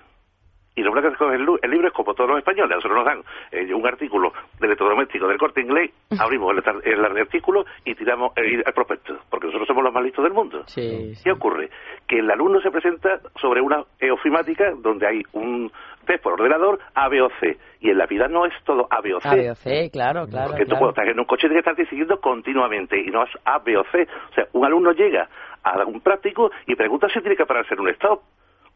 Y 0.79 0.81
lo 0.81 0.93
primero 0.93 1.11
que 1.11 1.17
coge 1.17 1.35
el, 1.35 1.71
libro 1.71 1.89
es 1.89 1.93
como 1.93 2.13
todos 2.13 2.29
los 2.29 2.39
españoles. 2.39 2.71
A 2.71 2.75
nosotros 2.75 2.97
nos 2.99 3.05
dan 3.05 3.21
eh, 3.51 3.73
un 3.73 3.85
artículo 3.85 4.31
de 4.61 4.67
electrodoméstico 4.67 5.27
del 5.27 5.37
corte 5.37 5.59
inglés, 5.59 5.91
abrimos 6.17 6.55
el, 6.55 6.93
el 6.93 7.17
artículo 7.17 7.65
y 7.83 7.95
tiramos 7.95 8.31
el, 8.37 8.63
el 8.65 8.73
prospecto, 8.73 9.17
porque 9.29 9.47
nosotros 9.47 9.67
somos 9.67 9.83
los 9.83 9.93
más 9.93 10.03
listos 10.05 10.23
del 10.23 10.31
mundo. 10.31 10.63
Sí, 10.67 11.15
sí. 11.15 11.23
¿Qué 11.25 11.33
ocurre? 11.33 11.69
Que 12.07 12.19
el 12.19 12.31
alumno 12.31 12.61
se 12.61 12.71
presenta 12.71 13.19
sobre 13.41 13.59
una 13.59 13.83
eh, 13.99 14.09
ofimática 14.09 14.71
donde 14.81 15.05
hay 15.05 15.21
un 15.33 15.69
test 16.05 16.23
por 16.23 16.33
ordenador 16.39 16.79
A, 16.95 17.09
B 17.09 17.21
o 17.21 17.29
C. 17.41 17.57
Y 17.81 17.89
en 17.89 17.97
la 17.97 18.05
vida 18.05 18.29
no 18.29 18.45
es 18.45 18.53
todo 18.63 18.87
A, 18.89 19.01
B 19.01 19.15
o 19.15 19.19
C. 19.19 19.27
A, 19.27 19.35
B 19.35 19.51
o 19.51 19.55
C, 19.55 19.89
claro, 19.91 20.27
claro. 20.27 20.51
Porque 20.51 20.63
tú 20.63 20.69
claro. 20.69 20.79
puedes 20.79 20.97
estar 20.97 21.09
en 21.09 21.19
un 21.19 21.25
coche 21.25 21.49
tienes 21.49 21.63
que 21.63 21.71
estar 21.71 21.75
decidiendo 21.75 22.21
continuamente 22.21 22.97
y 22.97 23.11
no 23.11 23.23
es 23.23 23.31
A, 23.43 23.59
B 23.59 23.75
o 23.75 23.83
C. 23.91 24.07
O 24.31 24.33
sea, 24.33 24.47
un 24.53 24.65
alumno 24.65 24.93
llega 24.93 25.27
a 25.61 25.83
un 25.83 25.99
práctico 25.99 26.51
y 26.67 26.75
pregunta 26.75 27.07
si 27.09 27.19
tiene 27.19 27.35
que 27.35 27.45
pararse 27.45 27.73
en 27.73 27.81
un 27.81 27.89
stop. 27.89 28.21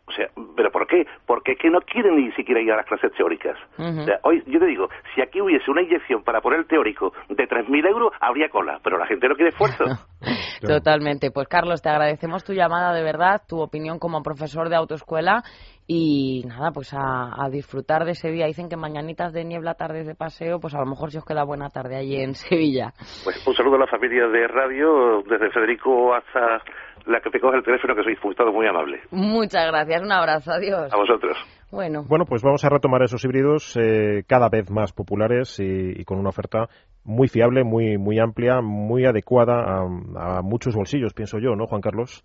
O 0.05 0.11
sea, 0.11 0.27
¿pero 0.55 0.69
por 0.71 0.85
qué? 0.85 1.05
Porque 1.25 1.53
es 1.53 1.59
que 1.59 1.69
no 1.69 1.79
quieren 1.79 2.17
ni 2.17 2.31
siquiera 2.33 2.59
ir 2.59 2.71
a 2.71 2.77
las 2.77 2.85
clases 2.85 3.11
teóricas. 3.13 3.57
Ujú. 3.77 4.01
O 4.01 4.03
sea, 4.03 4.19
hoy, 4.23 4.43
yo 4.47 4.59
te 4.59 4.65
digo, 4.65 4.89
si 5.15 5.21
aquí 5.21 5.39
hubiese 5.39 5.71
una 5.71 5.81
inyección 5.81 6.23
para 6.23 6.41
poner 6.41 6.59
el 6.59 6.67
teórico 6.67 7.13
de 7.29 7.47
3.000 7.47 7.87
euros, 7.87 8.11
habría 8.19 8.49
cola, 8.49 8.79
pero 8.83 8.97
la 8.97 9.07
gente 9.07 9.29
no 9.29 9.35
quiere 9.35 9.49
esfuerzo. 9.49 9.85
Totalmente. 10.61 11.31
Pues 11.31 11.47
Carlos, 11.47 11.81
te 11.81 11.89
agradecemos 11.89 12.43
tu 12.43 12.53
llamada 12.53 12.93
de 12.93 13.03
verdad, 13.03 13.41
tu 13.47 13.61
opinión 13.61 13.99
como 13.99 14.21
profesor 14.23 14.69
de 14.69 14.75
autoescuela 14.75 15.43
y 15.87 16.43
nada, 16.47 16.71
pues 16.71 16.93
a, 16.93 17.43
a 17.43 17.49
disfrutar 17.49 18.05
de 18.05 18.11
ese 18.11 18.29
día. 18.31 18.45
Dicen 18.45 18.69
que 18.69 18.77
mañanitas 18.77 19.33
de 19.33 19.43
niebla, 19.43 19.73
tardes 19.73 20.07
de 20.07 20.15
paseo, 20.15 20.59
pues 20.59 20.73
a 20.75 20.79
lo 20.79 20.85
mejor 20.85 21.11
si 21.11 21.17
os 21.17 21.25
queda 21.25 21.43
buena 21.43 21.69
tarde 21.69 21.97
allí 21.97 22.21
en 22.21 22.35
Sevilla. 22.35 22.93
Pues 23.23 23.45
un 23.45 23.53
saludo 23.53 23.75
a 23.75 23.79
la 23.79 23.87
familia 23.87 24.27
de 24.27 24.47
radio, 24.47 25.23
desde 25.23 25.51
Federico 25.51 26.13
hasta 26.13 26.61
la 27.05 27.19
que 27.21 27.29
te 27.29 27.39
coge 27.39 27.57
el 27.57 27.63
teléfono, 27.63 27.95
que 27.95 28.03
sois 28.03 28.17
todos 28.35 28.53
muy 28.53 28.67
amables. 28.67 29.01
Muchas 29.11 29.65
gracias, 29.67 30.01
un 30.01 30.11
abrazo, 30.11 30.51
adiós. 30.51 30.91
A 30.93 30.97
vosotros. 30.97 31.37
Bueno, 31.71 32.03
Bueno, 32.07 32.25
pues 32.25 32.43
vamos 32.43 32.63
a 32.63 32.69
retomar 32.69 33.01
esos 33.01 33.23
híbridos 33.25 33.75
eh, 33.77 34.23
cada 34.27 34.47
vez 34.49 34.69
más 34.69 34.93
populares 34.93 35.59
y, 35.59 35.99
y 35.99 36.03
con 36.05 36.19
una 36.19 36.29
oferta 36.29 36.67
muy 37.03 37.27
fiable, 37.27 37.63
muy 37.63 37.97
muy 37.97 38.19
amplia, 38.19 38.61
muy 38.61 39.05
adecuada 39.05 39.55
a, 39.63 40.37
a 40.37 40.41
muchos 40.43 40.75
bolsillos, 40.75 41.13
pienso 41.13 41.39
yo, 41.39 41.55
¿no, 41.55 41.65
Juan 41.65 41.81
Carlos? 41.81 42.23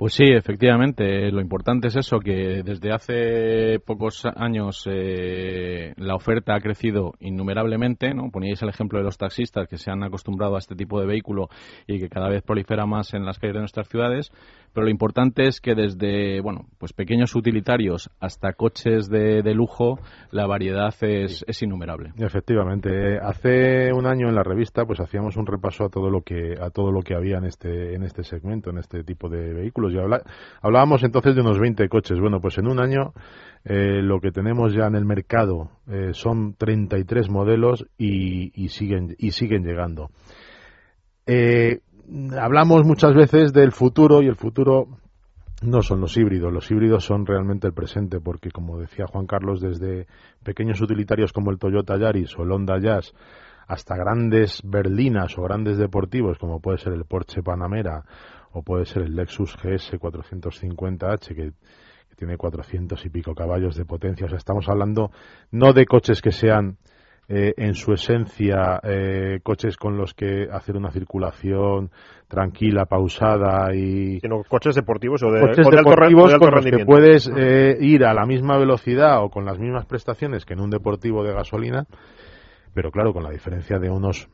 Pues 0.00 0.14
sí, 0.14 0.24
efectivamente. 0.24 1.30
Lo 1.30 1.42
importante 1.42 1.88
es 1.88 1.96
eso, 1.96 2.20
que 2.20 2.62
desde 2.64 2.90
hace 2.90 3.80
pocos 3.80 4.24
años 4.24 4.88
eh, 4.90 5.92
la 5.98 6.14
oferta 6.14 6.54
ha 6.54 6.60
crecido 6.60 7.12
innumerablemente. 7.20 8.14
¿no? 8.14 8.30
Poníais 8.30 8.62
el 8.62 8.70
ejemplo 8.70 8.98
de 8.98 9.04
los 9.04 9.18
taxistas 9.18 9.68
que 9.68 9.76
se 9.76 9.90
han 9.90 10.02
acostumbrado 10.02 10.56
a 10.56 10.58
este 10.58 10.74
tipo 10.74 10.98
de 10.98 11.06
vehículo 11.06 11.50
y 11.86 11.98
que 11.98 12.08
cada 12.08 12.30
vez 12.30 12.42
prolifera 12.42 12.86
más 12.86 13.12
en 13.12 13.26
las 13.26 13.38
calles 13.38 13.56
de 13.56 13.60
nuestras 13.60 13.88
ciudades. 13.88 14.32
Pero 14.72 14.84
lo 14.84 14.90
importante 14.90 15.46
es 15.46 15.60
que 15.60 15.74
desde 15.74 16.40
bueno, 16.40 16.66
pues 16.78 16.94
pequeños 16.94 17.34
utilitarios 17.34 18.08
hasta 18.20 18.54
coches 18.54 19.10
de, 19.10 19.42
de 19.42 19.52
lujo, 19.52 19.98
la 20.30 20.46
variedad 20.46 20.94
es, 21.02 21.44
es 21.46 21.62
innumerable. 21.62 22.12
Efectivamente, 22.16 23.18
hace 23.18 23.92
un 23.92 24.06
año 24.06 24.28
en 24.28 24.34
la 24.34 24.44
revista 24.44 24.86
pues 24.86 25.00
hacíamos 25.00 25.36
un 25.36 25.44
repaso 25.44 25.84
a 25.84 25.88
todo 25.90 26.08
lo 26.08 26.22
que 26.22 26.54
a 26.58 26.70
todo 26.70 26.90
lo 26.90 27.02
que 27.02 27.14
había 27.14 27.36
en 27.36 27.44
este 27.44 27.94
en 27.94 28.02
este 28.02 28.22
segmento, 28.22 28.70
en 28.70 28.78
este 28.78 29.04
tipo 29.04 29.28
de 29.28 29.52
vehículos 29.52 29.89
hablábamos 30.62 31.02
entonces 31.02 31.34
de 31.34 31.40
unos 31.40 31.58
20 31.58 31.88
coches. 31.88 32.18
Bueno, 32.20 32.40
pues 32.40 32.58
en 32.58 32.66
un 32.66 32.80
año 32.80 33.12
eh, 33.64 34.00
lo 34.02 34.20
que 34.20 34.32
tenemos 34.32 34.72
ya 34.72 34.86
en 34.86 34.94
el 34.94 35.04
mercado 35.04 35.70
eh, 35.88 36.10
son 36.12 36.54
33 36.54 37.28
modelos 37.30 37.86
y, 37.98 38.52
y 38.54 38.68
siguen 38.68 39.14
y 39.18 39.32
siguen 39.32 39.64
llegando. 39.64 40.10
Eh, 41.26 41.80
hablamos 42.38 42.84
muchas 42.84 43.14
veces 43.14 43.52
del 43.52 43.72
futuro 43.72 44.22
y 44.22 44.26
el 44.26 44.36
futuro 44.36 44.88
no 45.62 45.82
son 45.82 46.00
los 46.00 46.16
híbridos, 46.16 46.52
los 46.52 46.70
híbridos 46.70 47.04
son 47.04 47.26
realmente 47.26 47.66
el 47.66 47.74
presente, 47.74 48.18
porque 48.18 48.50
como 48.50 48.78
decía 48.78 49.06
Juan 49.06 49.26
Carlos, 49.26 49.60
desde 49.60 50.06
pequeños 50.42 50.80
utilitarios 50.80 51.32
como 51.32 51.50
el 51.50 51.58
Toyota 51.58 51.98
Yaris 51.98 52.36
o 52.38 52.44
el 52.44 52.52
Honda 52.52 52.78
Jazz, 52.80 53.12
hasta 53.70 53.94
grandes 53.96 54.62
berlinas 54.64 55.38
o 55.38 55.42
grandes 55.42 55.78
deportivos 55.78 56.38
como 56.38 56.60
puede 56.60 56.78
ser 56.78 56.92
el 56.92 57.04
Porsche 57.04 57.42
Panamera 57.42 58.02
o 58.52 58.62
puede 58.62 58.84
ser 58.84 59.02
el 59.02 59.14
Lexus 59.14 59.56
GS 59.56 59.98
450H 59.98 61.28
que, 61.28 61.52
que 61.52 62.16
tiene 62.16 62.36
400 62.36 63.04
y 63.04 63.08
pico 63.10 63.34
caballos 63.34 63.76
de 63.76 63.84
potencia. 63.84 64.26
O 64.26 64.28
sea, 64.28 64.38
estamos 64.38 64.68
hablando 64.68 65.10
no 65.50 65.72
de 65.72 65.86
coches 65.86 66.20
que 66.20 66.32
sean 66.32 66.78
eh, 67.32 67.54
en 67.58 67.74
su 67.74 67.92
esencia 67.92 68.80
eh, 68.82 69.38
coches 69.44 69.76
con 69.76 69.96
los 69.96 70.14
que 70.14 70.48
hacer 70.50 70.76
una 70.76 70.90
circulación 70.90 71.92
tranquila, 72.26 72.86
pausada 72.86 73.72
y 73.72 74.18
Sino 74.18 74.42
coches 74.42 74.74
deportivos 74.74 75.22
o 75.22 75.30
de, 75.30 75.40
coches 75.40 75.64
o 75.64 75.70
de 75.70 75.78
alto, 75.78 75.90
de 75.90 76.34
alto 76.34 76.38
con 76.40 76.54
los 76.56 76.64
que 76.64 76.84
puedes 76.84 77.30
eh, 77.36 77.76
ir 77.80 78.04
a 78.04 78.14
la 78.14 78.26
misma 78.26 78.58
velocidad 78.58 79.22
o 79.22 79.30
con 79.30 79.44
las 79.44 79.60
mismas 79.60 79.86
prestaciones 79.86 80.44
que 80.44 80.54
en 80.54 80.60
un 80.60 80.70
deportivo 80.70 81.22
de 81.22 81.32
gasolina, 81.32 81.86
pero 82.74 82.90
claro, 82.90 83.12
con 83.12 83.22
la 83.22 83.30
diferencia 83.30 83.78
de 83.78 83.90
unos 83.90 84.28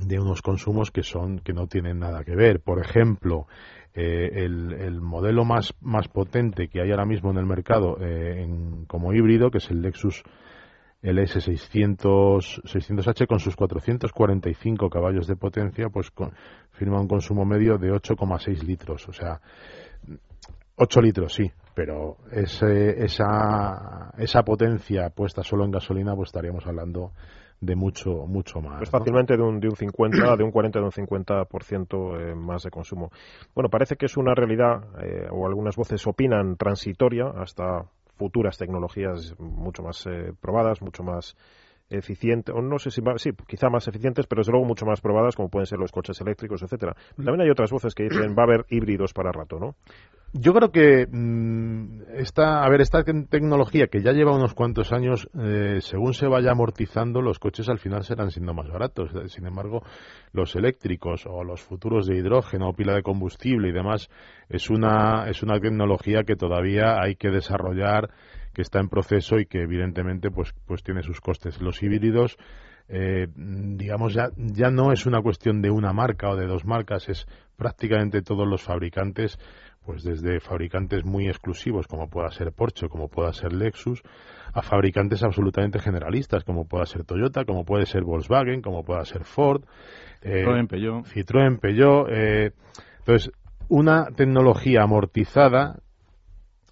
de 0.00 0.18
unos 0.20 0.42
consumos 0.42 0.90
que 0.90 1.02
son 1.02 1.38
que 1.40 1.52
no 1.52 1.66
tienen 1.66 1.98
nada 1.98 2.24
que 2.24 2.34
ver. 2.36 2.60
Por 2.60 2.78
ejemplo, 2.80 3.46
eh, 3.94 4.30
el, 4.44 4.72
el 4.74 5.00
modelo 5.00 5.44
más 5.44 5.74
más 5.80 6.08
potente 6.08 6.68
que 6.68 6.80
hay 6.80 6.90
ahora 6.90 7.06
mismo 7.06 7.30
en 7.30 7.38
el 7.38 7.46
mercado 7.46 7.96
eh, 8.00 8.42
en- 8.42 8.84
como 8.86 9.12
híbrido, 9.12 9.50
que 9.50 9.58
es 9.58 9.70
el 9.70 9.82
Lexus 9.82 10.22
LS600 11.02 12.62
600H 12.64 13.26
con 13.26 13.38
sus 13.40 13.56
445 13.56 14.90
caballos 14.90 15.26
de 15.26 15.36
potencia, 15.36 15.88
pues 15.90 16.10
con- 16.10 16.32
firma 16.72 17.00
un 17.00 17.08
consumo 17.08 17.44
medio 17.44 17.78
de 17.78 17.92
8,6 17.92 18.62
litros, 18.64 19.08
o 19.08 19.12
sea, 19.12 19.40
8 20.76 21.00
litros, 21.00 21.34
sí, 21.34 21.50
pero 21.74 22.18
ese, 22.30 23.04
esa, 23.04 24.12
esa 24.18 24.42
potencia 24.44 25.10
puesta 25.10 25.42
solo 25.42 25.64
en 25.64 25.72
gasolina, 25.72 26.14
pues 26.14 26.28
estaríamos 26.28 26.66
hablando 26.66 27.12
de 27.60 27.74
mucho, 27.74 28.26
mucho 28.26 28.60
más. 28.60 28.78
Pues 28.78 28.92
¿no? 28.92 28.98
fácilmente 28.98 29.36
de 29.36 29.42
un, 29.42 29.60
de 29.60 29.68
un 29.68 29.76
50, 29.76 30.36
de 30.36 30.44
un 30.44 30.50
40, 30.50 30.78
de 30.78 30.84
un 30.84 30.92
50% 30.92 32.20
eh, 32.20 32.34
más 32.34 32.62
de 32.62 32.70
consumo. 32.70 33.10
Bueno, 33.54 33.68
parece 33.68 33.96
que 33.96 34.06
es 34.06 34.16
una 34.16 34.34
realidad, 34.34 34.84
eh, 35.02 35.26
o 35.30 35.46
algunas 35.46 35.76
voces 35.76 36.06
opinan 36.06 36.56
transitoria 36.56 37.26
hasta 37.36 37.84
futuras 38.16 38.58
tecnologías 38.58 39.38
mucho 39.38 39.82
más 39.82 40.06
eh, 40.06 40.32
probadas, 40.40 40.82
mucho 40.82 41.02
más 41.02 41.36
eficientes, 41.90 42.54
o 42.54 42.60
no 42.62 42.78
sé 42.78 42.90
si, 42.90 43.00
va- 43.00 43.18
sí, 43.18 43.30
quizá 43.46 43.70
más 43.70 43.88
eficientes, 43.88 44.26
pero 44.26 44.40
desde 44.40 44.52
luego 44.52 44.66
mucho 44.66 44.84
más 44.86 45.00
probadas, 45.00 45.36
como 45.36 45.48
pueden 45.48 45.66
ser 45.66 45.78
los 45.78 45.92
coches 45.92 46.20
eléctricos, 46.20 46.62
etcétera. 46.62 46.94
También 47.16 47.40
hay 47.42 47.50
otras 47.50 47.70
voces 47.70 47.94
que 47.94 48.04
dicen 48.04 48.34
va 48.36 48.42
a 48.42 48.46
haber 48.46 48.66
híbridos 48.68 49.12
para 49.12 49.32
rato, 49.32 49.58
¿no? 49.58 49.74
Yo 50.34 50.52
creo 50.52 50.70
que 50.70 51.06
mm, 51.10 52.02
esta, 52.18 52.62
a 52.62 52.68
ver, 52.68 52.82
esta 52.82 53.02
te- 53.02 53.24
tecnología 53.30 53.86
que 53.86 54.02
ya 54.02 54.12
lleva 54.12 54.36
unos 54.36 54.52
cuantos 54.52 54.92
años, 54.92 55.26
eh, 55.40 55.78
según 55.80 56.12
se 56.12 56.26
vaya 56.26 56.50
amortizando, 56.50 57.22
los 57.22 57.38
coches 57.38 57.70
al 57.70 57.78
final 57.78 58.04
serán 58.04 58.30
siendo 58.30 58.52
más 58.52 58.68
baratos. 58.68 59.10
Sin 59.32 59.46
embargo, 59.46 59.82
los 60.32 60.54
eléctricos 60.54 61.24
o 61.26 61.44
los 61.44 61.62
futuros 61.62 62.06
de 62.06 62.16
hidrógeno 62.18 62.68
o 62.68 62.72
pila 62.74 62.92
de 62.94 63.02
combustible 63.02 63.70
y 63.70 63.72
demás 63.72 64.10
es 64.50 64.68
una 64.68 65.30
es 65.30 65.42
una 65.42 65.58
tecnología 65.60 66.24
que 66.24 66.36
todavía 66.36 67.00
hay 67.00 67.16
que 67.16 67.30
desarrollar, 67.30 68.10
que 68.52 68.62
está 68.62 68.80
en 68.80 68.88
proceso 68.88 69.38
y 69.38 69.46
que 69.46 69.62
evidentemente 69.62 70.30
pues 70.30 70.54
pues 70.66 70.82
tiene 70.82 71.02
sus 71.02 71.20
costes. 71.20 71.60
Los 71.60 71.82
híbridos 71.82 72.38
eh, 72.88 73.26
digamos, 73.34 74.14
ya, 74.14 74.30
ya 74.36 74.70
no 74.70 74.92
es 74.92 75.04
una 75.04 75.20
cuestión 75.20 75.60
de 75.60 75.70
una 75.70 75.92
marca 75.92 76.30
o 76.30 76.36
de 76.36 76.46
dos 76.46 76.64
marcas, 76.64 77.08
es 77.08 77.26
prácticamente 77.56 78.22
todos 78.22 78.48
los 78.48 78.62
fabricantes, 78.62 79.38
pues 79.84 80.02
desde 80.02 80.40
fabricantes 80.40 81.04
muy 81.04 81.28
exclusivos 81.28 81.86
como 81.86 82.08
pueda 82.08 82.30
ser 82.30 82.52
Porsche, 82.52 82.88
como 82.88 83.08
pueda 83.08 83.32
ser 83.34 83.52
Lexus, 83.52 84.02
a 84.54 84.62
fabricantes 84.62 85.22
absolutamente 85.22 85.78
generalistas 85.80 86.44
como 86.44 86.66
pueda 86.66 86.86
ser 86.86 87.04
Toyota, 87.04 87.44
como 87.44 87.64
puede 87.64 87.84
ser 87.84 88.04
Volkswagen, 88.04 88.62
como 88.62 88.82
pueda 88.84 89.04
ser 89.04 89.24
Ford, 89.24 89.64
eh, 90.22 90.44
Citroën, 90.44 90.68
Peugeot. 90.68 91.04
Citroën, 91.04 91.60
Peugeot. 91.60 92.08
eh, 92.10 92.52
entonces, 93.00 93.30
una 93.68 94.06
tecnología 94.16 94.82
amortizada 94.82 95.80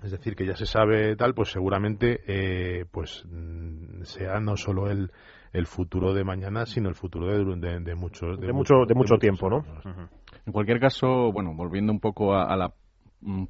es 0.02 0.10
decir, 0.10 0.36
que 0.36 0.46
ya 0.46 0.54
se 0.56 0.66
sabe 0.66 1.16
tal, 1.16 1.34
pues 1.34 1.50
seguramente 1.50 2.20
eh, 2.26 2.84
pues 2.90 3.24
mm, 3.30 4.02
sea 4.02 4.40
no 4.40 4.56
solo 4.56 4.90
el, 4.90 5.10
el 5.52 5.66
futuro 5.66 6.12
de 6.14 6.22
mañana, 6.24 6.66
sino 6.66 6.88
el 6.88 6.94
futuro 6.94 7.26
de, 7.26 7.56
de, 7.56 7.80
de 7.80 7.94
muchos 7.94 8.38
De 8.40 8.52
mucho, 8.52 8.84
de 8.86 8.94
mucho 8.94 9.16
tiempo, 9.18 9.48
¿no? 9.48 9.64
En 10.44 10.52
cualquier 10.52 10.78
caso, 10.80 11.32
bueno, 11.32 11.54
volviendo 11.54 11.92
un 11.92 12.00
poco 12.00 12.34
a, 12.34 12.44
a 12.44 12.56
la 12.56 12.72
mm, 13.22 13.46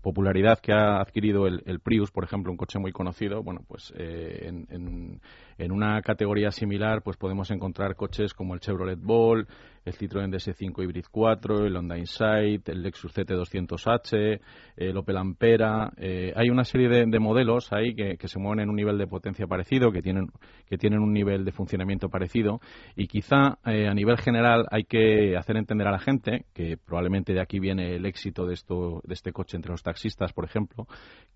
popularidad 0.00 0.58
que 0.60 0.72
ha 0.72 1.00
adquirido 1.00 1.46
el, 1.46 1.62
el 1.66 1.80
Prius, 1.80 2.10
por 2.10 2.24
ejemplo, 2.24 2.50
un 2.50 2.56
coche 2.56 2.78
muy 2.78 2.90
conocido, 2.92 3.42
bueno, 3.42 3.60
pues 3.68 3.92
eh, 3.96 4.46
en, 4.48 4.66
en- 4.70 5.20
en 5.58 5.70
una 5.72 6.00
categoría 6.02 6.50
similar, 6.50 7.02
pues 7.02 7.16
podemos 7.16 7.50
encontrar 7.50 7.94
coches 7.94 8.32
como 8.34 8.54
el 8.54 8.60
Chevrolet 8.60 8.98
Ball, 9.00 9.46
el 9.84 9.94
Citroën 9.94 10.30
DS5 10.30 10.82
Hybrid 10.82 11.06
4, 11.10 11.66
el 11.66 11.76
Honda 11.76 11.98
Insight, 11.98 12.68
el 12.68 12.82
Lexus 12.82 13.14
CT200H, 13.16 14.40
el 14.76 14.96
Opel 14.96 15.16
Ampera. 15.16 15.92
eh, 15.96 16.32
hay 16.36 16.50
una 16.50 16.64
serie 16.64 16.88
de, 16.88 17.04
de 17.06 17.18
modelos 17.18 17.72
ahí 17.72 17.94
que, 17.94 18.16
que 18.16 18.28
se 18.28 18.38
mueven 18.38 18.60
en 18.60 18.70
un 18.70 18.76
nivel 18.76 18.98
de 18.98 19.06
potencia 19.06 19.46
parecido, 19.46 19.92
que 19.92 20.02
tienen, 20.02 20.28
que 20.66 20.78
tienen 20.78 21.00
un 21.00 21.12
nivel 21.12 21.44
de 21.44 21.52
funcionamiento 21.52 22.08
parecido 22.08 22.60
y 22.96 23.06
quizá 23.06 23.58
eh, 23.66 23.88
a 23.88 23.94
nivel 23.94 24.18
general 24.18 24.66
hay 24.70 24.84
que 24.84 25.36
hacer 25.36 25.56
entender 25.56 25.88
a 25.88 25.92
la 25.92 25.98
gente 25.98 26.46
que 26.54 26.76
probablemente 26.76 27.32
de 27.32 27.40
aquí 27.40 27.58
viene 27.58 27.96
el 27.96 28.06
éxito 28.06 28.46
de, 28.46 28.54
esto, 28.54 29.00
de 29.04 29.14
este 29.14 29.32
coche 29.32 29.56
entre 29.56 29.72
los 29.72 29.82
taxistas, 29.82 30.32
por 30.32 30.44
ejemplo, 30.44 30.86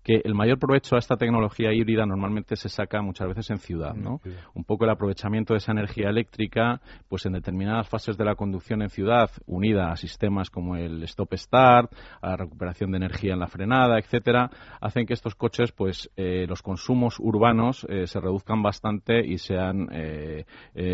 que 0.03 0.21
el 0.23 0.35
mayor 0.35 0.57
provecho 0.59 0.95
a 0.95 0.99
esta 0.99 1.17
tecnología 1.17 1.73
híbrida 1.73 2.05
normalmente 2.05 2.55
se 2.55 2.69
saca 2.69 3.01
muchas 3.01 3.27
veces 3.27 3.49
en 3.49 3.57
ciudad, 3.57 3.93
¿no? 3.93 4.21
Un 4.53 4.63
poco 4.63 4.85
el 4.85 4.91
aprovechamiento 4.91 5.53
de 5.53 5.57
esa 5.57 5.71
energía 5.71 6.09
eléctrica, 6.09 6.81
pues 7.09 7.25
en 7.25 7.33
determinadas 7.33 7.89
fases 7.89 8.17
de 8.17 8.25
la 8.25 8.35
conducción 8.37 8.81
en 8.81 8.89
ciudad, 8.89 9.29
unida 9.45 9.91
a 9.91 9.97
sistemas 9.97 10.49
como 10.49 10.77
el 10.77 11.03
stop-start, 11.03 11.91
a 12.21 12.29
la 12.29 12.37
recuperación 12.37 12.91
de 12.91 12.97
energía 12.97 13.33
en 13.33 13.39
la 13.39 13.47
frenada, 13.47 13.99
etcétera, 13.99 14.49
hacen 14.79 15.05
que 15.05 15.13
estos 15.13 15.35
coches, 15.35 15.73
pues 15.73 16.09
eh, 16.15 16.45
los 16.47 16.61
consumos 16.61 17.19
urbanos 17.19 17.85
eh, 17.89 18.07
se 18.07 18.21
reduzcan 18.21 18.63
bastante 18.63 19.25
y 19.25 19.37
sean 19.37 19.89
eh, 19.91 20.45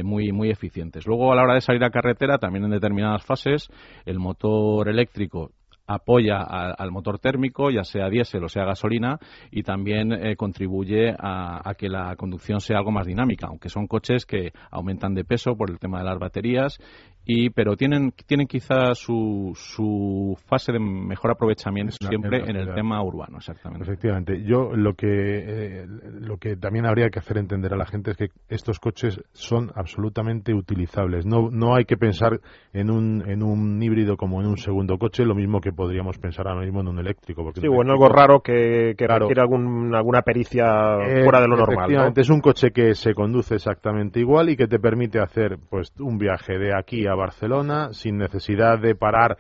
muy 0.04 0.32
muy 0.32 0.50
eficientes. 0.50 1.06
Luego 1.06 1.32
a 1.32 1.36
la 1.36 1.44
hora 1.44 1.54
de 1.54 1.62
salir 1.62 1.84
a 1.84 1.92
carretera, 1.92 2.40
también 2.40 2.66
en 2.66 2.72
determinadas 2.72 3.24
fases, 3.24 3.70
el 4.06 4.18
motor 4.18 4.90
eléctrico 4.90 5.52
apoya 5.88 6.38
al 6.42 6.92
motor 6.92 7.20
térmico, 7.20 7.70
ya 7.70 7.84
sea 7.84 8.10
diésel 8.10 8.44
o 8.44 8.50
sea 8.50 8.66
gasolina, 8.66 9.20
y 9.52 9.64
también 9.64 10.14
eh, 10.14 10.36
contribuye 10.36 11.14
a, 11.18 11.74
que 11.78 11.90
la 11.90 12.16
conducción 12.16 12.60
sea 12.60 12.78
algo 12.78 12.92
más 12.92 13.06
dinámica, 13.06 13.48
aunque 13.48 13.70
son 13.70 13.88
coches 13.88 14.26
que 14.26 14.52
aumentan 14.72 15.14
de 15.14 15.24
peso 15.26 15.56
por 15.56 15.70
el 15.70 15.80
tema 15.80 16.00
de 16.00 16.06
las 16.06 16.20
baterías 16.20 16.80
y 17.26 17.50
pero 17.52 17.78
tienen 17.78 18.12
tienen 18.26 18.48
quizá 18.48 18.94
su, 18.96 19.54
su 19.56 20.38
fase 20.46 20.74
de 20.74 20.80
mejor 20.80 21.32
aprovechamiento 21.32 21.94
siempre 21.94 22.44
en, 22.46 22.58
el 22.58 22.74
tema 22.74 23.02
urbano 23.02 23.38
exactamente. 23.38 23.84
Efectivamente. 23.84 24.44
Yo 24.44 24.76
lo 24.76 24.94
que 24.96 25.08
eh, 25.08 25.88
lo 25.88 26.38
que 26.38 26.58
también 26.58 26.86
habría 26.86 27.10
que 27.10 27.20
hacer 27.20 27.38
entender 27.38 27.74
a 27.74 27.78
la 27.78 27.86
gente 27.86 28.12
es 28.12 28.18
que 28.18 28.28
estos 28.50 28.80
coches 28.80 29.22
son 29.32 29.72
absolutamente 29.76 30.54
utilizables. 30.54 31.26
No 31.26 31.50
no 31.50 31.76
hay 31.76 31.86
que 31.86 31.96
pensar 31.96 32.42
en 32.74 32.92
un 32.92 33.24
en 33.30 33.42
un 33.42 33.82
híbrido 33.82 34.18
como 34.18 34.42
en 34.42 34.48
un 34.48 34.58
segundo 34.58 34.98
coche 34.98 35.24
lo 35.24 35.36
mismo 35.36 35.62
que 35.62 35.72
podríamos 35.74 36.18
pensar 36.18 36.48
ahora 36.48 36.62
mismo 36.62 36.82
en 36.82 36.88
un 36.88 37.00
eléctrico 37.00 37.44
porque 37.44 37.62
sí 37.62 37.68
o 37.68 37.82
en 37.82 37.90
algo 37.90 38.10
raro 38.10 38.42
que, 38.42 38.96
que 38.98 39.08
requiere 39.08 39.42
algún, 39.42 39.94
alguna 39.96 40.22
pericia 40.22 40.98
eh, 41.06 41.24
fuera 41.24 41.42
de 41.42 41.48
lo 41.48 41.58
normal 41.58 42.14
es 42.16 42.30
un 42.30 42.42
coche 42.42 42.72
que 42.72 42.96
se 42.96 43.14
conduce 43.14 43.56
exactamente 43.56 44.20
igual 44.20 44.50
y 44.50 44.56
que 44.56 44.68
te 44.68 44.80
permite 44.80 45.20
hacer 45.20 45.58
pues 45.70 45.92
un 46.00 46.18
viaje 46.18 46.58
de 46.58 46.76
aquí 46.78 47.08
a 47.08 47.16
Barcelona 47.16 47.90
sin 47.94 48.18
necesidad 48.18 48.80
de 48.80 48.96
parar 48.96 49.38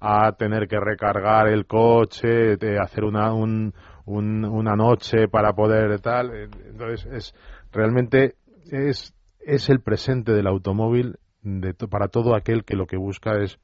a 0.00 0.32
tener 0.32 0.68
que 0.68 0.78
recargar 0.78 1.48
el 1.48 1.66
coche, 1.66 2.56
de 2.56 2.78
hacer 2.78 3.04
una, 3.04 3.32
una 3.34 4.76
noche 4.76 5.28
para 5.28 5.52
poder 5.52 6.00
tal. 6.00 6.32
Entonces, 6.70 7.06
es, 7.06 7.34
realmente 7.72 8.36
es, 8.70 9.14
es 9.40 9.68
el 9.68 9.80
presente 9.80 10.32
del 10.32 10.46
automóvil 10.46 11.18
de 11.42 11.74
para 11.74 12.08
todo 12.08 12.34
aquel 12.34 12.64
que 12.64 12.76
lo 12.76 12.86
que 12.86 12.96
busca 12.96 13.40
es 13.40 13.58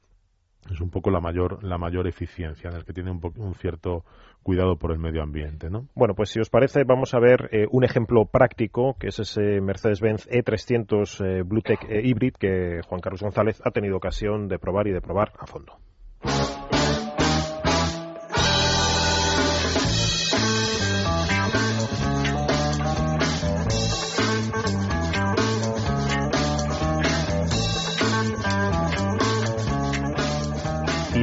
es 0.69 0.81
un 0.81 0.89
poco 0.89 1.11
la 1.11 1.19
mayor 1.19 1.63
la 1.63 1.77
mayor 1.77 2.07
eficiencia 2.07 2.69
en 2.69 2.77
el 2.77 2.85
que 2.85 2.93
tiene 2.93 3.11
un, 3.11 3.21
un 3.37 3.55
cierto 3.55 4.03
cuidado 4.45 4.77
por 4.77 4.91
el 4.91 4.99
medio 4.99 5.23
ambiente, 5.23 5.71
¿no? 5.71 5.87
Bueno, 5.95 6.13
pues 6.13 6.29
si 6.29 6.39
os 6.39 6.51
parece, 6.51 6.83
vamos 6.83 7.15
a 7.15 7.19
ver 7.19 7.49
eh, 7.51 7.65
un 7.71 7.83
ejemplo 7.83 8.25
práctico, 8.25 8.95
que 8.99 9.07
es 9.07 9.17
ese 9.17 9.59
Mercedes-Benz 9.59 10.27
E300 10.27 11.25
eh, 11.25 11.41
Bluetech 11.41 11.83
eh, 11.89 12.01
Hybrid 12.03 12.33
que 12.33 12.81
Juan 12.87 13.01
Carlos 13.01 13.23
González 13.23 13.59
ha 13.65 13.71
tenido 13.71 13.97
ocasión 13.97 14.47
de 14.47 14.59
probar 14.59 14.87
y 14.87 14.91
de 14.91 15.01
probar 15.01 15.33
a 15.39 15.47
fondo. 15.47 15.79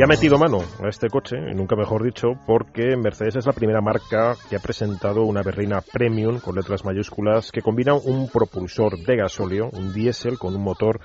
Ha 0.03 0.07
metido 0.07 0.37
mano 0.37 0.59
a 0.83 0.89
este 0.89 1.09
coche, 1.09 1.37
y 1.37 1.55
nunca 1.55 1.77
mejor 1.77 2.03
dicho, 2.03 2.31
porque 2.45 2.97
Mercedes 2.97 3.37
es 3.37 3.47
la 3.47 3.53
primera 3.53 3.81
marca 3.81 4.35
que 4.51 4.57
ha 4.57 4.59
presentado 4.59 5.23
una 5.23 5.43
berlina 5.43 5.81
premium 5.81 6.41
con 6.41 6.57
letras 6.57 6.85
mayúsculas 6.85 7.53
que 7.53 7.63
combina 7.63 7.95
un 7.95 8.29
propulsor 8.29 8.99
de 8.99 9.17
gasóleo, 9.17 9.71
un 9.73 9.93
diésel 9.93 10.39
con 10.39 10.57
un 10.57 10.63
motor 10.63 10.99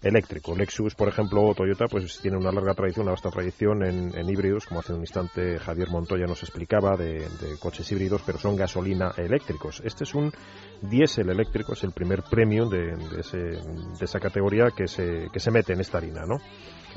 eléctrico. 0.00 0.56
Lexus, 0.56 0.94
por 0.94 1.08
ejemplo, 1.08 1.42
o 1.42 1.54
Toyota, 1.54 1.84
pues 1.86 2.18
tiene 2.20 2.38
una 2.38 2.50
larga 2.50 2.72
tradición, 2.72 3.02
una 3.02 3.12
vasta 3.12 3.28
tradición 3.28 3.84
en, 3.84 4.30
híbridos, 4.30 4.64
como 4.64 4.80
hace 4.80 4.94
un 4.94 5.00
instante 5.00 5.58
Javier 5.58 5.90
Montoya 5.90 6.24
nos 6.24 6.42
explicaba, 6.42 6.96
de, 6.96 7.26
coches 7.60 7.92
híbridos, 7.92 8.22
pero 8.24 8.38
son 8.38 8.56
gasolina 8.56 9.12
eléctricos. 9.18 9.82
Este 9.84 10.04
es 10.04 10.14
un 10.14 10.32
diésel 10.80 11.28
eléctrico, 11.28 11.74
es 11.74 11.84
el 11.84 11.92
primer 11.92 12.22
premium 12.22 12.70
de, 12.70 12.96
de 12.96 14.04
esa 14.04 14.18
categoría 14.18 14.68
que 14.74 14.88
se, 14.88 15.28
que 15.30 15.40
se 15.40 15.50
mete 15.50 15.74
en 15.74 15.80
esta 15.80 15.98
harina, 15.98 16.24
¿no? 16.24 16.38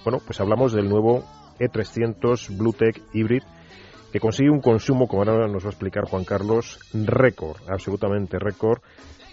Bueno, 0.04 0.20
pues 0.26 0.40
hablamos 0.42 0.74
del 0.74 0.90
nuevo 0.90 1.24
E300 1.60 2.58
Bluetech 2.58 3.02
Hybrid 3.14 3.44
que 4.12 4.20
consigue 4.20 4.52
un 4.52 4.62
consumo, 4.62 5.08
como 5.08 5.24
ahora 5.24 5.48
nos 5.48 5.64
va 5.64 5.70
a 5.70 5.72
explicar 5.72 6.04
Juan 6.06 6.24
Carlos, 6.24 6.80
récord, 6.94 7.58
absolutamente 7.68 8.38
récord. 8.38 8.80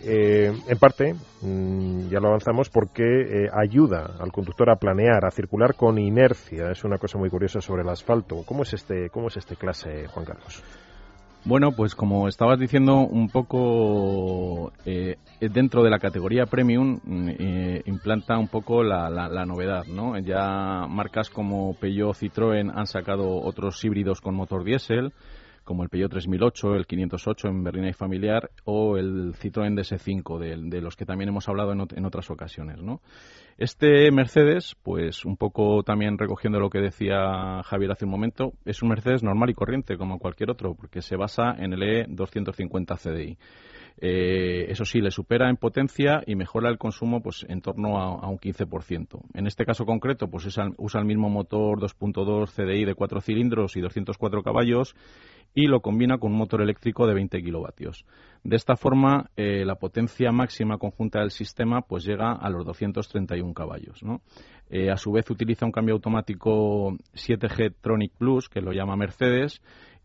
Eh, 0.02 0.50
en 0.66 0.78
parte, 0.78 1.14
mm, 1.42 2.08
ya 2.08 2.18
lo 2.18 2.28
avanzamos, 2.28 2.70
porque 2.70 3.02
eh, 3.02 3.48
ayuda 3.52 4.16
al 4.18 4.32
conductor 4.32 4.70
a 4.70 4.76
planear, 4.76 5.26
a 5.26 5.30
circular 5.30 5.74
con 5.74 5.98
inercia. 5.98 6.70
Es 6.70 6.82
una 6.82 6.96
cosa 6.96 7.18
muy 7.18 7.28
curiosa 7.28 7.60
sobre 7.60 7.82
el 7.82 7.90
asfalto. 7.90 8.42
¿Cómo 8.46 8.62
es 8.62 8.72
este, 8.72 9.10
cómo 9.10 9.28
es 9.28 9.36
este 9.36 9.56
clase, 9.56 10.06
Juan 10.06 10.24
Carlos? 10.24 10.62
Bueno, 11.42 11.72
pues 11.72 11.94
como 11.94 12.28
estabas 12.28 12.58
diciendo, 12.58 12.98
un 12.98 13.28
poco 13.28 14.72
eh, 14.84 15.16
dentro 15.40 15.82
de 15.82 15.88
la 15.88 15.98
categoría 15.98 16.44
premium 16.44 17.00
mm, 17.02 17.28
eh, 17.30 17.82
implanta 17.86 18.38
un 18.38 18.48
poco 18.48 18.82
la, 18.82 19.08
la, 19.08 19.46
novedad, 19.46 19.86
¿no? 19.86 20.18
Ya 20.18 20.86
marcas 20.86 21.30
como 21.30 21.74
Peugeot, 21.74 22.14
Citroën 22.14 22.70
han 22.74 22.86
sacado 22.86 23.40
otros 23.40 23.82
híbridos 23.82 24.20
con 24.20 24.34
motor 24.34 24.64
diésel, 24.64 25.14
como 25.64 25.82
el 25.82 25.88
Peugeot 25.88 26.10
3008, 26.10 26.74
el 26.74 26.86
508 26.86 27.48
en 27.48 27.64
berlina 27.64 27.88
y 27.88 27.92
familiar 27.92 28.50
o 28.64 28.96
el 28.96 29.34
Citroën 29.34 29.74
DS5, 29.74 30.38
de, 30.38 30.56
de 30.68 30.80
los 30.80 30.96
que 30.96 31.06
también 31.06 31.28
hemos 31.28 31.48
hablado 31.48 31.72
en, 31.72 31.86
en 31.94 32.04
otras 32.04 32.30
ocasiones, 32.30 32.82
¿no? 32.82 33.00
Este 33.58 34.10
Mercedes, 34.10 34.74
pues 34.82 35.24
un 35.26 35.36
poco 35.36 35.82
también 35.82 36.16
recogiendo 36.16 36.58
lo 36.58 36.70
que 36.70 36.78
decía 36.78 37.62
Javier 37.62 37.92
hace 37.92 38.06
un 38.06 38.10
momento, 38.10 38.54
es 38.64 38.82
un 38.82 38.88
Mercedes 38.88 39.22
normal 39.22 39.50
y 39.50 39.54
corriente 39.54 39.98
como 39.98 40.18
cualquier 40.18 40.50
otro, 40.50 40.74
porque 40.74 41.02
se 41.02 41.16
basa 41.16 41.54
en 41.58 41.74
el 41.74 41.82
E250 41.82 42.96
CDI. 42.96 43.36
Eh, 43.98 44.66
eso 44.68 44.84
sí, 44.84 45.00
le 45.00 45.10
supera 45.10 45.48
en 45.48 45.56
potencia 45.56 46.22
y 46.26 46.34
mejora 46.34 46.68
el 46.68 46.78
consumo 46.78 47.20
pues 47.22 47.44
en 47.48 47.60
torno 47.60 47.98
a, 47.98 48.28
un 48.28 48.38
15%. 48.38 49.20
En 49.34 49.46
este 49.46 49.64
caso 49.64 49.84
concreto, 49.84 50.28
pues 50.28 50.46
usa, 50.46 51.00
el 51.00 51.06
mismo 51.06 51.28
motor 51.28 51.80
2.2 51.80 52.50
CDI 52.50 52.84
de 52.84 52.94
4 52.94 53.20
cilindros 53.20 53.76
y 53.76 53.80
204 53.80 54.42
caballos 54.42 54.94
y 55.54 55.66
lo 55.66 55.80
combina 55.80 56.18
con 56.18 56.32
un 56.32 56.38
motor 56.38 56.62
eléctrico 56.62 57.06
de 57.06 57.14
20 57.14 57.42
kilovatios. 57.42 58.04
De 58.44 58.56
esta 58.56 58.76
forma, 58.76 59.30
eh, 59.36 59.64
la 59.64 59.74
potencia 59.74 60.30
máxima 60.32 60.78
conjunta 60.78 61.20
del 61.20 61.30
sistema 61.30 61.82
pues 61.82 62.04
llega 62.04 62.32
a 62.32 62.48
los 62.50 62.64
231 62.64 63.52
caballos. 63.52 64.00
Eh, 64.70 64.90
a 64.90 64.96
su 64.96 65.10
vez, 65.10 65.28
utiliza 65.28 65.66
un 65.66 65.72
cambio 65.72 65.94
automático 65.94 66.96
7G 67.14 67.74
Tronic 67.80 68.12
Plus, 68.16 68.48
que 68.48 68.60
lo 68.60 68.72
llama 68.72 68.96
Mercedes, 68.96 69.60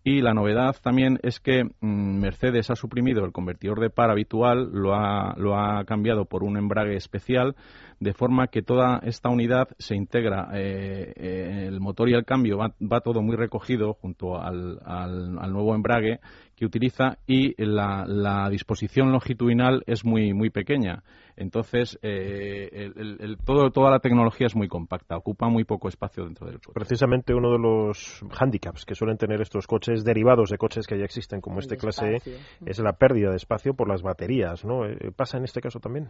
y 0.08 0.22
la 0.22 0.36
novedad 0.36 0.76
también 0.84 1.18
es 1.24 1.40
que 1.40 1.64
mm, 1.64 2.20
Mercedes 2.20 2.70
ha 2.70 2.76
suprimido 2.76 3.26
el 3.26 3.32
convertidor 3.32 3.80
de 3.80 3.90
par 3.90 4.12
habitual, 4.12 4.70
lo 4.72 4.94
ha, 4.94 5.34
lo 5.36 5.58
ha 5.58 5.84
cambiado 5.84 6.26
por 6.26 6.44
un 6.44 6.58
embrague 6.58 6.96
especial, 6.96 7.56
de 8.00 8.14
forma 8.14 8.46
que 8.48 8.62
toda 8.62 9.00
esta 9.04 9.30
unidad 9.30 9.70
se 9.80 9.96
integra, 9.96 10.50
eh, 10.54 11.12
eh, 11.16 11.66
el 11.70 11.80
motor 11.80 12.08
y 12.08 12.14
el 12.14 12.24
cambio 12.24 12.60
va, 12.60 13.00
todo 13.00 13.24
muy 13.24 13.36
recogido 13.36 13.94
junto 13.94 14.40
al, 14.40 14.80
al, 14.86 15.52
nuevo 15.52 15.74
embrague 15.74 16.20
que 16.56 16.68
utiliza 16.68 17.18
y 17.26 17.56
la, 17.58 18.48
disposición 18.52 19.12
longitudinal 19.12 19.82
es 19.88 20.06
muy, 20.06 20.36
muy 20.36 20.52
pequeña. 20.52 21.02
Entonces, 21.38 22.00
eh, 22.02 22.92
el, 22.96 23.38
todo, 23.44 23.70
toda 23.72 23.92
la 23.92 24.00
tecnología 24.00 24.48
es 24.48 24.56
muy 24.56 24.68
compacta, 24.68 25.18
ocupa 25.18 25.50
muy 25.50 25.64
poco 25.64 25.90
espacio 25.90 26.24
dentro 26.24 26.48
del 26.48 26.60
coche. 26.60 26.74
Precisamente 26.74 27.34
uno 27.34 27.52
de 27.52 27.60
los 27.60 28.24
hándicaps 28.32 28.86
que 28.86 28.96
suelen 28.96 29.18
tener 29.18 29.42
estos 29.42 29.68
coches 29.68 30.04
derivados 30.04 30.50
de 30.50 30.58
coches 30.58 30.88
que 30.88 30.98
ya 30.98 31.06
existen, 31.06 31.42
como 31.42 31.60
este 31.60 31.78
clase 31.78 32.16
E, 32.16 32.22
es 32.66 32.80
la 32.80 32.94
pérdida 32.94 33.30
de 33.32 33.38
espacio 33.38 33.74
por 33.74 33.90
las 33.90 34.02
baterías. 34.02 34.64
¿no? 34.64 34.82
¿Pasa 35.16 35.38
en 35.38 35.44
este 35.44 35.62
caso 35.62 35.80
también? 35.80 36.10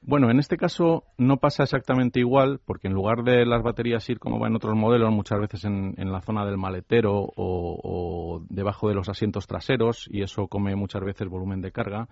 Bueno, 0.00 0.30
en 0.30 0.38
este 0.38 0.56
caso 0.56 1.04
no 1.16 1.38
pasa 1.38 1.64
exactamente 1.64 2.20
igual, 2.20 2.60
porque 2.64 2.88
en 2.88 2.94
lugar 2.94 3.24
de 3.24 3.44
las 3.44 3.62
baterías 3.62 4.08
ir 4.08 4.18
como 4.18 4.38
va 4.38 4.46
en 4.46 4.56
otros 4.56 4.76
modelos, 4.76 5.10
muchas 5.10 5.40
veces 5.40 5.64
en, 5.64 5.94
la 5.96 6.20
zona 6.20 6.44
del 6.44 6.56
maletero 6.56 7.32
o, 7.36 8.42
debajo 8.48 8.88
de 8.88 8.94
los 8.94 9.08
asientos 9.08 9.46
traseros, 9.46 10.08
y 10.10 10.22
eso 10.22 10.46
come 10.46 10.76
muchas 10.76 11.02
veces 11.02 11.28
volumen 11.28 11.60
de 11.60 11.72
carga. 11.72 12.08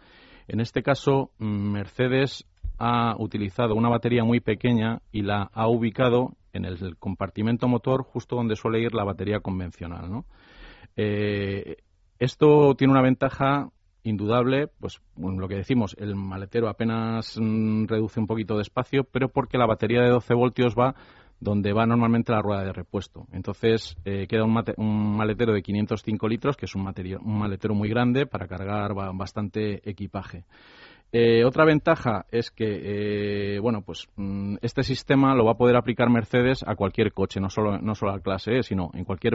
En 0.48 0.60
este 0.60 0.82
caso, 0.82 1.30
Mercedes 1.38 2.46
ha 2.78 3.16
utilizado 3.18 3.74
una 3.74 3.88
batería 3.88 4.24
muy 4.24 4.40
pequeña 4.40 5.00
y 5.12 5.22
la 5.22 5.50
ha 5.52 5.68
ubicado 5.68 6.36
en 6.52 6.64
el 6.64 6.96
compartimento 6.98 7.68
motor 7.68 8.02
justo 8.02 8.36
donde 8.36 8.56
suele 8.56 8.80
ir 8.80 8.94
la 8.94 9.04
batería 9.04 9.40
convencional. 9.40 10.24
Eh, 10.96 11.76
esto 12.18 12.74
tiene 12.74 12.92
una 12.92 13.02
ventaja 13.02 13.70
indudable, 14.02 14.68
pues 14.80 15.00
lo 15.16 15.48
que 15.48 15.56
decimos, 15.56 15.96
el 15.98 16.14
maletero 16.14 16.68
apenas 16.68 17.36
mm, 17.40 17.86
reduce 17.86 18.20
un 18.20 18.26
poquito 18.26 18.56
de 18.56 18.62
espacio, 18.62 19.04
pero 19.04 19.28
porque 19.28 19.58
la 19.58 19.66
batería 19.66 20.00
de 20.00 20.10
12 20.10 20.34
voltios 20.34 20.74
va 20.74 20.94
donde 21.40 21.72
va 21.72 21.86
normalmente 21.86 22.32
la 22.32 22.42
rueda 22.42 22.64
de 22.64 22.72
repuesto. 22.72 23.26
Entonces 23.32 23.96
eh, 24.04 24.26
queda 24.28 24.44
un, 24.44 25.16
maletero 25.16 25.52
de 25.52 25.62
505 25.62 26.28
litros, 26.28 26.56
que 26.56 26.66
es 26.66 26.74
un, 26.74 26.84
maletero 27.22 27.74
muy 27.74 27.88
grande 27.88 28.26
para 28.26 28.46
cargar 28.46 28.94
bastante 29.14 29.88
equipaje. 29.88 30.44
Eh, 31.12 31.44
otra 31.44 31.64
ventaja 31.64 32.26
es 32.30 32.50
que, 32.50 33.54
eh, 33.54 33.60
bueno, 33.60 33.82
pues 33.82 34.08
mm, 34.16 34.56
este 34.60 34.82
sistema 34.82 35.34
lo 35.34 35.44
va 35.44 35.52
a 35.52 35.56
poder 35.56 35.76
aplicar 35.76 36.10
Mercedes 36.10 36.64
a 36.66 36.74
cualquier 36.74 37.12
coche, 37.12 37.40
no 37.40 37.48
solo, 37.48 37.78
no 37.78 37.94
solo 37.94 38.12
al 38.12 38.22
clase 38.22 38.58
E, 38.58 38.62
sino 38.62 38.90
en 38.92 39.04
cualquier 39.04 39.34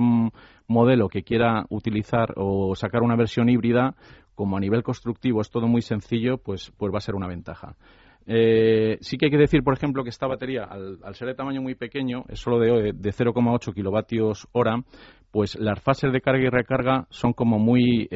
modelo 0.68 1.08
que 1.08 1.24
quiera 1.24 1.66
utilizar 1.70 2.34
o 2.36 2.76
sacar 2.76 3.04
una 3.04 3.16
versión 3.16 3.48
híbrida, 3.48 3.96
como 4.36 4.58
a 4.58 4.60
nivel 4.60 4.84
constructivo 4.84 5.42
es 5.42 5.50
todo 5.50 5.68
muy 5.68 5.82
sencillo, 5.82 6.38
pues, 6.38 6.72
pues 6.78 6.94
va 6.94 6.98
a 6.98 7.02
ser 7.02 7.16
una 7.16 7.28
ventaja. 7.28 7.76
Eh, 8.28 8.98
sí 9.02 9.18
que 9.18 9.26
hay 9.26 9.32
que 9.32 9.38
decir, 9.38 9.64
por 9.64 9.74
ejemplo, 9.74 10.04
que 10.04 10.10
esta 10.10 10.28
batería, 10.28 10.64
al, 10.64 11.16
ser 11.16 11.28
de 11.28 11.36
tamaño 11.36 11.62
muy 11.62 11.76
pequeño, 11.76 12.26
es 12.30 12.40
solo 12.40 12.60
de, 12.60 12.94
de 12.94 13.10
0,8 13.12 13.74
kilovatios 13.74 14.48
hora, 14.52 14.78
pues 15.32 15.56
las 15.60 15.82
fases 15.82 16.12
de 16.12 16.22
carga 16.22 16.44
y 16.44 16.50
recarga 16.50 17.08
son 17.10 17.34
como 17.34 17.58
muy 17.58 18.10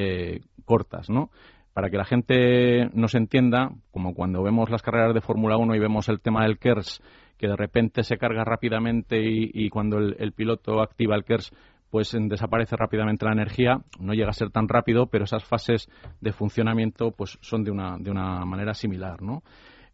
cortas, 0.65 1.09
¿no? 1.09 1.29
para 1.75 1.89
que 1.89 1.97
la 1.97 2.05
gente 2.05 2.89
nos 2.93 3.15
entienda, 3.15 3.69
como 3.91 4.13
cuando 4.13 4.41
vemos 4.41 4.69
las 4.69 4.81
carreras 4.81 5.13
de 5.13 5.19
Fórmula 5.19 5.57
1 5.57 5.75
y 5.75 5.79
vemos 5.79 6.07
el 6.07 6.21
tema 6.21 6.43
del 6.43 6.57
KERS, 6.57 7.01
que 7.37 7.49
de 7.49 7.55
repente 7.57 8.03
se 8.03 8.17
carga 8.17 8.45
rápidamente 8.45 9.21
y, 9.21 9.69
cuando 9.69 9.97
el, 9.97 10.31
piloto 10.31 10.81
activa 10.81 11.17
el 11.17 11.25
KERS, 11.25 11.51
pues 11.89 12.15
desaparece 12.17 12.77
rápidamente 12.77 13.25
la 13.25 13.33
energía, 13.33 13.81
no 13.99 14.13
llega 14.13 14.29
a 14.29 14.33
ser 14.33 14.51
tan 14.51 14.69
rápido, 14.69 15.07
pero 15.07 15.25
esas 15.25 15.43
fases 15.43 15.89
de 16.21 16.31
funcionamiento 16.31 17.11
pues 17.11 17.37
son 17.41 17.65
de 17.65 17.71
una, 17.71 17.97
de 17.99 18.09
una 18.09 18.45
manera 18.45 18.73
similar, 18.73 19.21
¿no? 19.21 19.43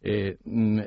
Eh, 0.03 0.37
mm, 0.43 0.79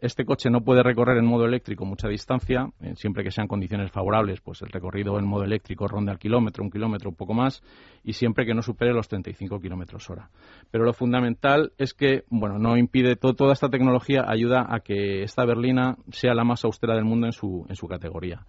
este 0.00 0.24
coche 0.24 0.48
no 0.48 0.62
puede 0.62 0.82
recorrer 0.82 1.18
en 1.18 1.26
modo 1.26 1.44
eléctrico 1.44 1.84
mucha 1.84 2.08
distancia, 2.08 2.70
eh, 2.80 2.94
siempre 2.96 3.22
que 3.22 3.30
sean 3.30 3.46
condiciones 3.46 3.92
favorables, 3.92 4.40
pues 4.40 4.62
el 4.62 4.70
recorrido 4.70 5.18
en 5.18 5.26
modo 5.26 5.44
eléctrico 5.44 5.86
ronda 5.86 6.12
el 6.12 6.18
kilómetro, 6.18 6.64
un 6.64 6.70
kilómetro, 6.70 7.10
un 7.10 7.16
poco 7.16 7.34
más, 7.34 7.62
y 8.02 8.14
siempre 8.14 8.46
que 8.46 8.54
no 8.54 8.62
supere 8.62 8.94
los 8.94 9.08
35 9.08 9.60
kilómetros 9.60 10.08
hora. 10.08 10.30
Pero 10.70 10.84
lo 10.84 10.94
fundamental 10.94 11.72
es 11.76 11.92
que, 11.92 12.24
bueno, 12.30 12.58
no 12.58 12.76
impide, 12.78 13.16
toda 13.16 13.52
esta 13.52 13.68
tecnología 13.68 14.24
ayuda 14.26 14.66
a 14.68 14.80
que 14.80 15.22
esta 15.22 15.44
berlina 15.44 15.96
sea 16.10 16.34
la 16.34 16.44
más 16.44 16.64
austera 16.64 16.94
del 16.94 17.04
mundo 17.04 17.26
en 17.26 17.32
su, 17.32 17.66
en 17.68 17.76
su 17.76 17.86
categoría. 17.86 18.46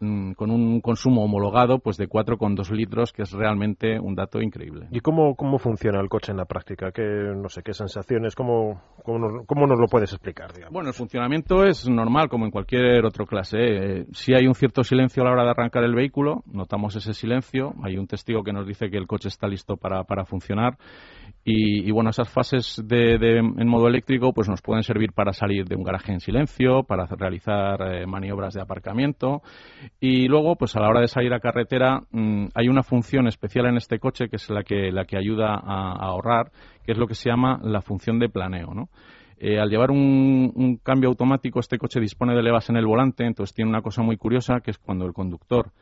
Mm, 0.00 0.32
con 0.32 0.50
un 0.50 0.80
consumo 0.80 1.22
homologado 1.22 1.78
pues 1.78 1.96
de 1.96 2.08
4,2 2.08 2.72
litros, 2.72 3.12
que 3.12 3.22
es 3.22 3.30
realmente 3.30 4.00
un 4.00 4.16
dato 4.16 4.40
increíble. 4.40 4.88
¿Y 4.90 4.98
cómo, 4.98 5.36
cómo 5.36 5.58
funciona 5.58 6.00
el 6.00 6.08
coche 6.08 6.32
en 6.32 6.38
la 6.38 6.44
práctica? 6.44 6.90
¿Qué, 6.90 7.02
no 7.02 7.48
sé, 7.48 7.62
qué 7.62 7.72
sensaciones? 7.72 8.34
¿Cómo, 8.34 8.82
cómo, 9.04 9.18
nos, 9.20 9.46
cómo 9.46 9.64
nos 9.68 9.78
lo 9.78 9.86
puedes 9.86 10.12
explicar? 10.12 10.50
Bueno, 10.72 10.88
el 10.88 10.94
funcionamiento 10.94 11.64
es 11.64 11.88
normal, 11.88 12.28
como 12.28 12.46
en 12.46 12.50
cualquier 12.50 13.04
otro 13.04 13.26
clase. 13.26 13.58
¿eh? 13.60 14.06
si 14.10 14.34
hay 14.34 14.48
un 14.48 14.56
cierto 14.56 14.82
silencio 14.82 15.22
a 15.22 15.26
la 15.26 15.32
hora 15.34 15.44
de 15.44 15.50
arrancar 15.50 15.84
el 15.84 15.94
vehículo, 15.94 16.42
notamos 16.46 16.96
ese 16.96 17.14
silencio. 17.14 17.72
Hay 17.84 17.96
un 17.96 18.08
testigo 18.08 18.42
que 18.42 18.52
nos 18.52 18.66
dice 18.66 18.90
que 18.90 18.96
el 18.96 19.06
coche 19.06 19.28
está 19.28 19.46
listo 19.46 19.76
para, 19.76 20.02
para 20.02 20.24
funcionar. 20.24 20.78
Y, 21.44 21.90
bueno, 21.90 22.10
esas 22.10 22.28
fases 22.28 22.80
de, 22.84 23.14
en 23.38 23.68
modo 23.68 23.88
eléctrico 23.88 24.32
pues 24.32 24.48
nos 24.48 24.62
pueden 24.62 24.84
servir 24.84 25.12
para 25.12 25.32
salir 25.32 25.64
de 25.64 25.74
un 25.74 25.82
garaje 25.82 26.12
en 26.12 26.20
silencio, 26.20 26.84
para 26.84 27.06
realizar 27.06 27.82
eh, 27.82 28.06
maniobras 28.06 28.54
de 28.54 28.62
aparcamiento 28.62 29.42
y 30.00 30.26
luego, 30.26 30.56
pues 30.56 30.74
a 30.76 30.80
la 30.80 30.88
hora 30.88 31.00
de 31.00 31.08
salir 31.08 31.32
a 31.32 31.40
carretera, 31.40 32.00
mm, 32.10 32.46
hay 32.54 32.68
una 32.68 32.82
función 32.82 33.28
especial 33.28 33.66
en 33.66 33.76
este 33.76 33.98
coche 33.98 34.28
que 34.28 34.36
es 34.36 34.50
la 34.50 34.62
que, 34.64 34.90
la 34.90 35.04
que 35.04 35.16
ayuda 35.16 35.54
a, 35.54 35.92
ahorrar, 35.92 36.50
que 36.84 36.92
es 36.92 36.98
lo 36.98 37.06
que 37.06 37.14
se 37.14 37.28
llama 37.28 37.60
la 37.62 37.82
función 37.82 38.18
de 38.18 38.28
planeo, 38.28 38.74
¿no? 38.74 38.88
Eh, 39.38 39.58
al 39.58 39.70
llevar 39.70 39.90
un, 39.90 40.52
un, 40.54 40.76
cambio 40.76 41.08
automático, 41.08 41.58
este 41.58 41.78
coche 41.78 42.00
dispone 42.00 42.34
de 42.34 42.42
levas 42.42 42.70
en 42.70 42.76
el 42.76 42.86
volante, 42.86 43.24
entonces 43.24 43.54
tiene 43.54 43.70
una 43.70 43.82
cosa 43.82 44.02
muy 44.02 44.16
curiosa, 44.16 44.60
que 44.60 44.70
es 44.70 44.78
cuando 44.78 45.04
el 45.04 45.12
conductor 45.12 45.72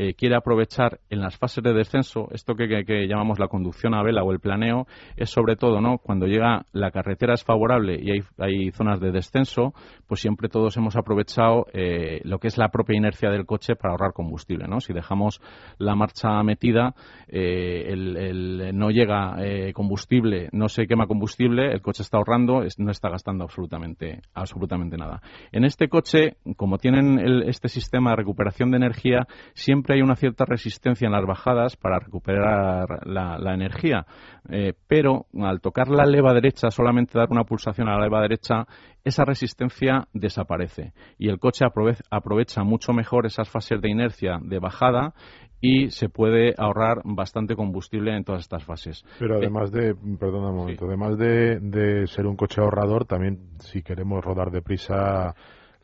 eh, 0.00 0.14
quiere 0.14 0.36
aprovechar 0.36 1.00
en 1.10 1.20
las 1.20 1.36
fases 1.36 1.64
de 1.64 1.72
descenso, 1.72 2.28
esto 2.30 2.54
que, 2.54 2.68
llamamos 3.08 3.40
la 3.40 3.48
conducción 3.48 3.94
a 3.94 4.02
vela 4.04 4.22
o 4.22 4.30
el 4.30 4.38
planeo, 4.38 4.86
es 5.16 5.28
sobre 5.28 5.56
todo 5.56 5.80
¿no? 5.80 5.98
cuando 5.98 6.26
llega 6.26 6.66
la 6.70 6.92
carretera 6.92 7.34
es 7.34 7.42
favorable 7.42 7.98
y 8.00 8.22
hay, 8.38 8.70
zonas 8.70 9.00
de 9.00 9.10
descenso, 9.10 9.74
pues 10.06 10.20
siempre 10.20 10.48
todos 10.48 10.76
hemos 10.76 10.94
aprovechado 10.94 11.66
eh, 11.72 12.20
lo 12.22 12.38
que 12.38 12.46
es 12.46 12.58
la 12.58 12.68
propia 12.68 12.96
inercia 12.96 13.28
del 13.30 13.44
coche 13.44 13.74
para 13.74 13.90
ahorrar 13.90 14.12
combustible. 14.12 14.68
¿no? 14.68 14.78
Si 14.78 14.92
dejamos 14.92 15.40
la 15.78 15.96
marcha 15.96 16.44
metida, 16.44 16.94
eh, 17.26 17.86
el, 17.88 18.78
no 18.78 18.90
llega 18.90 19.34
combustible, 19.74 20.48
no 20.52 20.68
se 20.68 20.86
quema 20.86 21.08
combustible, 21.08 21.72
el 21.72 21.82
coche 21.82 22.04
está 22.04 22.18
ahorrando, 22.18 22.62
no 22.78 22.90
está 22.92 23.08
gastando 23.08 23.42
absolutamente, 23.42 24.20
absolutamente 24.32 24.96
nada. 24.96 25.22
En 25.50 25.64
este 25.64 25.88
coche, 25.88 26.36
como 26.56 26.78
tienen 26.78 27.18
este 27.48 27.68
sistema 27.68 28.10
de 28.10 28.16
recuperación 28.16 28.70
de 28.70 28.76
energía, 28.76 29.26
siempre 29.54 29.87
siempre 29.88 29.96
hay 29.96 30.02
una 30.02 30.16
cierta 30.16 30.44
resistencia 30.44 31.06
en 31.06 31.12
las 31.12 31.24
bajadas 31.24 31.76
para 31.76 31.98
recuperar 31.98 33.06
la, 33.06 33.54
energía, 33.54 34.04
eh, 34.50 34.74
pero 34.86 35.26
al 35.40 35.60
tocar 35.60 35.88
la 35.88 36.04
leva 36.04 36.34
derecha, 36.34 36.70
solamente 36.70 37.18
dar 37.18 37.28
una 37.30 37.44
pulsación 37.44 37.88
a 37.88 37.96
la 37.96 38.04
leva 38.04 38.20
derecha, 38.20 38.66
esa 39.02 39.24
resistencia 39.24 40.06
desaparece. 40.12 40.92
Y 41.16 41.30
el 41.30 41.38
coche 41.38 41.64
aprovecha 42.10 42.64
mucho 42.64 42.92
mejor 42.92 43.24
esas 43.24 43.48
fases 43.48 43.80
de 43.80 43.88
inercia 43.88 44.38
de 44.42 44.58
bajada 44.58 45.14
y 45.60 45.90
se 45.90 46.10
puede 46.10 46.54
ahorrar 46.58 47.00
bastante 47.04 47.56
combustible 47.56 48.14
en 48.14 48.24
todas 48.24 48.42
estas 48.42 48.64
fases. 48.64 49.04
Pero 49.18 49.36
eh, 49.36 49.38
además 49.38 49.72
de, 49.72 49.94
perdona 50.20 50.50
un 50.50 50.56
momento, 50.56 50.84
además 50.84 51.16
de, 51.16 51.60
de, 51.60 52.06
ser 52.08 52.26
un 52.26 52.36
coche 52.36 52.60
ahorrador, 52.60 53.06
también 53.06 53.38
si 53.60 53.82
queremos 53.82 54.22
rodar 54.22 54.50
deprisa 54.50 55.34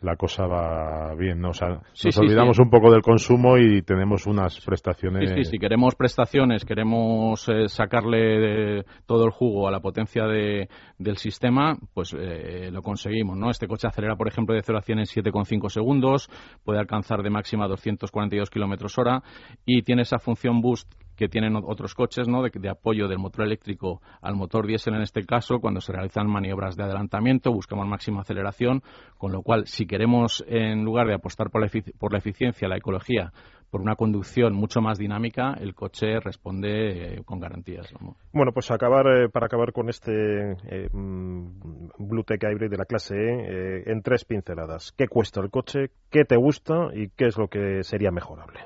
la 0.05 0.17
cosa 0.17 0.47
va 0.47 1.15
bien, 1.15 1.41
¿no? 1.41 1.51
O 1.51 1.55
sea, 1.55 1.81
nos 2.05 2.19
olvidamos 2.19 2.59
un 2.59 2.69
poco 2.69 2.93
del 2.93 3.01
consumo 3.01 3.57
y 3.57 3.83
tenemos 3.83 4.27
unas 4.27 4.61
prestaciones. 4.61 5.49
Sí, 5.49 5.59
queremos 5.59 5.95
prestaciones, 5.95 6.65
queremos 6.65 7.49
eh, 7.49 7.69
sacarle 7.69 8.85
todo 9.07 9.25
el 9.25 9.31
jugo 9.31 9.67
a 9.67 9.71
la 9.71 9.81
potencia 9.81 10.27
de, 10.27 10.69
del 10.99 11.17
sistema, 11.17 11.77
pues 11.95 12.15
eh, 12.19 12.71
lo 12.71 12.83
conseguimos, 12.83 13.37
¿no? 13.37 13.51
Este 13.51 13.67
coche 13.67 13.89
acelera, 13.89 14.17
por 14.17 14.29
ejemplo, 14.29 14.55
de 14.55 14.63
0 14.63 14.79
a 14.79 14.83
100 14.83 14.99
en 14.99 15.05
7,5 15.07 15.69
segundos, 15.71 16.29
puede 16.65 16.79
alcanzar 16.79 17.23
de 17.23 17.31
máxima 17.31 17.67
242 17.67 18.51
kilómetros 18.51 18.99
hora 18.99 19.23
y 19.65 19.83
tiene 19.83 20.03
esa 20.03 20.19
función 20.19 20.61
boost 20.61 20.93
que 21.17 21.29
tienen 21.29 21.57
otros 21.57 21.95
coches, 21.95 22.29
¿no? 22.29 22.43
De, 22.43 22.69
apoyo 22.69 23.09
del 23.09 23.19
motor 23.19 23.45
eléctrico 23.45 24.01
al 24.21 24.35
motor 24.35 24.67
diésel 24.67 24.95
en 24.95 25.03
este 25.03 25.25
caso, 25.25 25.61
cuando 25.61 25.81
se 25.81 25.93
realizan 25.93 26.29
maniobras 26.29 26.77
de 26.77 26.85
adelantamiento, 26.85 27.53
buscamos 27.53 27.87
máxima 27.87 28.23
aceleración, 28.23 28.83
con 29.19 29.33
lo 29.33 29.43
cual, 29.43 29.67
si 29.67 29.87
queremos, 29.87 30.45
en 30.47 30.85
lugar 30.85 31.07
de 31.07 31.15
apostar 31.15 31.51
por 31.51 31.63
la, 31.63 31.71
por 31.99 32.13
la 32.13 32.19
eficiencia, 32.19 32.69
la 32.69 32.77
ecología, 32.77 33.33
por 33.75 33.81
una 33.81 33.97
conducción 33.97 34.55
mucho 34.55 34.81
más 34.81 34.99
dinámica, 34.99 35.55
el 35.59 35.75
coche 35.75 36.21
responde 36.21 37.17
eh, 37.17 37.23
con 37.25 37.41
garantías. 37.41 37.93
Bueno, 38.33 38.53
pues 38.53 38.71
acabar, 38.71 39.05
eh, 39.09 39.29
para 39.29 39.47
acabar 39.47 39.73
con 39.73 39.89
este 39.89 40.53
eh, 40.53 40.89
mm, 40.93 41.89
Bluetech 41.99 42.41
Hybrid 42.41 42.71
de 42.71 42.77
la 42.77 42.85
clase 42.85 43.17
E, 43.17 43.91
en 43.91 44.01
tres 44.03 44.25
pinceladas. 44.25 44.93
¿Qué 44.97 45.09
cuesta 45.09 45.41
el 45.41 45.51
coche? 45.51 45.91
¿Qué 46.09 46.25
te 46.25 46.37
gusta? 46.37 46.91
¿Y 46.95 47.09
qué 47.17 47.27
es 47.27 47.37
lo 47.37 47.49
que 47.49 47.83
sería 47.83 48.13
mejorable? 48.13 48.61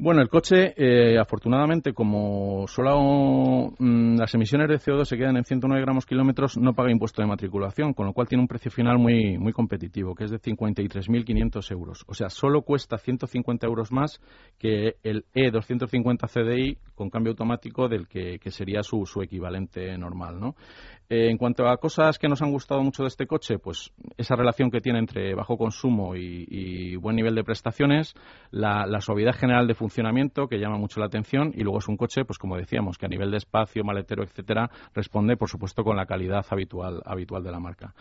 Bueno, 0.00 0.22
el 0.22 0.28
coche, 0.28 0.74
eh, 0.76 1.18
afortunadamente, 1.18 1.92
como 1.92 2.68
solo 2.68 3.74
mm, 3.76 4.16
las 4.16 4.32
emisiones 4.32 4.68
de 4.68 4.78
CO2 4.78 5.06
se 5.06 5.16
quedan 5.16 5.36
en 5.36 5.44
109 5.44 5.82
gramos 5.82 6.06
kilómetros, 6.06 6.56
no 6.56 6.72
paga 6.72 6.92
impuesto 6.92 7.20
de 7.20 7.26
matriculación, 7.26 7.94
con 7.94 8.06
lo 8.06 8.12
cual 8.12 8.28
tiene 8.28 8.42
un 8.42 8.46
precio 8.46 8.70
final 8.70 8.96
muy, 8.96 9.38
muy 9.38 9.52
competitivo, 9.52 10.14
que 10.14 10.22
es 10.22 10.30
de 10.30 10.38
53.500 10.38 11.72
euros. 11.72 12.04
O 12.06 12.14
sea, 12.14 12.30
solo 12.30 12.62
cuesta 12.62 12.96
150 12.96 13.66
euros 13.66 13.90
más 13.90 14.20
que 14.56 14.98
el 15.02 15.24
E250 15.34 16.28
CDI 16.28 16.78
con 16.94 17.10
cambio 17.10 17.32
automático 17.32 17.88
del 17.88 18.06
que, 18.06 18.38
sería 18.52 18.84
su, 18.84 19.04
su 19.04 19.20
equivalente 19.20 19.98
normal, 19.98 20.38
¿no? 20.38 20.54
Eh, 21.10 21.30
en 21.30 21.38
cuanto 21.38 21.66
a 21.66 21.78
cosas 21.78 22.18
que 22.18 22.28
nos 22.28 22.42
han 22.42 22.52
gustado 22.52 22.82
mucho 22.82 23.02
de 23.02 23.08
este 23.08 23.26
coche, 23.26 23.58
pues 23.58 23.92
esa 24.18 24.36
relación 24.36 24.70
que 24.70 24.80
tiene 24.80 24.98
entre 24.98 25.34
bajo 25.34 25.56
consumo 25.56 26.14
y, 26.14 26.96
buen 26.96 27.16
nivel 27.16 27.34
de 27.34 27.44
prestaciones, 27.44 28.14
la, 28.50 29.00
suavidad 29.00 29.34
general 29.34 29.66
de 29.66 29.74
funcionamiento 29.74 29.87
que 30.48 30.58
llama 30.58 30.78
mucho 30.78 31.00
la 31.00 31.06
atención 31.06 31.52
y 31.54 31.62
luego 31.62 31.78
es 31.78 31.88
un 31.88 31.96
coche, 31.96 32.24
pues 32.24 32.38
como 32.38 32.56
decíamos, 32.56 32.98
que 32.98 33.06
a 33.06 33.08
nivel 33.08 33.30
de 33.30 33.38
espacio, 33.38 33.84
maletero, 33.84 34.22
etcétera, 34.22 34.70
responde, 34.94 35.36
por 35.36 35.48
supuesto, 35.48 35.84
con 35.84 35.96
la 35.96 36.06
calidad 36.06 36.44
habitual, 36.50 37.02
habitual 37.04 37.42
de 37.42 37.50
la 37.50 37.60
marca. 37.60 37.94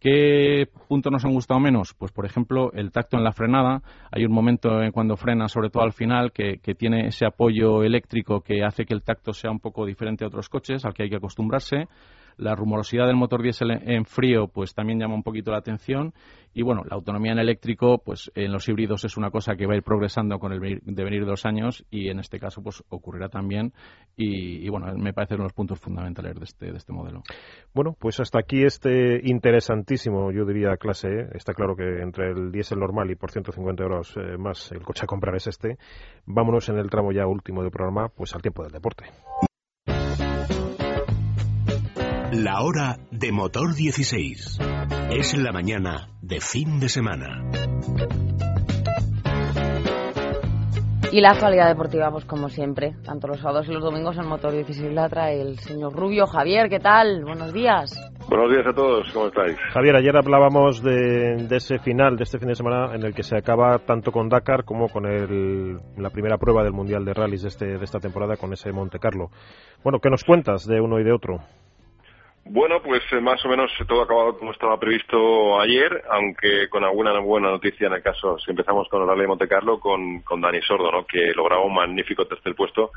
¿Qué 0.00 0.66
puntos 0.88 1.12
nos 1.12 1.24
han 1.24 1.32
gustado 1.32 1.60
menos? 1.60 1.94
Pues, 1.94 2.10
por 2.10 2.26
ejemplo, 2.26 2.72
el 2.72 2.90
tacto 2.90 3.16
en 3.16 3.22
la 3.22 3.30
frenada. 3.30 3.82
Hay 4.10 4.24
un 4.24 4.32
momento 4.32 4.82
en 4.82 4.90
cuando 4.90 5.16
frena, 5.16 5.46
sobre 5.46 5.70
todo 5.70 5.84
al 5.84 5.92
final, 5.92 6.32
que, 6.32 6.58
que, 6.58 6.74
tiene 6.74 7.06
ese 7.06 7.24
apoyo 7.24 7.84
eléctrico 7.84 8.40
que 8.40 8.64
hace 8.64 8.84
que 8.84 8.94
el 8.94 9.04
tacto 9.04 9.32
sea 9.32 9.52
un 9.52 9.60
poco 9.60 9.86
diferente 9.86 10.24
a 10.24 10.26
otros 10.26 10.48
coches, 10.48 10.84
al 10.84 10.92
que 10.92 11.04
hay 11.04 11.10
que 11.10 11.16
acostumbrarse. 11.16 11.86
La 12.36 12.54
rumorosidad 12.54 13.06
del 13.06 13.16
motor 13.16 13.42
diésel 13.42 13.70
en 13.70 14.04
frío 14.04 14.48
pues 14.48 14.74
también 14.74 14.98
llama 14.98 15.14
un 15.14 15.22
poquito 15.22 15.50
la 15.50 15.58
atención 15.58 16.12
y 16.54 16.62
bueno, 16.62 16.82
la 16.84 16.96
autonomía 16.96 17.32
en 17.32 17.38
eléctrico 17.38 17.98
pues 17.98 18.30
en 18.34 18.52
los 18.52 18.68
híbridos 18.68 19.04
es 19.04 19.16
una 19.16 19.30
cosa 19.30 19.56
que 19.56 19.66
va 19.66 19.74
a 19.74 19.76
ir 19.76 19.82
progresando 19.82 20.38
con 20.38 20.52
el 20.52 20.80
devenir 20.84 21.24
de 21.24 21.30
los 21.30 21.46
años 21.46 21.84
y 21.90 22.08
en 22.08 22.18
este 22.18 22.38
caso 22.38 22.62
pues 22.62 22.82
ocurrirá 22.90 23.28
también 23.28 23.72
y, 24.14 24.68
bueno, 24.68 24.92
me 24.96 25.14
parecen 25.14 25.38
los 25.38 25.54
puntos 25.54 25.80
fundamentales 25.80 26.34
de 26.38 26.44
este, 26.44 26.66
de 26.70 26.76
este 26.76 26.92
modelo. 26.92 27.22
Bueno, 27.72 27.96
pues 27.98 28.20
hasta 28.20 28.38
aquí 28.40 28.62
este 28.62 29.20
interesantísimo, 29.24 30.30
yo 30.32 30.44
diría, 30.44 30.76
clase 30.76 31.08
E. 31.08 31.28
Está 31.34 31.54
claro 31.54 31.74
que 31.74 32.02
entre 32.02 32.30
el 32.30 32.52
diésel 32.52 32.78
normal 32.78 33.10
y 33.10 33.14
por 33.14 33.30
150 33.30 33.82
euros 33.82 34.14
eh, 34.16 34.36
más 34.36 34.70
el 34.72 34.82
coche 34.82 35.04
a 35.04 35.06
comprar 35.06 35.34
es 35.34 35.46
este. 35.46 35.78
Vámonos 36.26 36.68
en 36.68 36.78
el 36.78 36.90
tramo 36.90 37.12
ya 37.12 37.26
último 37.26 37.62
del 37.62 37.70
programa, 37.70 38.08
pues 38.08 38.34
al 38.34 38.42
tiempo 38.42 38.62
del 38.62 38.72
deporte. 38.72 39.04
La 42.34 42.62
hora 42.62 42.96
de 43.10 43.30
motor 43.30 43.74
16. 43.74 44.58
Es 45.10 45.36
la 45.36 45.52
mañana 45.52 46.08
de 46.22 46.40
fin 46.40 46.80
de 46.80 46.88
semana. 46.88 47.42
Y 51.12 51.20
la 51.20 51.32
actualidad 51.32 51.68
deportiva, 51.68 52.10
pues 52.10 52.24
como 52.24 52.48
siempre, 52.48 52.94
tanto 53.04 53.28
los 53.28 53.38
sábados 53.38 53.68
y 53.68 53.72
los 53.72 53.82
domingos 53.82 54.16
en 54.16 54.26
Motor 54.26 54.52
16 54.52 54.94
la 54.94 55.10
trae 55.10 55.42
el 55.42 55.58
señor 55.58 55.92
Rubio. 55.92 56.26
Javier, 56.26 56.70
¿qué 56.70 56.80
tal? 56.80 57.22
Buenos 57.22 57.52
días. 57.52 57.92
Buenos 58.30 58.50
días 58.50 58.66
a 58.66 58.72
todos, 58.72 59.12
¿cómo 59.12 59.26
estáis? 59.26 59.58
Javier, 59.74 59.96
ayer 59.96 60.16
hablábamos 60.16 60.82
de, 60.82 61.34
ese 61.50 61.80
final, 61.80 62.16
de 62.16 62.22
este 62.22 62.38
fin 62.38 62.48
de 62.48 62.54
semana, 62.54 62.94
en 62.94 63.04
el 63.04 63.14
que 63.14 63.24
se 63.24 63.36
acaba 63.36 63.78
tanto 63.80 64.10
con 64.10 64.30
Dakar 64.30 64.64
como 64.64 64.88
con 64.88 65.04
el, 65.04 65.78
la 65.98 66.08
primera 66.08 66.38
prueba 66.38 66.64
del 66.64 66.72
Mundial 66.72 67.04
de 67.04 67.12
Rallys 67.12 67.42
de, 67.42 67.48
este, 67.48 67.66
de 67.66 67.84
esta 67.84 67.98
temporada, 67.98 68.38
con 68.38 68.54
ese 68.54 68.72
Monte 68.72 68.98
Carlo. 68.98 69.28
Bueno, 69.84 69.98
¿qué 69.98 70.08
nos 70.08 70.24
cuentas 70.24 70.66
de 70.66 70.80
uno 70.80 70.98
y 70.98 71.04
de 71.04 71.12
otro? 71.12 71.40
Bueno, 72.44 72.82
pues 72.82 73.02
eh, 73.12 73.20
más 73.20 73.44
o 73.44 73.48
menos 73.48 73.70
todo 73.86 74.00
ha 74.00 74.04
acabado 74.04 74.36
como 74.36 74.50
estaba 74.50 74.78
previsto 74.78 75.60
ayer, 75.60 76.02
aunque 76.10 76.68
con 76.68 76.84
alguna 76.84 77.18
buena 77.20 77.50
noticia 77.50 77.86
en 77.86 77.94
el 77.94 78.02
caso, 78.02 78.38
si 78.38 78.50
empezamos 78.50 78.88
con 78.88 79.06
Rally 79.06 79.22
de 79.22 79.26
Monte 79.28 79.48
Carlo, 79.48 79.78
con, 79.78 80.20
con 80.20 80.40
Dani 80.40 80.60
Sordo, 80.62 80.90
¿no? 80.90 81.06
que 81.06 81.32
lograba 81.34 81.64
un 81.64 81.74
magnífico 81.74 82.26
tercer 82.26 82.54
puesto 82.54 82.90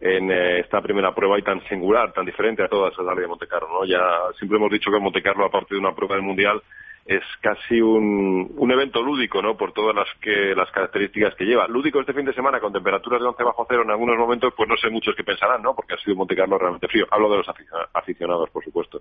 en 0.00 0.30
eh, 0.30 0.60
esta 0.60 0.80
primera 0.80 1.14
prueba 1.14 1.38
y 1.38 1.42
tan 1.42 1.62
singular, 1.68 2.12
tan 2.12 2.26
diferente 2.26 2.62
a 2.62 2.68
todas 2.68 2.92
las 2.98 3.16
de 3.16 3.26
Monte 3.26 3.46
Carlo. 3.46 3.68
¿no? 3.68 3.84
Ya 3.84 4.00
siempre 4.36 4.58
hemos 4.58 4.70
dicho 4.70 4.90
que 4.90 4.98
Monte 4.98 5.22
Carlo, 5.22 5.46
aparte 5.46 5.74
de 5.74 5.80
una 5.80 5.94
prueba 5.94 6.16
del 6.16 6.24
Mundial, 6.24 6.60
es 7.08 7.24
casi 7.40 7.80
un, 7.80 8.52
un 8.54 8.70
evento 8.70 9.02
lúdico, 9.02 9.40
¿no? 9.40 9.56
Por 9.56 9.72
todas 9.72 9.96
las 9.96 10.06
que 10.20 10.54
las 10.54 10.70
características 10.70 11.34
que 11.36 11.46
lleva. 11.46 11.66
Lúdico 11.66 12.00
este 12.00 12.12
fin 12.12 12.26
de 12.26 12.34
semana 12.34 12.60
con 12.60 12.70
temperaturas 12.70 13.22
de 13.22 13.28
11 13.28 13.42
bajo 13.44 13.66
cero 13.66 13.80
en 13.82 13.90
algunos 13.90 14.18
momentos, 14.18 14.52
pues 14.54 14.68
no 14.68 14.76
sé 14.76 14.90
muchos 14.90 15.16
que 15.16 15.24
pensarán, 15.24 15.62
¿no? 15.62 15.74
Porque 15.74 15.94
ha 15.94 15.98
sido 15.98 16.16
Monte 16.16 16.36
Carlo 16.36 16.58
realmente 16.58 16.86
frío. 16.86 17.06
Hablo 17.10 17.30
de 17.30 17.38
los 17.38 17.46
aficionados, 17.94 18.50
por 18.50 18.62
supuesto. 18.62 19.00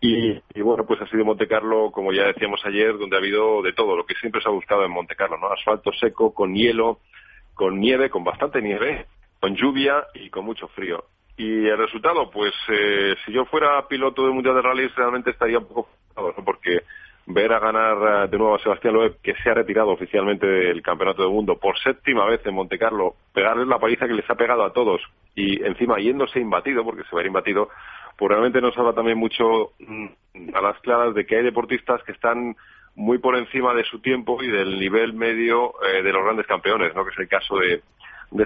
Y, 0.00 0.40
bueno, 0.60 0.84
pues 0.84 1.00
ha 1.02 1.06
sido 1.06 1.24
Monte 1.24 1.46
Carlo, 1.46 1.92
como 1.92 2.12
ya 2.12 2.24
decíamos 2.24 2.60
ayer, 2.64 2.98
donde 2.98 3.14
ha 3.14 3.20
habido 3.20 3.62
de 3.62 3.74
todo, 3.74 3.96
lo 3.96 4.04
que 4.04 4.14
siempre 4.16 4.40
se 4.42 4.48
ha 4.48 4.52
buscado 4.52 4.84
en 4.84 4.90
Monte 4.90 5.14
Carlo, 5.14 5.38
¿no? 5.38 5.52
Asfalto 5.52 5.92
seco, 5.92 6.34
con 6.34 6.52
hielo, 6.52 6.98
con 7.54 7.78
nieve, 7.78 8.10
con 8.10 8.24
bastante 8.24 8.60
nieve, 8.60 9.06
con 9.38 9.54
lluvia 9.54 10.04
y 10.14 10.30
con 10.30 10.44
mucho 10.44 10.66
frío. 10.68 11.04
Y 11.36 11.68
el 11.68 11.78
resultado, 11.78 12.28
pues 12.28 12.52
eh, 12.70 13.14
si 13.24 13.32
yo 13.32 13.44
fuera 13.44 13.86
piloto 13.86 14.24
del 14.24 14.32
Mundial 14.32 14.56
de 14.56 14.62
Rally 14.62 14.88
realmente 14.88 15.30
estaría 15.30 15.58
un 15.58 15.68
poco 15.68 15.88
¿no? 16.16 16.44
porque 16.44 16.80
ver 17.26 17.52
a 17.52 17.58
ganar 17.58 18.24
eh, 18.24 18.28
de 18.28 18.38
nuevo 18.38 18.54
a 18.54 18.62
Sebastián 18.62 18.94
Loeb, 18.94 19.20
que 19.22 19.34
se 19.34 19.50
ha 19.50 19.54
retirado 19.54 19.90
oficialmente 19.90 20.46
del 20.46 20.82
Campeonato 20.82 21.22
del 21.22 21.32
Mundo 21.32 21.58
por 21.58 21.78
séptima 21.78 22.26
vez 22.26 22.44
en 22.44 22.54
Monte 22.54 22.78
Carlo, 22.78 23.14
pegarles 23.32 23.68
la 23.68 23.78
paliza 23.78 24.06
que 24.06 24.14
les 24.14 24.28
ha 24.28 24.34
pegado 24.34 24.64
a 24.64 24.72
todos 24.72 25.00
y 25.34 25.62
encima 25.64 25.98
yéndose 25.98 26.40
imbatido, 26.40 26.84
porque 26.84 27.04
se 27.04 27.14
va 27.14 27.20
a 27.20 27.22
ir 27.22 27.28
imbatido, 27.28 27.68
pues 28.16 28.30
realmente 28.30 28.60
nos 28.60 28.76
habla 28.76 28.92
también 28.92 29.18
mucho 29.18 29.72
mm, 29.78 30.06
a 30.54 30.60
las 30.60 30.78
claras 30.80 31.14
de 31.14 31.24
que 31.24 31.36
hay 31.36 31.44
deportistas 31.44 32.02
que 32.04 32.12
están 32.12 32.56
muy 32.94 33.18
por 33.18 33.36
encima 33.36 33.72
de 33.74 33.84
su 33.84 34.00
tiempo 34.00 34.42
y 34.42 34.48
del 34.48 34.78
nivel 34.78 35.12
medio 35.14 35.74
eh, 35.82 36.02
de 36.02 36.12
los 36.12 36.24
grandes 36.24 36.46
campeones, 36.46 36.94
¿no? 36.94 37.04
que 37.04 37.10
es 37.12 37.18
el 37.18 37.28
caso 37.28 37.56
de, 37.56 37.82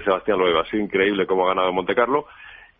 Sebastián 0.03 0.39
Loeb. 0.39 0.57
Ha 0.57 0.65
sido 0.65 0.83
increíble 0.83 1.27
cómo 1.27 1.45
ha 1.45 1.49
ganado 1.49 1.69
en 1.69 1.75
Monte 1.75 1.93
Carlo 1.93 2.25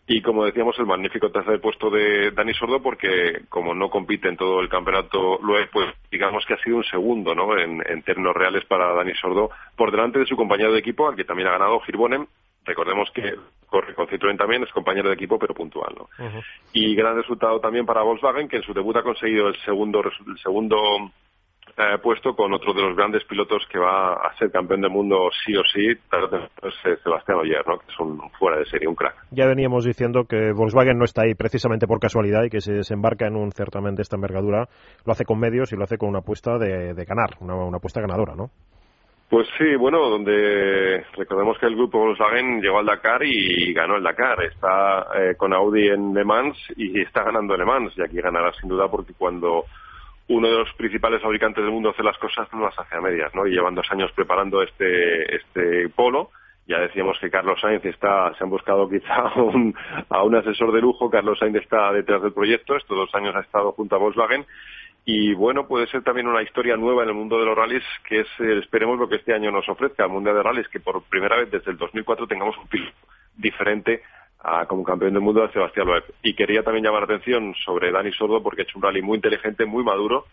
y 0.08 0.22
como 0.22 0.46
decíamos, 0.46 0.78
el 0.78 0.86
magnífico 0.86 1.32
tercer 1.32 1.60
puesto 1.60 1.90
de 1.90 2.30
Dani 2.32 2.54
Sordo, 2.54 2.80
porque 2.82 3.42
como 3.50 3.74
no 3.74 3.90
compite 3.90 4.30
en 4.30 4.38
todo 4.38 4.62
el 4.62 4.70
campeonato 4.70 5.40
Loeb, 5.42 5.70
pues 5.72 5.88
digamos 6.12 6.46
que 6.46 6.54
ha 6.54 6.64
sido 6.64 6.78
un 6.78 6.84
segundo, 6.84 7.34
¿no? 7.34 7.58
En, 7.58 7.82
términos 8.04 8.36
reales 8.36 8.64
para 8.66 8.94
Dani 8.94 9.14
Sordo, 9.16 9.50
por 9.76 9.90
delante 9.90 10.20
de 10.20 10.28
su 10.28 10.36
compañero 10.36 10.72
de 10.74 10.80
equipo, 10.80 11.08
al 11.10 11.16
que 11.16 11.24
también 11.24 11.48
ha 11.48 11.54
ganado 11.54 11.80
Girbonen. 11.80 12.28
Recordemos 12.66 13.10
que 13.12 13.36
corre 13.68 13.96
con 13.96 14.08
Citroën 14.08 14.38
también, 14.38 14.64
es 14.64 14.72
compañero 14.72 15.10
de 15.10 15.16
equipo, 15.16 15.40
pero 15.40 15.56
puntual, 15.56 15.96
¿no? 15.98 16.10
Y 16.72 16.96
gran 16.96 17.16
resultado 17.16 17.60
también 17.60 17.86
para 17.86 18.04
Volkswagen, 18.04 18.48
que 18.48 18.58
en 18.58 18.64
su 18.64 18.74
debut 18.74 18.96
ha 18.98 19.04
conseguido 19.04 19.48
el 19.48 19.56
segundo, 19.62 20.04
el 20.04 20.38
segundo 20.38 20.78
eh, 21.78 21.98
puesto 22.02 22.34
con 22.36 22.54
otro 22.54 22.74
de 22.74 22.82
los 22.82 22.96
grandes 22.96 23.26
pilotos 23.26 23.66
que 23.70 23.78
va 23.78 24.14
a 24.14 24.34
ser 24.38 24.50
campeón 24.50 24.80
del 24.80 24.92
mundo 24.92 25.30
sí 25.46 25.56
o 25.58 25.64
sí, 25.64 25.88
es 25.90 27.02
Sebastián 27.04 27.40
Oyer, 27.40 27.68
¿no? 27.68 27.78
que 27.80 27.92
es 27.92 28.00
un 28.00 28.18
fuera 28.40 28.60
de 28.60 28.66
serie, 28.66 28.88
un 28.88 28.96
crack. 28.96 29.16
Ya 29.32 29.46
veníamos 29.46 29.84
diciendo 29.84 30.24
que 30.24 30.54
Volkswagen 30.54 30.98
no 30.98 31.04
está 31.04 31.24
ahí 31.24 31.36
precisamente 31.36 31.86
por 31.86 32.00
casualidad 32.00 32.44
y 32.44 32.50
que 32.50 32.62
se 32.62 32.72
desembarca 32.72 33.28
en 33.28 33.36
un 33.36 33.52
certamen 33.52 33.96
de 33.96 34.04
esta 34.04 34.16
envergadura, 34.16 34.70
lo 35.06 35.12
hace 35.12 35.26
con 35.26 35.38
medios 35.38 35.74
y 35.74 35.76
lo 35.76 35.84
hace 35.84 35.98
con 35.98 36.10
una 36.10 36.20
apuesta 36.20 36.58
de, 36.58 36.94
ganar, 37.06 37.32
una, 37.42 37.76
apuesta 37.76 38.00
ganadora, 38.00 38.36
¿no? 38.36 38.50
Pues 39.28 39.48
sí, 39.58 39.76
bueno, 39.76 40.08
donde 40.08 41.04
recordemos 41.18 41.58
que 41.58 41.66
el 41.66 41.76
grupo 41.76 41.98
Volkswagen 42.00 42.62
llegó 42.62 42.78
al 42.78 42.86
Dakar 42.86 43.22
y 43.24 43.74
ganó 43.74 43.98
el 43.98 44.04
Dakar. 44.04 44.42
Está 44.44 45.08
eh, 45.16 45.36
con 45.36 45.52
Audi 45.52 45.88
en 45.88 46.14
Le 46.14 46.24
Mans 46.24 46.56
y 46.78 47.02
está 47.02 47.24
ganando 47.24 47.58
Le 47.58 47.66
Mans. 47.66 47.92
Y 47.98 48.04
aquí 48.04 48.22
ganará 48.22 48.54
sin 48.54 48.70
duda 48.70 48.88
porque 48.88 49.14
cuando 49.18 49.66
uno 50.28 50.50
de 50.50 50.58
los 50.58 50.74
principales 50.74 51.22
fabricantes 51.22 51.64
del 51.64 51.74
mundo 51.74 51.92
hace 51.92 52.04
las 52.04 52.18
cosas 52.18 52.48
no 52.52 52.62
las 52.62 52.78
hace 52.78 52.96
a 52.96 53.02
medias, 53.02 53.34
¿no? 53.36 53.46
Y 53.46 53.52
llevan 53.52 53.76
dos 53.76 53.88
años 53.92 54.12
preparando 54.14 54.62
este, 54.62 55.36
este 55.36 55.90
polo. 55.90 56.32
Ya 56.68 56.80
decíamos 56.80 57.20
que 57.20 57.30
Carlos 57.30 57.62
Sainz 57.62 57.86
está, 57.86 58.34
se 58.36 58.44
han 58.44 58.50
buscado 58.50 58.90
quizá 58.90 59.34
un, 59.36 59.76
a 60.10 60.24
un 60.24 60.36
asesor 60.36 60.72
de 60.72 60.82
lujo. 60.82 61.12
Carlos 61.12 61.38
Sainz 61.38 61.58
está 61.58 61.92
detrás 61.92 62.24
del 62.24 62.34
proyecto. 62.34 62.76
Estos 62.76 62.98
dos 62.98 63.14
años 63.14 63.36
ha 63.36 63.42
estado 63.42 63.72
junto 63.74 63.96
a 63.96 64.00
Volkswagen. 64.00 64.46
Y 65.08 65.36
bueno, 65.36 65.68
puede 65.68 65.86
ser 65.86 66.02
también 66.04 66.28
una 66.28 66.42
historia 66.42 66.76
nueva 66.76 67.04
en 67.04 67.10
el 67.10 67.16
mundo 67.16 67.38
de 67.38 67.46
los 67.46 67.56
rallies, 67.56 67.84
que 68.10 68.22
es, 68.22 68.28
eh, 68.40 68.58
esperemos 68.58 68.98
lo 68.98 69.08
que 69.08 69.18
este 69.18 69.36
año 69.36 69.52
nos 69.52 69.70
ofrezca 69.70 70.06
el 70.06 70.10
mundo 70.10 70.34
de 70.34 70.42
rallies, 70.42 70.68
que 70.70 70.80
por 70.80 71.04
primera 71.04 71.36
vez 71.36 71.52
desde 71.52 71.70
el 71.70 71.78
2004 71.78 72.26
tengamos 72.26 72.58
un 72.58 72.68
piloto 72.68 72.98
diferente 73.38 74.02
como 74.68 74.84
campeón 74.84 75.14
del 75.14 75.22
mundo 75.22 75.44
a 75.44 75.52
Sebastián 75.52 75.88
Loeb. 75.88 76.04
Y 76.24 76.34
quería 76.34 76.64
también 76.64 76.86
llamar 76.86 77.02
la 77.02 77.16
atención 77.16 77.54
sobre 77.64 77.92
Dani 77.92 78.12
Sordo 78.12 78.42
porque 78.42 78.62
ha 78.62 78.64
hecho 78.64 78.78
un 78.78 78.84
rally 78.84 79.02
muy 79.02 79.16
inteligente, 79.16 79.66
muy 79.66 79.84
maduro, 79.84 80.26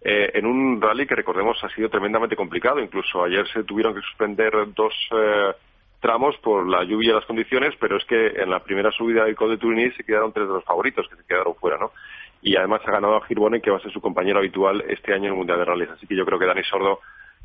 eh, 0.00 0.30
en 0.34 0.46
un 0.46 0.80
rally 0.80 1.06
que 1.06 1.16
recordemos 1.16 1.62
ha 1.62 1.68
sido 1.70 1.88
tremendamente 1.88 2.36
complicado. 2.36 2.80
Incluso 2.80 3.24
ayer 3.24 3.46
se 3.48 3.64
tuvieron 3.64 3.94
que 3.94 4.00
suspender 4.02 4.52
dos 4.74 4.94
eh, 5.12 5.52
tramos 6.00 6.36
por 6.38 6.68
la 6.68 6.84
lluvia 6.84 7.10
y 7.10 7.14
las 7.14 7.26
condiciones, 7.26 7.74
pero 7.80 7.96
es 7.96 8.04
que 8.04 8.28
en 8.28 8.50
la 8.50 8.60
primera 8.60 8.90
subida 8.92 9.24
del 9.24 9.36
Col 9.36 9.50
de 9.50 9.58
Turini 9.58 9.90
se 9.92 10.04
quedaron 10.04 10.32
tres 10.32 10.46
de 10.46 10.54
los 10.54 10.64
favoritos 10.64 11.08
que 11.08 11.16
se 11.16 11.24
quedaron 11.24 11.54
fuera, 11.56 11.76
¿no? 11.78 11.92
Y 12.40 12.56
además 12.56 12.82
ha 12.86 12.92
ganado 12.92 13.16
a 13.16 13.26
Girbonen, 13.26 13.60
que 13.60 13.70
va 13.70 13.78
a 13.78 13.80
ser 13.80 13.92
su 13.92 14.00
compañero 14.00 14.38
habitual 14.38 14.84
este 14.88 15.12
año 15.12 15.24
en 15.24 15.32
el 15.32 15.38
Mundial 15.38 15.58
de 15.58 15.64
Rallys. 15.64 15.90
Así 15.90 16.06
que 16.06 16.14
yo 16.14 16.24
creo 16.24 16.38
que 16.38 16.46
Dani 16.46 16.62
Sordo 16.62 17.00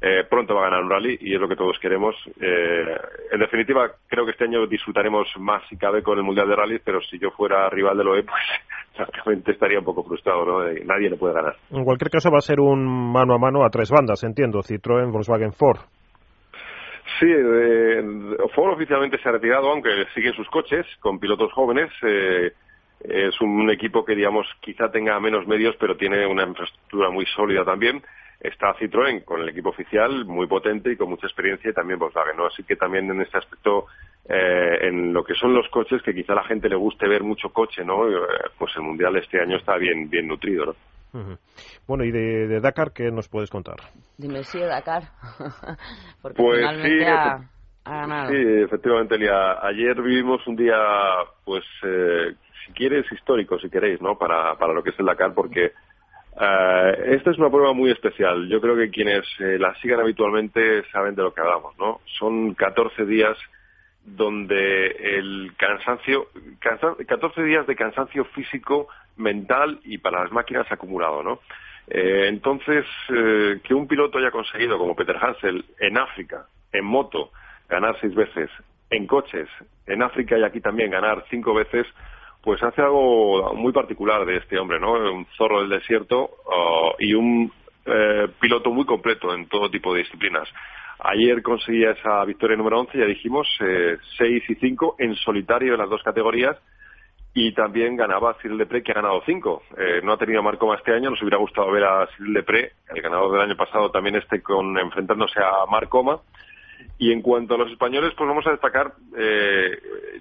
eh, 0.06 0.26
pronto 0.30 0.54
va 0.54 0.64
a 0.64 0.70
ganar 0.70 0.84
un 0.84 0.90
rally 0.90 1.18
y 1.22 1.34
es 1.34 1.40
lo 1.40 1.48
que 1.48 1.56
todos 1.56 1.80
queremos. 1.80 2.14
Eh, 2.42 2.98
en 3.32 3.40
definitiva, 3.40 3.90
creo 4.06 4.26
que 4.26 4.32
este 4.32 4.44
año 4.44 4.68
disfrutaremos 4.68 5.30
más 5.40 5.64
si 5.70 5.78
cabe 5.78 6.04
con 6.04 6.18
el 6.18 6.26
Mundial 6.26 6.50
de 6.50 6.58
Rally, 6.58 6.80
pero 6.84 7.00
si 7.04 7.18
yo 7.18 7.32
fuera 7.32 7.70
rival 7.70 7.98
de 7.98 8.04
OE, 8.04 8.24
pues 8.24 8.44
francamente 8.98 9.54
estaría 9.54 9.80
un 9.80 9.86
poco 9.86 10.04
frustrado, 10.04 10.44
¿no? 10.44 10.60
nadie 10.84 11.10
le 11.10 11.16
puede 11.16 11.36
ganar. 11.36 11.56
En 11.72 11.86
cualquier 11.86 12.12
caso 12.12 12.30
va 12.30 12.40
a 12.40 12.42
ser 12.42 12.60
un 12.60 13.14
mano 13.14 13.34
a 13.34 13.38
mano 13.38 13.64
a 13.64 13.70
tres 13.70 13.90
bandas, 13.92 14.22
entiendo, 14.26 14.60
Citroën, 14.60 15.10
Volkswagen, 15.10 15.54
Ford. 15.54 15.80
Sí, 17.18 17.28
eh, 17.30 18.04
Ford 18.54 18.74
oficialmente 18.74 19.18
se 19.20 19.30
ha 19.30 19.32
retirado, 19.32 19.72
aunque 19.72 19.90
siguen 20.14 20.34
sus 20.34 20.50
coches 20.50 20.86
con 21.00 21.18
pilotos 21.18 21.54
jóvenes. 21.54 21.90
es 23.00 23.40
un 23.40 23.70
equipo 23.70 24.04
que, 24.04 24.16
digamos, 24.16 24.48
quizá 24.60 24.92
tenga 24.92 25.18
menos 25.22 25.48
medios, 25.48 25.78
pero 25.80 25.96
tiene 25.96 26.28
una 26.28 26.44
infraestructura 26.44 27.10
muy 27.10 27.26
sólida 27.28 27.64
también 27.64 28.04
está 28.44 28.76
Citroën 28.76 29.24
con 29.24 29.42
el 29.42 29.50
equipo 29.50 29.70
oficial 29.70 30.26
muy 30.26 30.48
potente 30.48 30.92
y 30.92 30.98
con 30.98 31.10
mucha 31.10 31.28
experiencia 31.28 31.72
y 31.72 31.74
también 31.74 31.98
Volkswagen, 31.98 32.36
¿no? 32.36 32.48
Así 32.48 32.64
que 32.64 32.76
también 32.76 33.10
en 33.10 33.22
este 33.22 33.38
aspecto, 33.38 33.88
eh, 34.28 34.80
en 34.82 35.14
lo 35.14 35.24
que 35.24 35.34
son 35.34 35.54
los 35.54 35.68
coches, 35.70 36.02
que 36.04 36.14
quizá 36.14 36.34
a 36.34 36.38
la 36.38 36.44
gente 36.44 36.68
le 36.68 36.76
guste 36.76 37.08
ver 37.08 37.24
mucho 37.24 37.50
coche, 37.50 37.86
¿no? 37.86 38.10
Eh, 38.10 38.28
pues 38.58 38.74
el 38.76 38.84
Mundial 38.84 39.16
este 39.16 39.40
año 39.42 39.58
está 39.58 39.78
bien, 39.78 40.10
bien 40.10 40.28
nutrido, 40.28 40.66
¿no? 40.66 40.76
Bueno, 41.88 42.04
¿y 42.04 42.12
de, 42.12 42.60
Dakar 42.60 42.92
qué 42.92 43.12
nos 43.12 43.30
puedes 43.30 43.50
contar? 43.50 43.76
Dime 44.18 44.42
de 44.42 44.66
Dakar, 44.66 45.04
porque 46.22 46.42
pues 46.42 46.58
finalmente 46.58 47.08
ha, 47.08 47.50
ganado. 47.86 48.32
Sí, 48.32 48.38
efectivamente, 48.66 49.16
Elia. 49.16 49.60
Ayer 49.62 50.02
vivimos 50.02 50.46
un 50.48 50.56
día, 50.56 50.76
pues, 51.46 51.64
eh, 51.84 52.34
si 52.66 52.74
quieres, 52.74 53.06
histórico, 53.12 53.60
si 53.60 53.70
queréis, 53.70 54.02
¿no? 54.02 54.18
Para, 54.18 54.56
para 54.56 54.74
lo 54.74 54.82
que 54.82 54.90
es 54.90 55.00
el 55.00 55.06
Dakar, 55.06 55.34
porque 55.36 55.74
eh, 56.40 57.16
esta 57.16 57.32
es 57.32 57.38
una 57.38 57.50
prueba 57.50 57.74
muy 57.74 57.92
especial. 57.92 58.48
Yo 58.50 58.60
creo 58.62 58.76
que 58.76 58.90
quienes 58.90 59.26
eh, 59.40 59.58
la 59.60 59.76
sigan 59.76 60.00
habitualmente 60.00 60.84
saben 60.92 61.16
de 61.16 61.24
lo 61.24 61.34
que 61.34 61.42
hablamos, 61.42 61.78
¿no? 61.78 62.02
Son 62.18 62.54
14 62.54 63.06
días 63.06 63.38
donde 64.06 64.88
el 65.18 65.54
cansancio, 65.58 66.28
14 67.08 67.44
días 67.44 67.66
de 67.68 67.76
cansancio 67.76 68.26
físico, 68.26 68.88
mental 69.16 69.80
y 69.84 69.98
para 69.98 70.24
las 70.24 70.32
máquinas 70.32 70.70
acumulado, 70.72 71.24
¿no? 71.24 71.40
Eh, 71.88 72.28
entonces, 72.28 72.86
eh, 73.10 73.60
que 73.64 73.74
un 73.74 73.88
piloto 73.88 74.18
haya 74.18 74.32
conseguido, 74.32 74.78
como 74.78 74.96
Peter 74.96 75.18
Hansel, 75.18 75.66
en 75.80 75.98
África, 75.98 76.48
en 76.72 76.86
moto, 76.86 77.32
ganar 77.70 77.98
seis 78.00 78.16
veces, 78.16 78.50
en 78.90 79.06
coches, 79.06 79.50
en 79.86 80.02
África 80.02 80.38
y 80.38 80.44
aquí 80.44 80.62
también 80.62 80.92
ganar 80.92 81.26
cinco 81.30 81.54
veces, 81.54 81.86
pues 82.44 82.62
hace 82.62 82.82
algo 82.82 83.54
muy 83.56 83.72
particular 83.72 84.26
de 84.26 84.38
este 84.38 84.60
hombre, 84.60 84.80
¿no? 84.80 84.92
Un 84.92 85.26
zorro 85.38 85.62
del 85.62 85.70
desierto 85.70 86.30
uh, 86.46 86.92
y 87.00 87.14
un 87.14 87.52
eh, 87.86 88.28
piloto 88.40 88.70
muy 88.70 88.86
completo 88.86 89.34
en 89.34 89.48
todo 89.48 89.72
tipo 89.72 89.94
de 89.94 90.02
disciplinas. 90.02 90.48
Ayer 91.00 91.42
conseguía 91.42 91.92
esa 91.92 92.24
victoria 92.26 92.58
número 92.58 92.82
11, 92.82 92.98
ya 92.98 93.06
dijimos, 93.06 93.48
eh, 93.62 93.98
6 94.18 94.44
y 94.50 94.56
5 94.56 94.96
en 95.00 95.16
solitario 95.16 95.74
en 95.74 95.80
las 95.80 95.90
dos 95.90 96.04
categorías 96.04 96.58
y 97.34 97.54
también 97.54 97.96
ganaba 97.96 98.36
Cyril 98.42 98.58
Depré, 98.58 98.84
que 98.84 98.92
ha 98.92 98.96
ganado 98.96 99.24
5. 99.26 99.64
Eh, 99.78 100.02
no 100.04 100.14
ha 100.14 100.18
tenido 100.18 100.44
Marcoma 100.44 100.76
este 100.76 100.94
año, 100.94 101.10
nos 101.10 101.22
hubiera 101.22 101.38
gustado 101.38 101.72
ver 101.72 101.84
a 101.84 102.08
Cyril 102.16 102.34
Depré, 102.34 102.74
el 102.94 103.02
ganador 103.02 103.32
del 103.32 103.42
año 103.42 103.56
pasado, 103.56 103.90
también 103.90 104.18
este 104.18 104.42
con 104.42 104.78
enfrentándose 104.78 105.40
a 105.40 105.66
Marcoma. 105.70 106.20
Y 106.98 107.12
en 107.12 107.22
cuanto 107.22 107.56
a 107.56 107.58
los 107.58 107.72
españoles, 107.72 108.14
pues 108.16 108.28
vamos 108.28 108.46
a 108.48 108.52
destacar, 108.52 108.94
eh, 109.18 109.78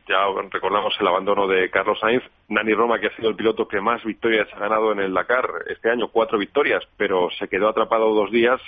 ya 0.08 0.26
recordamos 0.50 0.94
el 0.98 1.06
abandono 1.06 1.46
de 1.46 1.70
Carlos 1.70 1.98
Sainz, 2.00 2.24
Nani 2.48 2.72
Roma, 2.74 2.98
que 2.98 3.08
ha 3.08 3.16
sido 3.16 3.28
el 3.28 3.36
piloto 3.36 3.68
que 3.68 3.80
más 3.80 4.02
victorias 4.04 4.48
ha 4.54 4.58
ganado 4.58 4.92
en 4.92 5.00
el 5.00 5.12
Dakar 5.12 5.46
este 5.68 5.90
año, 5.90 6.08
cuatro 6.08 6.38
victorias, 6.38 6.82
pero 6.96 7.28
se 7.38 7.48
quedó 7.48 7.68
atrapado 7.68 8.14
dos 8.14 8.30
días 8.30 8.60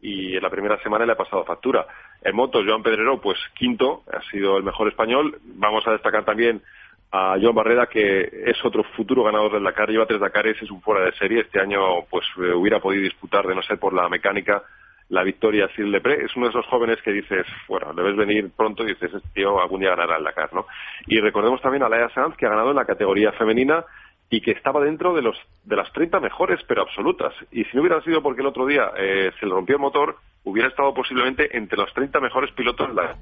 y 0.00 0.36
en 0.36 0.42
la 0.42 0.50
primera 0.50 0.80
semana 0.82 1.06
le 1.06 1.12
ha 1.12 1.16
pasado 1.16 1.44
factura. 1.44 1.86
En 2.22 2.36
motos, 2.36 2.64
Joan 2.66 2.82
Pedrero, 2.82 3.20
pues 3.20 3.38
quinto, 3.54 4.02
ha 4.12 4.22
sido 4.30 4.58
el 4.58 4.62
mejor 4.62 4.88
español. 4.88 5.38
Vamos 5.42 5.86
a 5.86 5.92
destacar 5.92 6.24
también 6.24 6.62
a 7.10 7.36
Joan 7.40 7.54
Barreda, 7.54 7.86
que 7.86 8.28
es 8.46 8.62
otro 8.64 8.84
futuro 8.96 9.24
ganador 9.24 9.52
del 9.52 9.64
Dakar, 9.64 9.88
lleva 9.88 10.06
tres 10.06 10.20
Dakares, 10.20 10.60
es 10.60 10.70
un 10.70 10.82
fuera 10.82 11.04
de 11.04 11.12
serie. 11.12 11.40
Este 11.40 11.60
año 11.60 11.80
pues 12.10 12.26
eh, 12.38 12.52
hubiera 12.52 12.80
podido 12.80 13.02
disputar, 13.02 13.46
de 13.46 13.54
no 13.54 13.62
ser 13.62 13.78
por 13.78 13.94
la 13.94 14.08
mecánica, 14.08 14.62
la 15.08 15.22
victoria 15.22 15.68
Sil 15.74 15.90
Lepre. 15.90 16.24
Es 16.24 16.34
uno 16.36 16.46
de 16.46 16.50
esos 16.50 16.66
jóvenes 16.66 17.00
que 17.02 17.12
dices, 17.12 17.46
bueno, 17.68 17.92
debes 17.94 18.16
venir 18.16 18.50
pronto 18.56 18.82
y 18.82 18.88
dices, 18.88 19.14
este 19.14 19.28
tío 19.34 19.60
algún 19.60 19.80
día 19.80 19.90
ganará 19.90 20.18
el 20.18 20.24
Dakar, 20.24 20.52
¿no? 20.52 20.66
Y 21.06 21.20
recordemos 21.20 21.60
también 21.60 21.82
a 21.82 21.88
Laia 21.88 22.08
Sanz, 22.10 22.36
que 22.36 22.46
ha 22.46 22.50
ganado 22.50 22.70
en 22.70 22.76
la 22.76 22.84
categoría 22.84 23.32
femenina 23.32 23.84
y 24.28 24.40
que 24.40 24.50
estaba 24.50 24.80
dentro 24.80 25.14
de 25.14 25.22
los 25.22 25.36
de 25.64 25.76
las 25.76 25.92
30 25.92 26.18
mejores, 26.20 26.60
pero 26.66 26.82
absolutas. 26.82 27.32
Y 27.52 27.64
si 27.64 27.76
no 27.76 27.82
hubiera 27.82 28.02
sido 28.02 28.22
porque 28.22 28.40
el 28.40 28.48
otro 28.48 28.66
día 28.66 28.90
eh, 28.96 29.30
se 29.38 29.46
le 29.46 29.52
rompió 29.52 29.76
el 29.76 29.82
motor, 29.82 30.16
hubiera 30.44 30.68
estado 30.68 30.92
posiblemente 30.94 31.56
entre 31.56 31.78
los 31.78 31.92
30 31.92 32.20
mejores 32.20 32.50
pilotos 32.52 32.92
la 32.94 33.16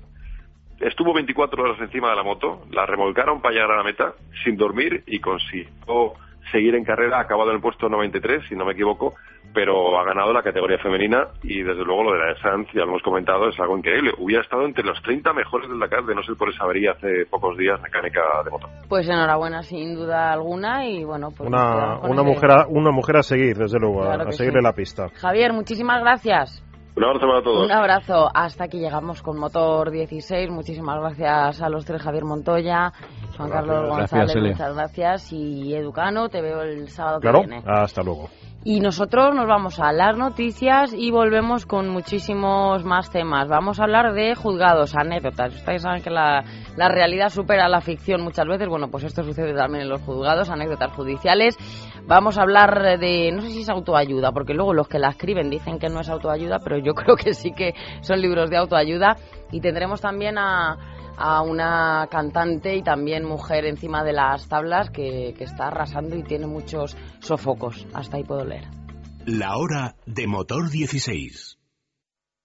estuvo 0.80 1.14
24 1.14 1.62
horas 1.62 1.80
encima 1.80 2.10
de 2.10 2.16
la 2.16 2.22
moto, 2.22 2.66
la 2.70 2.84
remolcaron 2.84 3.40
para 3.40 3.54
llegar 3.54 3.70
a 3.70 3.76
la 3.76 3.84
meta 3.84 4.14
sin 4.42 4.56
dormir 4.56 5.04
y 5.06 5.20
consiguió 5.20 6.14
seguir 6.50 6.74
en 6.74 6.84
carrera, 6.84 7.18
ha 7.18 7.22
acabado 7.22 7.50
en 7.50 7.56
el 7.56 7.62
puesto 7.62 7.88
93, 7.88 8.42
si 8.48 8.54
no 8.54 8.64
me 8.64 8.72
equivoco, 8.72 9.14
pero 9.52 9.98
ha 9.98 10.04
ganado 10.04 10.32
la 10.32 10.42
categoría 10.42 10.78
femenina 10.78 11.28
y 11.42 11.62
desde 11.62 11.84
luego 11.84 12.04
lo 12.04 12.12
de 12.12 12.18
la 12.18 12.40
Sanz, 12.40 12.68
ya 12.74 12.80
lo 12.80 12.90
hemos 12.90 13.02
comentado, 13.02 13.48
es 13.48 13.58
algo 13.60 13.78
increíble. 13.78 14.12
Hubiera 14.18 14.42
estado 14.42 14.64
entre 14.64 14.84
los 14.84 15.00
30 15.02 15.32
mejores 15.32 15.68
del 15.68 15.78
Dakar 15.78 16.04
de 16.04 16.14
no 16.14 16.22
ser 16.22 16.36
por 16.36 16.50
esa 16.50 16.64
avería 16.64 16.92
hace 16.92 17.26
pocos 17.30 17.56
días 17.56 17.80
mecánica 17.80 18.20
de 18.44 18.50
moto. 18.50 18.68
Pues 18.88 19.08
enhorabuena 19.08 19.62
sin 19.62 19.94
duda 19.94 20.32
alguna 20.32 20.86
y 20.86 21.04
bueno, 21.04 21.28
pues 21.30 21.48
una, 21.48 21.98
una 22.00 22.22
mujer 22.22 22.50
a, 22.50 22.66
una 22.68 22.90
mujer 22.90 23.16
a 23.16 23.22
seguir, 23.22 23.56
desde 23.56 23.78
luego, 23.78 24.02
a, 24.02 24.32
seguirle 24.32 24.60
la 24.60 24.72
pista. 24.72 25.08
Javier, 25.14 25.52
muchísimas 25.52 26.00
gracias. 26.00 26.64
Un 26.96 27.04
abrazo 27.04 27.26
para 27.26 27.42
todos. 27.42 27.64
Un 27.66 27.72
abrazo. 27.72 28.30
Hasta 28.32 28.64
aquí 28.64 28.78
llegamos 28.78 29.20
con 29.20 29.36
Motor 29.36 29.90
16. 29.90 30.50
Muchísimas 30.50 31.00
gracias 31.00 31.60
a 31.60 31.68
los 31.68 31.84
tres, 31.84 32.00
Javier 32.00 32.24
Montoya, 32.24 32.92
Juan 33.36 33.50
Carlos 33.50 33.88
González, 33.88 34.36
muchas 34.36 34.74
gracias. 34.74 35.32
Y 35.32 35.74
Educano, 35.74 36.28
te 36.28 36.40
veo 36.40 36.62
el 36.62 36.88
sábado 36.88 37.20
claro, 37.20 37.40
que 37.40 37.48
viene. 37.48 37.64
Hasta 37.66 38.02
luego. 38.02 38.28
Y 38.66 38.80
nosotros 38.80 39.34
nos 39.34 39.46
vamos 39.46 39.78
a 39.78 39.92
las 39.92 40.16
noticias 40.16 40.94
y 40.94 41.10
volvemos 41.10 41.66
con 41.66 41.90
muchísimos 41.90 42.82
más 42.82 43.10
temas. 43.10 43.46
Vamos 43.46 43.78
a 43.78 43.82
hablar 43.82 44.14
de 44.14 44.34
juzgados, 44.34 44.96
anécdotas. 44.96 45.54
Ustedes 45.54 45.82
saben 45.82 46.02
que 46.02 46.08
la, 46.08 46.42
la 46.74 46.88
realidad 46.88 47.28
supera 47.28 47.68
la 47.68 47.82
ficción 47.82 48.22
muchas 48.22 48.46
veces. 48.46 48.66
Bueno, 48.66 48.88
pues 48.88 49.04
esto 49.04 49.22
sucede 49.22 49.52
también 49.52 49.82
en 49.82 49.90
los 49.90 50.00
juzgados, 50.00 50.48
anécdotas 50.48 50.92
judiciales. 50.92 51.58
Vamos 52.06 52.38
a 52.38 52.42
hablar 52.42 52.98
de, 52.98 53.32
no 53.32 53.42
sé 53.42 53.50
si 53.50 53.60
es 53.60 53.68
autoayuda, 53.68 54.32
porque 54.32 54.54
luego 54.54 54.72
los 54.72 54.88
que 54.88 54.98
la 54.98 55.10
escriben 55.10 55.50
dicen 55.50 55.78
que 55.78 55.90
no 55.90 56.00
es 56.00 56.08
autoayuda, 56.08 56.60
pero 56.60 56.78
yo 56.78 56.94
creo 56.94 57.16
que 57.16 57.34
sí 57.34 57.52
que 57.52 57.74
son 58.00 58.22
libros 58.22 58.48
de 58.48 58.56
autoayuda. 58.56 59.18
Y 59.52 59.60
tendremos 59.60 60.00
también 60.00 60.38
a 60.38 60.78
a 61.16 61.42
una 61.42 62.08
cantante 62.10 62.76
y 62.76 62.82
también 62.82 63.24
mujer 63.24 63.64
encima 63.66 64.04
de 64.04 64.12
las 64.12 64.48
tablas 64.48 64.90
que, 64.90 65.34
que 65.36 65.44
está 65.44 65.68
arrasando 65.68 66.16
y 66.16 66.22
tiene 66.22 66.46
muchos 66.46 66.96
sofocos. 67.20 67.86
Hasta 67.92 68.16
ahí 68.16 68.24
puedo 68.24 68.44
leer. 68.44 68.68
La 69.26 69.56
hora 69.56 69.96
de 70.06 70.26
motor 70.26 70.70
16. 70.70 71.53